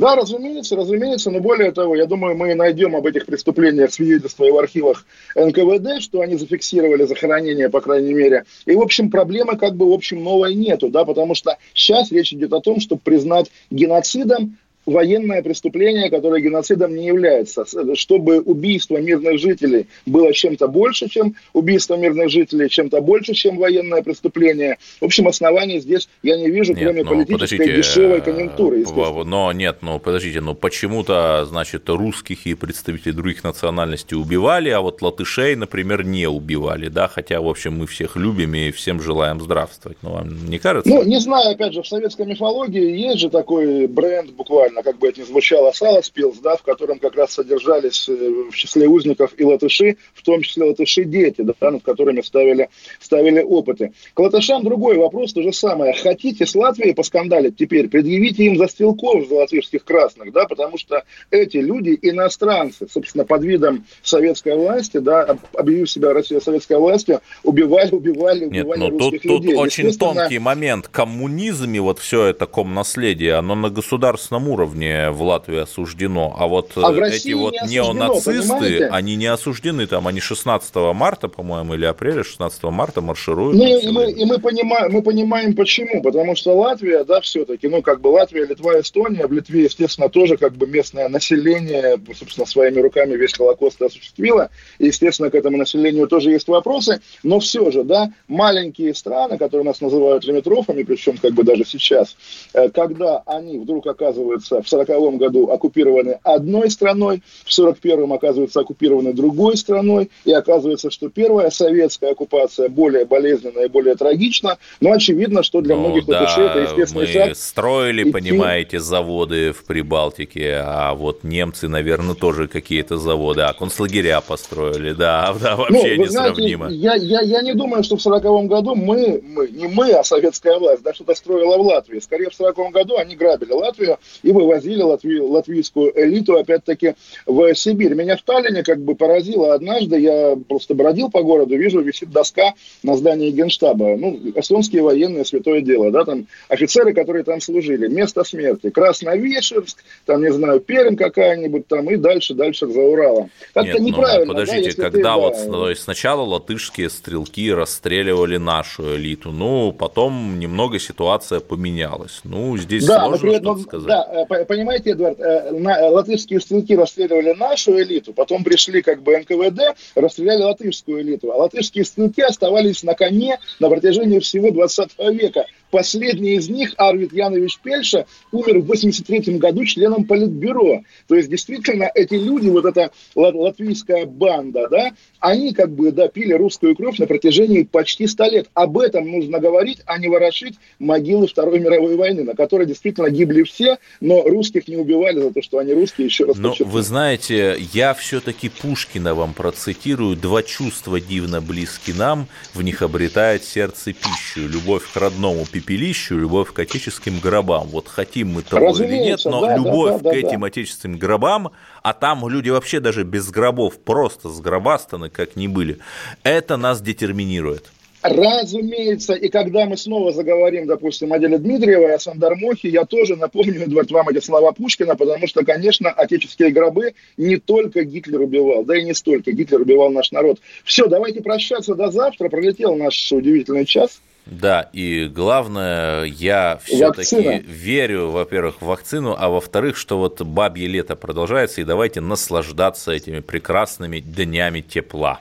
Да, 0.00 0.16
разумеется, 0.16 0.76
разумеется, 0.76 1.30
но 1.30 1.40
более 1.40 1.72
того, 1.72 1.94
я 1.94 2.06
думаю, 2.06 2.34
мы 2.34 2.54
найдем 2.54 2.96
об 2.96 3.04
этих 3.04 3.26
преступлениях 3.26 3.92
свидетельства 3.92 4.46
и 4.46 4.50
в 4.50 4.56
архивах 4.56 5.04
НКВД, 5.36 6.00
что 6.00 6.22
они 6.22 6.36
зафиксировали 6.36 7.04
захоронение, 7.04 7.68
по 7.68 7.82
крайней 7.82 8.14
мере. 8.14 8.44
И, 8.64 8.74
в 8.74 8.80
общем, 8.80 9.10
проблемы 9.10 9.58
как 9.58 9.76
бы, 9.76 9.90
в 9.90 9.92
общем, 9.92 10.24
новой 10.24 10.54
нету, 10.54 10.88
да, 10.88 11.04
потому 11.04 11.34
что 11.34 11.58
сейчас 11.74 12.10
речь 12.12 12.32
идет 12.32 12.50
о 12.54 12.60
том, 12.60 12.80
чтобы 12.80 13.02
признать 13.04 13.50
геноцидом 13.70 14.56
военное 14.86 15.42
преступление, 15.42 16.10
которое 16.10 16.40
геноцидом 16.40 16.94
не 16.94 17.06
является. 17.06 17.64
Чтобы 17.94 18.40
убийство 18.40 18.96
мирных 18.98 19.38
жителей 19.38 19.86
было 20.06 20.32
чем-то 20.32 20.68
больше, 20.68 21.08
чем 21.08 21.34
убийство 21.52 21.96
мирных 21.96 22.30
жителей, 22.30 22.68
чем-то 22.68 23.00
больше, 23.00 23.34
чем 23.34 23.56
военное 23.56 24.02
преступление. 24.02 24.78
В 25.00 25.04
общем, 25.04 25.28
оснований 25.28 25.80
здесь 25.80 26.08
я 26.22 26.36
не 26.36 26.50
вижу, 26.50 26.72
нет, 26.72 26.82
кроме 26.82 27.02
ну, 27.02 27.08
политической 27.08 27.76
дешевой 27.76 28.18
э, 28.18 28.20
конъюнктуры. 28.20 28.84
Но 29.24 29.52
нет, 29.52 29.78
ну 29.82 29.98
подождите, 29.98 30.40
ну 30.40 30.54
почему-то, 30.54 31.44
значит, 31.46 31.88
русских 31.88 32.46
и 32.46 32.54
представителей 32.54 33.12
других 33.12 33.44
национальностей 33.44 34.16
убивали, 34.16 34.70
а 34.70 34.80
вот 34.80 35.02
латышей, 35.02 35.56
например, 35.56 36.04
не 36.04 36.26
убивали, 36.26 36.88
да, 36.88 37.08
хотя, 37.08 37.40
в 37.40 37.48
общем, 37.48 37.78
мы 37.78 37.86
всех 37.86 38.16
любим 38.16 38.54
и 38.54 38.70
всем 38.70 39.00
желаем 39.00 39.40
здравствовать. 39.40 39.98
Ну, 40.02 40.12
вам 40.12 40.46
не 40.46 40.58
кажется? 40.58 40.88
Ну, 40.88 41.02
не 41.04 41.20
знаю, 41.20 41.52
опять 41.52 41.72
же, 41.72 41.82
в 41.82 41.86
советской 41.86 42.26
мифологии 42.26 42.96
есть 42.96 43.18
же 43.18 43.30
такой 43.30 43.86
бренд 43.86 44.30
буквально 44.30 44.69
как 44.82 44.98
бы 44.98 45.08
это 45.08 45.20
ни 45.20 45.24
звучало, 45.24 45.72
Саласпилс, 45.72 46.38
да, 46.38 46.56
в 46.56 46.62
котором 46.62 46.98
как 46.98 47.16
раз 47.16 47.32
содержались 47.32 48.08
э, 48.08 48.12
в 48.50 48.54
числе 48.54 48.88
узников 48.88 49.32
и 49.36 49.44
латыши, 49.44 49.96
в 50.14 50.22
том 50.22 50.42
числе 50.42 50.64
латыши-дети, 50.64 51.42
да, 51.42 51.70
над 51.70 51.82
которыми 51.82 52.20
ставили, 52.20 52.68
ставили 53.00 53.42
опыты. 53.42 53.92
К 54.14 54.20
латышам 54.20 54.64
другой 54.64 54.96
вопрос, 54.96 55.32
то 55.32 55.42
же 55.42 55.52
самое. 55.52 55.92
Хотите 55.94 56.46
с 56.46 56.54
Латвией 56.54 56.94
поскандалить 56.94 57.56
теперь, 57.56 57.88
предъявите 57.88 58.44
им 58.44 58.56
за 58.56 58.68
стрелков 58.68 59.28
за 59.28 59.34
латышских 59.34 59.84
красных, 59.84 60.32
да, 60.32 60.46
потому 60.46 60.78
что 60.78 61.04
эти 61.30 61.58
люди 61.58 61.98
иностранцы, 62.00 62.86
собственно, 62.88 63.24
под 63.24 63.44
видом 63.44 63.84
советской 64.02 64.56
власти, 64.56 64.98
да, 64.98 65.36
объявив 65.54 65.90
себя 65.90 66.12
Россия 66.12 66.40
советской 66.40 66.78
властью, 66.78 67.20
убивали, 67.42 67.90
убивали, 67.90 68.46
убивали 68.46 68.50
Нет, 68.50 68.78
но 68.78 68.90
русских 68.90 69.22
тут, 69.22 69.42
людей. 69.42 69.54
Тут 69.54 69.60
очень 69.60 69.92
тонкий 69.98 70.38
момент. 70.38 70.88
Коммунизм 70.88 71.72
и 71.72 71.78
вот 71.78 71.98
все 71.98 72.26
это 72.26 72.46
комнаследие, 72.46 73.34
оно 73.34 73.54
на 73.54 73.70
государственном 73.70 74.48
уровне 74.48 74.59
уровне 74.60 75.10
в 75.10 75.22
Латвии 75.22 75.58
осуждено, 75.58 76.34
а 76.38 76.46
вот 76.46 76.72
а 76.76 76.92
эти 77.06 77.32
вот 77.32 77.54
не 77.66 77.76
неонацисты, 77.76 78.42
понимаете? 78.42 78.86
они 78.86 79.16
не 79.16 79.26
осуждены 79.26 79.86
там, 79.86 80.06
они 80.06 80.20
16 80.20 80.74
марта, 80.94 81.28
по-моему, 81.28 81.74
или 81.74 81.86
апреля 81.86 82.22
16 82.22 82.62
марта 82.64 83.00
маршируют. 83.00 83.56
Ну, 83.56 83.64
и, 83.64 83.88
мы, 83.88 84.10
и 84.10 84.24
мы, 84.24 84.38
понимаем, 84.38 84.92
мы 84.92 85.02
понимаем 85.02 85.54
почему, 85.54 86.02
потому 86.02 86.36
что 86.36 86.54
Латвия, 86.54 87.04
да, 87.04 87.20
все-таки, 87.20 87.68
ну, 87.68 87.82
как 87.82 88.00
бы 88.00 88.08
Латвия, 88.08 88.44
Литва, 88.44 88.80
Эстония, 88.80 89.26
в 89.26 89.32
Литве, 89.32 89.64
естественно, 89.64 90.08
тоже 90.08 90.36
как 90.36 90.52
бы 90.54 90.66
местное 90.66 91.08
население, 91.08 91.98
собственно, 92.14 92.46
своими 92.46 92.80
руками 92.80 93.16
весь 93.16 93.32
Холокост 93.32 93.80
осуществило, 93.80 94.50
и, 94.78 94.86
естественно, 94.86 95.30
к 95.30 95.34
этому 95.34 95.56
населению 95.56 96.06
тоже 96.06 96.30
есть 96.30 96.48
вопросы, 96.48 97.00
но 97.22 97.40
все 97.40 97.70
же, 97.70 97.84
да, 97.84 98.12
маленькие 98.28 98.94
страны, 98.94 99.38
которые 99.38 99.64
нас 99.64 99.80
называют 99.80 100.24
лимитрофами, 100.24 100.82
причем 100.82 101.16
как 101.16 101.32
бы 101.32 101.44
даже 101.44 101.64
сейчас, 101.64 102.16
э, 102.52 102.68
когда 102.68 103.22
они 103.26 103.58
вдруг 103.58 103.86
оказываются 103.86 104.49
в 104.56 104.66
1940 104.66 105.16
году 105.18 105.50
оккупированы 105.50 106.18
одной 106.22 106.70
страной, 106.70 107.22
в 107.44 107.52
1941 107.52 108.12
оказываются 108.12 108.60
оккупированы 108.60 109.12
другой 109.12 109.56
страной, 109.56 110.10
и 110.24 110.32
оказывается, 110.32 110.90
что 110.90 111.08
первая 111.08 111.50
советская 111.50 112.12
оккупация 112.12 112.68
более 112.68 113.04
болезненная 113.04 113.66
и 113.66 113.68
более 113.68 113.94
трагична, 113.94 114.58
но 114.80 114.92
очевидно, 114.92 115.42
что 115.42 115.60
для 115.60 115.76
ну, 115.76 115.88
многих 115.88 116.06
да, 116.06 116.20
латышей 116.20 116.44
это 116.44 116.58
естественный 116.60 117.06
мы 117.06 117.12
шаг. 117.12 117.36
строили, 117.36 118.02
идти... 118.02 118.12
понимаете, 118.12 118.80
заводы 118.80 119.52
в 119.52 119.64
Прибалтике, 119.64 120.62
а 120.64 120.94
вот 120.94 121.24
немцы, 121.24 121.68
наверное, 121.68 122.14
тоже 122.14 122.48
какие-то 122.48 122.98
заводы, 122.98 123.42
а 123.42 123.52
концлагеря 123.52 124.20
построили, 124.20 124.92
да, 124.92 125.34
да 125.40 125.56
вообще 125.56 125.96
ну, 125.96 126.04
несравнимо. 126.04 126.66
Знаете, 126.66 127.06
я, 127.06 127.20
я, 127.20 127.20
я 127.20 127.42
не 127.42 127.54
думаю, 127.54 127.82
что 127.82 127.96
в 127.96 128.06
1940 128.06 128.48
году 128.48 128.74
мы, 128.74 129.20
мы, 129.22 129.48
не 129.48 129.68
мы, 129.68 129.92
а 129.92 130.04
советская 130.04 130.58
власть, 130.58 130.82
да, 130.82 130.94
что-то 130.94 131.14
строила 131.14 131.56
в 131.56 131.60
Латвии. 131.60 131.98
Скорее, 131.98 132.30
в 132.30 132.34
1940 132.34 132.72
году 132.72 132.96
они 132.96 133.16
грабили 133.16 133.52
Латвию 133.52 133.98
и 134.22 134.32
вывозили 134.40 134.82
латви, 134.82 135.20
латвийскую 135.20 135.92
элиту, 135.94 136.36
опять-таки, 136.36 136.94
в 137.26 137.54
Сибирь. 137.54 137.94
Меня 137.94 138.16
в 138.16 138.22
Таллине 138.22 138.62
как 138.62 138.80
бы 138.80 138.94
поразило 138.94 139.54
однажды, 139.54 140.00
я 140.00 140.36
просто 140.48 140.74
бродил 140.74 141.10
по 141.10 141.22
городу, 141.22 141.56
вижу, 141.56 141.80
висит 141.80 142.10
доска 142.10 142.54
на 142.82 142.96
здании 142.96 143.30
Генштаба. 143.30 143.96
Ну, 143.96 144.18
эстонские 144.34 144.82
военные, 144.82 145.24
святое 145.24 145.60
дело, 145.60 145.90
да, 145.90 146.04
там 146.04 146.26
офицеры, 146.48 146.92
которые 146.92 147.24
там 147.24 147.40
служили. 147.40 147.88
Место 147.88 148.24
смерти. 148.24 148.70
Красновешерск, 148.70 149.78
там, 150.06 150.22
не 150.22 150.32
знаю, 150.32 150.60
Пермь 150.60 150.96
какая-нибудь 150.96 151.66
там, 151.66 151.90
и 151.90 151.96
дальше, 151.96 152.34
дальше 152.34 152.66
за 152.66 152.80
Уралом. 152.80 153.30
Как-то 153.54 153.72
Нет, 153.72 153.80
ну, 153.80 153.88
неправильно. 153.88 154.26
Ну, 154.26 154.32
подождите, 154.32 154.76
да, 154.76 154.82
когда 154.84 155.14
ты, 155.14 155.20
вот 155.20 155.34
да, 155.46 155.52
то 155.52 155.70
есть 155.70 155.82
сначала 155.82 156.22
латышские 156.22 156.90
стрелки 156.90 157.52
расстреливали 157.52 158.36
нашу 158.36 158.96
элиту, 158.96 159.30
ну, 159.32 159.72
потом 159.72 160.38
немного 160.38 160.78
ситуация 160.78 161.40
поменялась. 161.40 162.20
Ну, 162.24 162.56
здесь 162.56 162.86
да, 162.86 163.06
сложно 163.06 163.36
что-то 163.36 163.58
сказать. 163.58 163.88
Да, 163.88 164.08
э, 164.10 164.26
понимаете, 164.46 164.90
Эдвард, 164.90 165.20
э, 165.20 165.50
латышские 165.52 166.40
стрелки 166.40 166.76
расстреливали 166.76 167.32
нашу 167.32 167.80
элиту, 167.80 168.12
потом 168.12 168.44
пришли 168.44 168.82
как 168.82 169.02
бы 169.02 169.18
НКВД, 169.18 169.76
расстреляли 169.94 170.42
латышскую 170.42 171.02
элиту, 171.02 171.32
а 171.32 171.36
латышские 171.36 171.84
стрелки 171.84 172.22
оставались 172.22 172.82
на 172.82 172.94
коне 172.94 173.38
на 173.58 173.68
протяжении 173.68 174.18
всего 174.20 174.50
20 174.50 174.90
века. 175.12 175.46
Последний 175.70 176.34
из 176.34 176.48
них, 176.48 176.74
Арвид 176.76 177.12
Янович 177.12 177.58
Пельша, 177.62 178.06
умер 178.32 178.60
в 178.60 178.66
83 178.66 179.38
году 179.38 179.64
членом 179.64 180.04
Политбюро. 180.04 180.82
То 181.06 181.14
есть, 181.14 181.28
действительно, 181.28 181.90
эти 181.94 182.14
люди, 182.14 182.48
вот 182.48 182.64
эта 182.64 182.90
латвийская 183.14 184.06
банда, 184.06 184.68
да, 184.68 184.92
они 185.20 185.52
как 185.52 185.70
бы 185.70 185.92
допили 185.92 186.32
русскую 186.32 186.74
кровь 186.74 186.98
на 186.98 187.06
протяжении 187.06 187.62
почти 187.62 188.06
100 188.06 188.24
лет. 188.30 188.50
Об 188.54 188.78
этом 188.78 189.10
нужно 189.10 189.38
говорить, 189.38 189.80
а 189.86 189.98
не 189.98 190.08
ворошить 190.08 190.58
могилы 190.78 191.26
Второй 191.26 191.60
мировой 191.60 191.96
войны, 191.96 192.24
на 192.24 192.34
которой 192.34 192.66
действительно 192.66 193.10
гибли 193.10 193.42
все, 193.42 193.78
но 194.00 194.22
русских 194.22 194.68
не 194.68 194.76
убивали 194.76 195.20
за 195.20 195.32
то, 195.32 195.42
что 195.42 195.58
они 195.58 195.72
русские, 195.72 196.06
еще 196.06 196.24
раз 196.24 196.36
Но 196.36 196.54
вы 196.58 196.82
знаете, 196.82 197.56
я 197.72 197.94
все-таки 197.94 198.48
Пушкина 198.48 199.14
вам 199.14 199.34
процитирую. 199.34 200.16
«Два 200.16 200.42
чувства 200.42 201.00
дивно 201.00 201.40
близки 201.40 201.92
нам, 201.92 202.26
в 202.54 202.62
них 202.62 202.82
обретает 202.82 203.44
сердце 203.44 203.92
пищу, 203.92 204.48
любовь 204.48 204.84
к 204.92 204.96
родному, 204.96 205.46
пепелищу, 205.60 206.18
любовь 206.18 206.52
к 206.52 206.58
отеческим 206.58 207.20
гробам. 207.20 207.68
Вот 207.68 207.88
хотим 207.88 208.32
мы 208.34 208.42
того 208.42 208.76
или 208.76 208.98
нет, 208.98 209.20
но 209.24 209.42
да, 209.42 209.56
любовь 209.56 210.00
да, 210.02 210.10
да, 210.10 210.10
к 210.10 210.14
этим 210.14 210.44
отеческим 210.44 210.98
гробам, 210.98 211.52
а 211.82 211.92
там 211.92 212.26
люди 212.28 212.50
вообще 212.50 212.80
даже 212.80 213.04
без 213.04 213.30
гробов 213.30 213.78
просто 213.78 214.28
сгробастаны, 214.28 215.10
как 215.10 215.36
не 215.36 215.48
были, 215.48 215.78
это 216.22 216.56
нас 216.56 216.80
детерминирует. 216.80 217.70
Разумеется, 218.02 219.12
и 219.12 219.28
когда 219.28 219.66
мы 219.66 219.76
снова 219.76 220.10
заговорим, 220.12 220.66
допустим, 220.66 221.12
о 221.12 221.18
деле 221.18 221.36
Дмитриева 221.36 221.88
и 221.88 221.92
о 221.92 221.98
Сандармохе, 221.98 222.70
я 222.70 222.86
тоже 222.86 223.16
напомню, 223.16 223.62
Эдвард, 223.64 223.90
вам 223.90 224.08
эти 224.08 224.24
слова 224.24 224.52
Пушкина, 224.52 224.96
потому 224.96 225.26
что, 225.26 225.44
конечно, 225.44 225.90
отеческие 225.90 226.50
гробы 226.50 226.94
не 227.18 227.36
только 227.36 227.84
Гитлер 227.84 228.22
убивал, 228.22 228.64
да 228.64 228.78
и 228.78 228.84
не 228.84 228.94
столько. 228.94 229.32
Гитлер 229.32 229.60
убивал 229.60 229.90
наш 229.90 230.12
народ. 230.12 230.40
Все, 230.64 230.86
давайте 230.86 231.20
прощаться 231.20 231.74
до 231.74 231.90
завтра. 231.90 232.30
Пролетел 232.30 232.74
наш 232.74 233.12
удивительный 233.12 233.66
час. 233.66 234.00
Да, 234.30 234.70
и 234.72 235.06
главное, 235.06 236.04
я 236.04 236.60
все-таки 236.64 237.40
верю, 237.40 238.10
во-первых, 238.10 238.62
в 238.62 238.66
вакцину, 238.66 239.16
а 239.18 239.28
во-вторых, 239.28 239.76
что 239.76 239.98
вот 239.98 240.22
бабье 240.22 240.68
лето 240.68 240.94
продолжается, 240.94 241.60
и 241.60 241.64
давайте 241.64 242.00
наслаждаться 242.00 242.92
этими 242.92 243.18
прекрасными 243.18 243.98
днями 243.98 244.60
тепла. 244.60 245.20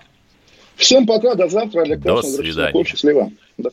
Всем 0.76 1.08
пока, 1.08 1.34
до 1.34 1.50
завтра. 1.50 1.82
Олег 1.82 2.00
До 2.02 2.18
Кашин, 2.18 2.32
свидания. 2.32 2.84
Счастливо. 2.86 3.32
До... 3.58 3.72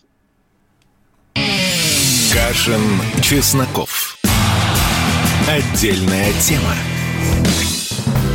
Кашин, 2.32 2.80
Чесноков. 3.22 4.16
Отдельная 5.48 6.32
тема. 6.40 6.95